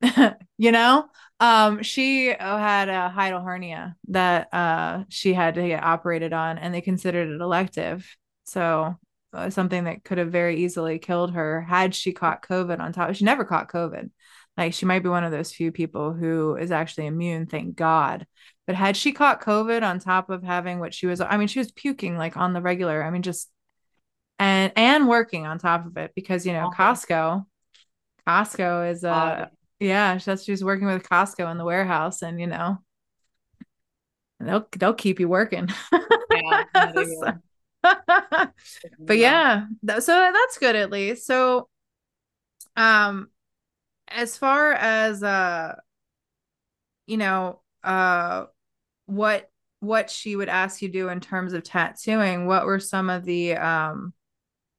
you 0.57 0.71
know, 0.71 1.05
um 1.39 1.83
she 1.83 2.27
had 2.27 2.89
a 2.89 3.13
hiatal 3.15 3.43
hernia 3.43 3.95
that 4.09 4.53
uh 4.53 5.03
she 5.09 5.33
had 5.33 5.55
to 5.55 5.67
get 5.67 5.83
operated 5.83 6.33
on 6.33 6.57
and 6.57 6.73
they 6.73 6.81
considered 6.81 7.29
it 7.29 7.41
elective. 7.41 8.15
So 8.45 8.83
uh, 8.83 8.93
something 9.49 9.85
that 9.85 10.03
could 10.03 10.17
have 10.17 10.31
very 10.31 10.63
easily 10.63 10.99
killed 10.99 11.33
her 11.33 11.61
had 11.61 11.95
she 11.95 12.11
caught 12.11 12.47
COVID 12.47 12.79
on 12.79 12.93
top. 12.93 13.13
She 13.15 13.25
never 13.25 13.45
caught 13.45 13.71
COVID. 13.71 14.09
Like 14.57 14.73
she 14.73 14.85
might 14.85 15.01
be 15.01 15.09
one 15.09 15.23
of 15.23 15.31
those 15.31 15.51
few 15.51 15.71
people 15.71 16.13
who 16.13 16.55
is 16.55 16.71
actually 16.71 17.07
immune, 17.07 17.47
thank 17.47 17.75
God. 17.75 18.27
But 18.67 18.75
had 18.75 18.95
she 18.95 19.11
caught 19.11 19.41
COVID 19.41 19.81
on 19.83 19.99
top 19.99 20.29
of 20.29 20.43
having 20.43 20.79
what 20.79 20.93
she 20.93 21.07
was, 21.07 21.19
I 21.19 21.37
mean, 21.37 21.47
she 21.47 21.59
was 21.59 21.71
puking 21.71 22.17
like 22.17 22.37
on 22.37 22.53
the 22.53 22.61
regular. 22.61 23.03
I 23.03 23.09
mean, 23.09 23.23
just 23.23 23.49
and 24.39 24.71
and 24.75 25.07
working 25.07 25.45
on 25.45 25.57
top 25.57 25.85
of 25.85 25.97
it 25.97 26.11
because 26.15 26.45
you 26.45 26.53
know. 26.53 26.69
Costco, 26.73 27.45
Costco 28.27 28.91
is 28.91 29.03
uh 29.03 29.45
Um, 29.45 29.47
yeah, 29.79 30.17
that's 30.17 30.43
she's 30.43 30.63
working 30.63 30.87
with 30.87 31.03
Costco 31.03 31.51
in 31.51 31.57
the 31.57 31.65
warehouse, 31.65 32.21
and 32.21 32.39
you 32.39 32.47
know 32.47 32.77
they'll 34.39 34.67
they'll 34.77 34.93
keep 34.93 35.19
you 35.19 35.27
working. 35.27 35.67
yeah, 36.31 36.91
will. 36.95 37.33
but 38.99 39.17
yeah. 39.17 39.65
th- 39.85 40.01
so 40.01 40.31
that's 40.33 40.57
good 40.57 40.75
at 40.75 40.91
least. 40.91 41.25
So 41.25 41.67
um 42.75 43.29
as 44.07 44.37
far 44.37 44.73
as 44.73 45.21
uh 45.23 45.75
you 47.05 47.17
know 47.17 47.59
uh 47.83 48.45
what 49.05 49.49
what 49.79 50.09
she 50.09 50.35
would 50.35 50.49
ask 50.49 50.81
you 50.81 50.89
do 50.89 51.09
in 51.09 51.19
terms 51.19 51.53
of 51.53 51.63
tattooing 51.63 52.47
what 52.47 52.65
were 52.65 52.79
some 52.79 53.09
of 53.09 53.25
the 53.25 53.55
um 53.55 54.13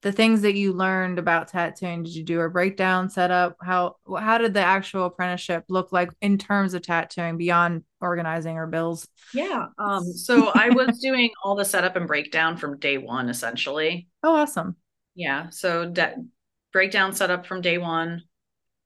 the 0.04 0.12
things 0.12 0.42
that 0.42 0.54
you 0.54 0.74
learned 0.74 1.18
about 1.18 1.48
tattooing 1.48 2.02
did 2.02 2.14
you 2.14 2.22
do 2.22 2.40
a 2.42 2.50
breakdown 2.50 3.08
setup 3.08 3.56
how 3.62 3.96
how 4.18 4.36
did 4.36 4.52
the 4.52 4.60
actual 4.60 5.06
apprenticeship 5.06 5.64
look 5.68 5.92
like 5.92 6.10
in 6.20 6.36
terms 6.36 6.74
of 6.74 6.82
tattooing 6.82 7.38
beyond 7.38 7.82
organizing 8.02 8.58
or 8.58 8.66
bills? 8.66 9.08
Yeah 9.32 9.64
um 9.78 10.04
so 10.14 10.48
i 10.54 10.68
was 10.68 10.98
doing 11.00 11.30
all 11.42 11.56
the 11.56 11.64
setup 11.64 11.96
and 11.96 12.06
breakdown 12.06 12.58
from 12.58 12.78
day 12.78 12.98
one 12.98 13.28
essentially. 13.30 14.06
Oh 14.22 14.36
awesome. 14.36 14.76
Yeah 15.14 15.48
so 15.48 15.88
de- 15.90 16.22
breakdown 16.70 17.14
setup 17.14 17.46
from 17.46 17.62
day 17.62 17.78
one 17.78 18.22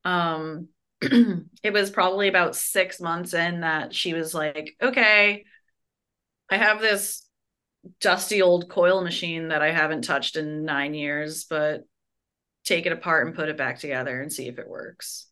um 0.05 0.69
it 1.03 1.73
was 1.73 1.91
probably 1.91 2.29
about 2.29 2.55
six 2.55 3.01
months 3.01 3.35
in 3.35 3.61
that 3.61 3.93
she 3.93 4.15
was 4.15 4.35
like 4.35 4.77
okay 4.81 5.45
i 6.49 6.57
have 6.57 6.81
this 6.81 7.28
dusty 8.01 8.43
old 8.43 8.69
coil 8.69 9.03
machine 9.03 9.49
that 9.49 9.63
I 9.63 9.71
haven't 9.71 10.03
touched 10.03 10.37
in 10.37 10.65
nine 10.65 10.95
years, 10.95 11.45
but 11.45 11.85
take 12.65 12.87
it 12.87 12.93
apart 12.93 13.27
and 13.27 13.37
put 13.37 13.49
it 13.49 13.57
back 13.57 13.79
together 13.79 14.21
and 14.21 14.33
see 14.33 14.49
if 14.49 14.59
it 14.59 14.69
works. 14.69 15.27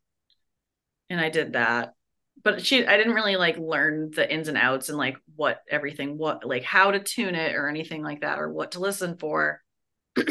And 1.11 1.21
I 1.21 1.29
did 1.29 1.53
that. 1.53 1.95
But 2.43 2.65
she 2.65 2.87
I 2.87 2.97
didn't 2.97 3.15
really 3.15 3.37
like 3.37 3.57
learn 3.59 4.11
the 4.11 4.33
ins 4.33 4.49
and 4.49 4.59
outs 4.59 4.89
and 4.89 4.99
like 4.99 5.17
what 5.35 5.63
everything 5.71 6.19
what 6.19 6.45
like 6.47 6.65
how 6.65 6.91
to 6.91 7.01
tune 7.01 7.35
it 7.35 7.55
or 7.55 7.69
anything 7.69 8.03
like 8.03 8.21
that 8.21 8.39
or 8.39 8.53
what 8.53 8.73
to 8.73 8.81
listen 8.81 9.17
for. 9.17 9.63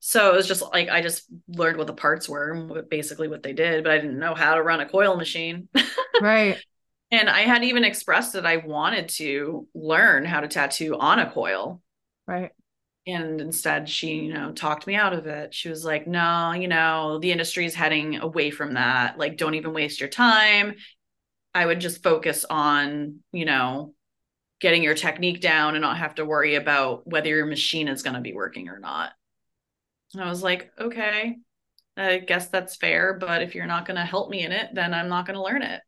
so 0.00 0.32
it 0.32 0.36
was 0.36 0.48
just 0.48 0.62
like 0.62 0.88
I 0.88 1.02
just 1.02 1.24
learned 1.46 1.76
what 1.76 1.86
the 1.86 1.92
parts 1.92 2.28
were 2.28 2.52
and 2.52 2.88
basically 2.88 3.28
what 3.28 3.42
they 3.42 3.52
did, 3.52 3.84
but 3.84 3.92
I 3.92 3.98
didn't 3.98 4.18
know 4.18 4.34
how 4.34 4.54
to 4.54 4.62
run 4.62 4.80
a 4.80 4.88
coil 4.88 5.16
machine. 5.16 5.68
right. 6.22 6.58
And 7.10 7.28
I 7.30 7.42
had 7.42 7.64
even 7.64 7.84
expressed 7.84 8.34
that 8.34 8.46
I 8.46 8.58
wanted 8.58 9.08
to 9.10 9.66
learn 9.74 10.24
how 10.24 10.40
to 10.40 10.48
tattoo 10.48 10.96
on 10.98 11.18
a 11.18 11.30
coil. 11.30 11.80
Right. 12.26 12.50
And 13.06 13.40
instead, 13.40 13.88
she, 13.88 14.16
you 14.16 14.34
know, 14.34 14.52
talked 14.52 14.86
me 14.86 14.94
out 14.94 15.14
of 15.14 15.26
it. 15.26 15.54
She 15.54 15.70
was 15.70 15.82
like, 15.84 16.06
no, 16.06 16.52
you 16.52 16.68
know, 16.68 17.18
the 17.18 17.32
industry 17.32 17.64
is 17.64 17.74
heading 17.74 18.16
away 18.16 18.50
from 18.50 18.74
that. 18.74 19.18
Like, 19.18 19.38
don't 19.38 19.54
even 19.54 19.72
waste 19.72 20.00
your 20.00 20.10
time. 20.10 20.74
I 21.54 21.64
would 21.64 21.80
just 21.80 22.02
focus 22.02 22.44
on, 22.48 23.20
you 23.32 23.46
know, 23.46 23.94
getting 24.60 24.82
your 24.82 24.94
technique 24.94 25.40
down 25.40 25.74
and 25.74 25.82
not 25.82 25.96
have 25.96 26.16
to 26.16 26.26
worry 26.26 26.56
about 26.56 27.06
whether 27.06 27.28
your 27.28 27.46
machine 27.46 27.88
is 27.88 28.02
going 28.02 28.14
to 28.14 28.20
be 28.20 28.34
working 28.34 28.68
or 28.68 28.78
not. 28.78 29.12
And 30.12 30.22
I 30.22 30.28
was 30.28 30.42
like, 30.42 30.70
okay, 30.78 31.36
I 31.96 32.18
guess 32.18 32.48
that's 32.48 32.76
fair. 32.76 33.14
But 33.14 33.40
if 33.40 33.54
you're 33.54 33.66
not 33.66 33.86
going 33.86 33.96
to 33.96 34.04
help 34.04 34.28
me 34.28 34.44
in 34.44 34.52
it, 34.52 34.70
then 34.74 34.92
I'm 34.92 35.08
not 35.08 35.26
going 35.26 35.36
to 35.36 35.42
learn 35.42 35.62
it. 35.62 35.80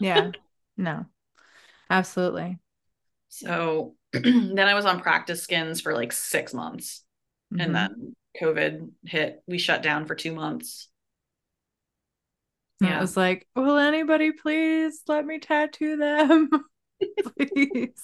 yeah. 0.00 0.30
No, 0.80 1.04
absolutely. 1.90 2.58
So 3.28 3.94
then 4.12 4.58
I 4.58 4.74
was 4.74 4.86
on 4.86 5.00
practice 5.00 5.42
skins 5.42 5.80
for 5.80 5.94
like 5.94 6.12
six 6.12 6.54
months. 6.54 7.04
Mm-hmm. 7.52 7.60
And 7.60 7.74
then 7.74 8.16
COVID 8.40 8.90
hit. 9.04 9.42
We 9.46 9.58
shut 9.58 9.82
down 9.82 10.06
for 10.06 10.14
two 10.14 10.32
months. 10.34 10.88
Yeah. 12.80 12.96
I 12.96 13.00
was 13.00 13.16
like, 13.16 13.46
will 13.54 13.76
anybody 13.76 14.32
please 14.32 15.02
let 15.06 15.26
me 15.26 15.38
tattoo 15.38 15.96
them? 15.96 16.48
please. 17.36 18.02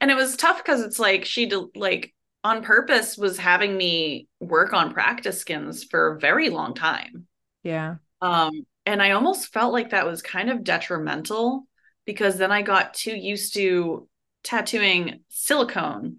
And 0.00 0.10
it 0.10 0.16
was 0.16 0.36
tough 0.36 0.58
because 0.58 0.80
it's 0.80 0.98
like 0.98 1.26
she 1.26 1.44
did, 1.44 1.64
like 1.74 2.14
on 2.42 2.62
purpose 2.62 3.18
was 3.18 3.36
having 3.36 3.76
me 3.76 4.28
work 4.40 4.72
on 4.72 4.94
practice 4.94 5.40
skins 5.40 5.84
for 5.84 6.14
a 6.14 6.20
very 6.20 6.48
long 6.48 6.74
time. 6.74 7.26
Yeah. 7.62 7.96
Um, 8.22 8.64
and 8.86 9.02
I 9.02 9.12
almost 9.12 9.52
felt 9.52 9.72
like 9.72 9.90
that 9.90 10.06
was 10.06 10.22
kind 10.22 10.50
of 10.50 10.64
detrimental 10.64 11.66
because 12.06 12.38
then 12.38 12.50
I 12.50 12.62
got 12.62 12.94
too 12.94 13.14
used 13.14 13.54
to 13.54 14.08
tattooing 14.42 15.20
silicone 15.28 16.16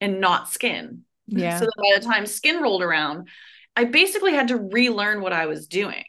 and 0.00 0.20
not 0.20 0.50
skin. 0.50 1.02
Yeah. 1.26 1.58
So 1.58 1.66
by 1.76 1.98
the 1.98 2.04
time 2.04 2.26
skin 2.26 2.62
rolled 2.62 2.82
around, 2.82 3.28
I 3.76 3.84
basically 3.84 4.32
had 4.32 4.48
to 4.48 4.56
relearn 4.56 5.20
what 5.20 5.32
I 5.32 5.46
was 5.46 5.66
doing. 5.66 6.04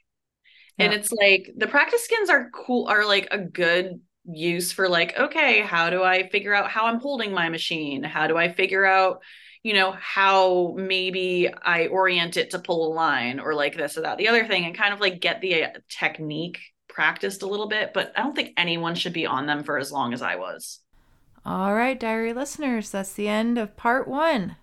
Yeah. 0.78 0.86
And 0.86 0.94
it's 0.94 1.12
like 1.12 1.52
the 1.56 1.68
practice 1.68 2.04
skins 2.04 2.30
are 2.30 2.50
cool, 2.50 2.88
are 2.88 3.06
like 3.06 3.28
a 3.32 3.38
good 3.38 4.02
use 4.26 4.72
for 4.72 4.90
like, 4.90 5.18
okay, 5.18 5.62
how 5.62 5.90
do 5.90 6.04
I 6.04 6.28
figure 6.30 6.54
out 6.54 6.70
how 6.70 6.86
I'm 6.86 7.00
holding 7.00 7.32
my 7.34 7.50
machine? 7.50 8.04
How 8.04 8.28
do 8.28 8.38
I 8.38 8.52
figure 8.52 8.86
out 8.86 9.22
you 9.64 9.74
know, 9.74 9.92
how 9.92 10.74
maybe 10.78 11.50
I 11.64 11.88
orient 11.88 12.38
it 12.38 12.52
to 12.52 12.60
pull 12.60 12.92
a 12.92 12.96
line 12.96 13.40
or 13.40 13.54
like 13.54 13.76
this 13.76 13.98
or 13.98 14.02
that, 14.02 14.18
the 14.18 14.28
other 14.28 14.46
thing, 14.46 14.66
and 14.66 14.76
kind 14.76 14.94
of 14.94 15.00
like 15.00 15.22
get 15.22 15.42
the 15.42 15.64
uh, 15.64 15.70
technique 15.90 16.60
practiced 16.88 17.42
a 17.42 17.48
little 17.48 17.68
bit. 17.68 17.94
But 17.94 18.12
I 18.16 18.24
don't 18.24 18.36
think 18.36 18.54
anyone 18.58 18.96
should 18.96 19.14
be 19.14 19.26
on 19.26 19.46
them 19.46 19.64
for 19.64 19.78
as 19.78 19.92
long 19.92 20.14
as 20.14 20.22
I 20.22 20.36
was. 20.36 20.80
All 21.46 21.74
right, 21.74 22.00
diary 22.00 22.34
listeners, 22.34 22.92
that's 22.92 23.14
the 23.14 23.28
end 23.28 23.58
of 23.58 23.76
part 23.76 24.08
one. 24.08 24.58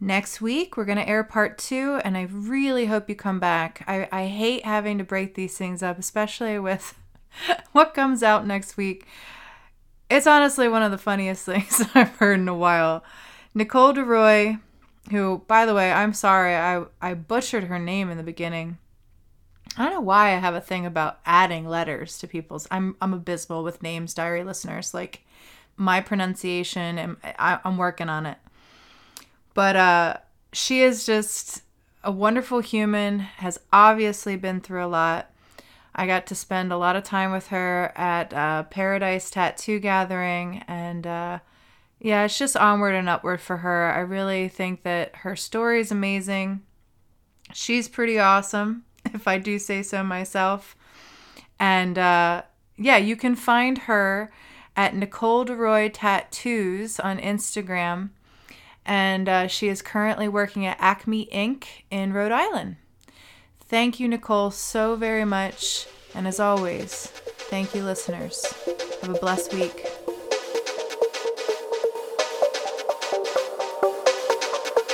Next 0.00 0.40
week, 0.40 0.76
we're 0.76 0.84
going 0.84 0.98
to 0.98 1.08
air 1.08 1.24
part 1.24 1.58
two, 1.58 2.00
and 2.04 2.16
I 2.16 2.22
really 2.30 2.86
hope 2.86 3.08
you 3.08 3.16
come 3.16 3.40
back. 3.40 3.82
I, 3.88 4.08
I 4.12 4.26
hate 4.26 4.64
having 4.64 4.98
to 4.98 5.04
break 5.04 5.34
these 5.34 5.58
things 5.58 5.82
up, 5.82 5.98
especially 5.98 6.58
with 6.60 6.96
what 7.72 7.94
comes 7.94 8.22
out 8.22 8.46
next 8.46 8.76
week. 8.76 9.06
It's 10.08 10.26
honestly 10.26 10.68
one 10.68 10.84
of 10.84 10.92
the 10.92 10.98
funniest 10.98 11.44
things 11.46 11.82
I've 11.94 12.16
heard 12.16 12.38
in 12.38 12.48
a 12.48 12.54
while. 12.54 13.02
Nicole 13.58 13.92
DeRoy, 13.92 14.60
who, 15.10 15.42
by 15.48 15.66
the 15.66 15.74
way, 15.74 15.90
I'm 15.90 16.12
sorry, 16.12 16.54
I, 16.54 16.84
I 17.02 17.14
butchered 17.14 17.64
her 17.64 17.78
name 17.80 18.08
in 18.08 18.16
the 18.16 18.22
beginning. 18.22 18.78
I 19.76 19.82
don't 19.82 19.94
know 19.94 20.00
why 20.00 20.28
I 20.28 20.36
have 20.36 20.54
a 20.54 20.60
thing 20.60 20.86
about 20.86 21.18
adding 21.26 21.66
letters 21.66 22.18
to 22.20 22.28
people's. 22.28 22.68
I'm 22.70 22.94
I'm 23.00 23.12
abysmal 23.12 23.64
with 23.64 23.82
names, 23.82 24.14
diary 24.14 24.44
listeners. 24.44 24.94
Like 24.94 25.22
my 25.76 26.00
pronunciation, 26.00 26.98
and 26.98 27.16
I, 27.24 27.58
I'm 27.64 27.78
working 27.78 28.08
on 28.08 28.26
it. 28.26 28.38
But 29.54 29.74
uh, 29.74 30.16
she 30.52 30.82
is 30.82 31.04
just 31.04 31.62
a 32.04 32.12
wonderful 32.12 32.60
human. 32.60 33.18
Has 33.18 33.58
obviously 33.72 34.36
been 34.36 34.60
through 34.60 34.84
a 34.84 34.86
lot. 34.86 35.32
I 35.96 36.06
got 36.06 36.28
to 36.28 36.36
spend 36.36 36.70
a 36.70 36.78
lot 36.78 36.94
of 36.94 37.02
time 37.02 37.32
with 37.32 37.48
her 37.48 37.92
at 37.96 38.32
uh, 38.32 38.62
Paradise 38.64 39.30
Tattoo 39.30 39.80
Gathering, 39.80 40.62
and 40.68 41.06
uh, 41.08 41.38
yeah, 42.00 42.24
it's 42.24 42.38
just 42.38 42.56
onward 42.56 42.94
and 42.94 43.08
upward 43.08 43.40
for 43.40 43.58
her. 43.58 43.92
I 43.92 44.00
really 44.00 44.48
think 44.48 44.82
that 44.84 45.16
her 45.16 45.34
story 45.34 45.80
is 45.80 45.90
amazing. 45.90 46.62
She's 47.52 47.88
pretty 47.88 48.18
awesome, 48.18 48.84
if 49.14 49.26
I 49.26 49.38
do 49.38 49.58
say 49.58 49.82
so 49.82 50.02
myself. 50.04 50.76
And 51.58 51.98
uh, 51.98 52.42
yeah, 52.76 52.98
you 52.98 53.16
can 53.16 53.34
find 53.34 53.78
her 53.78 54.30
at 54.76 54.94
Nicole 54.94 55.44
DeRoy 55.44 55.90
Tattoos 55.92 57.00
on 57.00 57.18
Instagram. 57.18 58.10
And 58.86 59.28
uh, 59.28 59.46
she 59.48 59.68
is 59.68 59.82
currently 59.82 60.28
working 60.28 60.64
at 60.64 60.78
Acme 60.80 61.22
Ink. 61.22 61.84
in 61.90 62.12
Rhode 62.12 62.32
Island. 62.32 62.76
Thank 63.60 64.00
you, 64.00 64.08
Nicole, 64.08 64.50
so 64.50 64.96
very 64.96 65.26
much. 65.26 65.86
And 66.14 66.26
as 66.26 66.40
always, 66.40 67.08
thank 67.50 67.74
you, 67.74 67.82
listeners. 67.84 68.46
Have 69.02 69.10
a 69.14 69.18
blessed 69.18 69.52
week. 69.52 69.84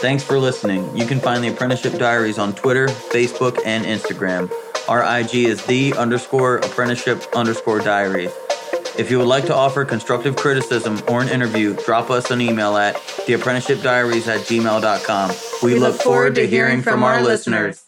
Thanks 0.04 0.22
for 0.22 0.38
listening. 0.38 0.94
You 0.94 1.06
can 1.06 1.18
find 1.18 1.42
the 1.42 1.48
Apprenticeship 1.48 1.94
Diaries 1.94 2.38
on 2.38 2.54
Twitter, 2.54 2.88
Facebook, 2.88 3.58
and 3.64 3.86
Instagram. 3.86 4.52
Our 4.86 5.02
IG 5.02 5.34
is 5.34 5.64
the 5.64 5.94
underscore 5.94 6.58
apprenticeship 6.58 7.24
underscore 7.34 7.78
diaries. 7.78 8.30
If 8.98 9.10
you 9.10 9.16
would 9.16 9.28
like 9.28 9.46
to 9.46 9.54
offer 9.54 9.82
constructive 9.86 10.36
criticism 10.36 11.00
or 11.08 11.22
an 11.22 11.30
interview, 11.30 11.74
drop 11.86 12.10
us 12.10 12.30
an 12.30 12.42
email 12.42 12.76
at 12.76 12.96
theapprenticeshipdiaries 12.96 14.28
at 14.28 14.40
gmail.com. 14.40 15.30
We, 15.62 15.72
we 15.72 15.80
look, 15.80 15.94
look 15.94 16.02
forward 16.02 16.34
to 16.34 16.46
hearing 16.46 16.82
from 16.82 17.02
our 17.02 17.22
listeners. 17.22 17.83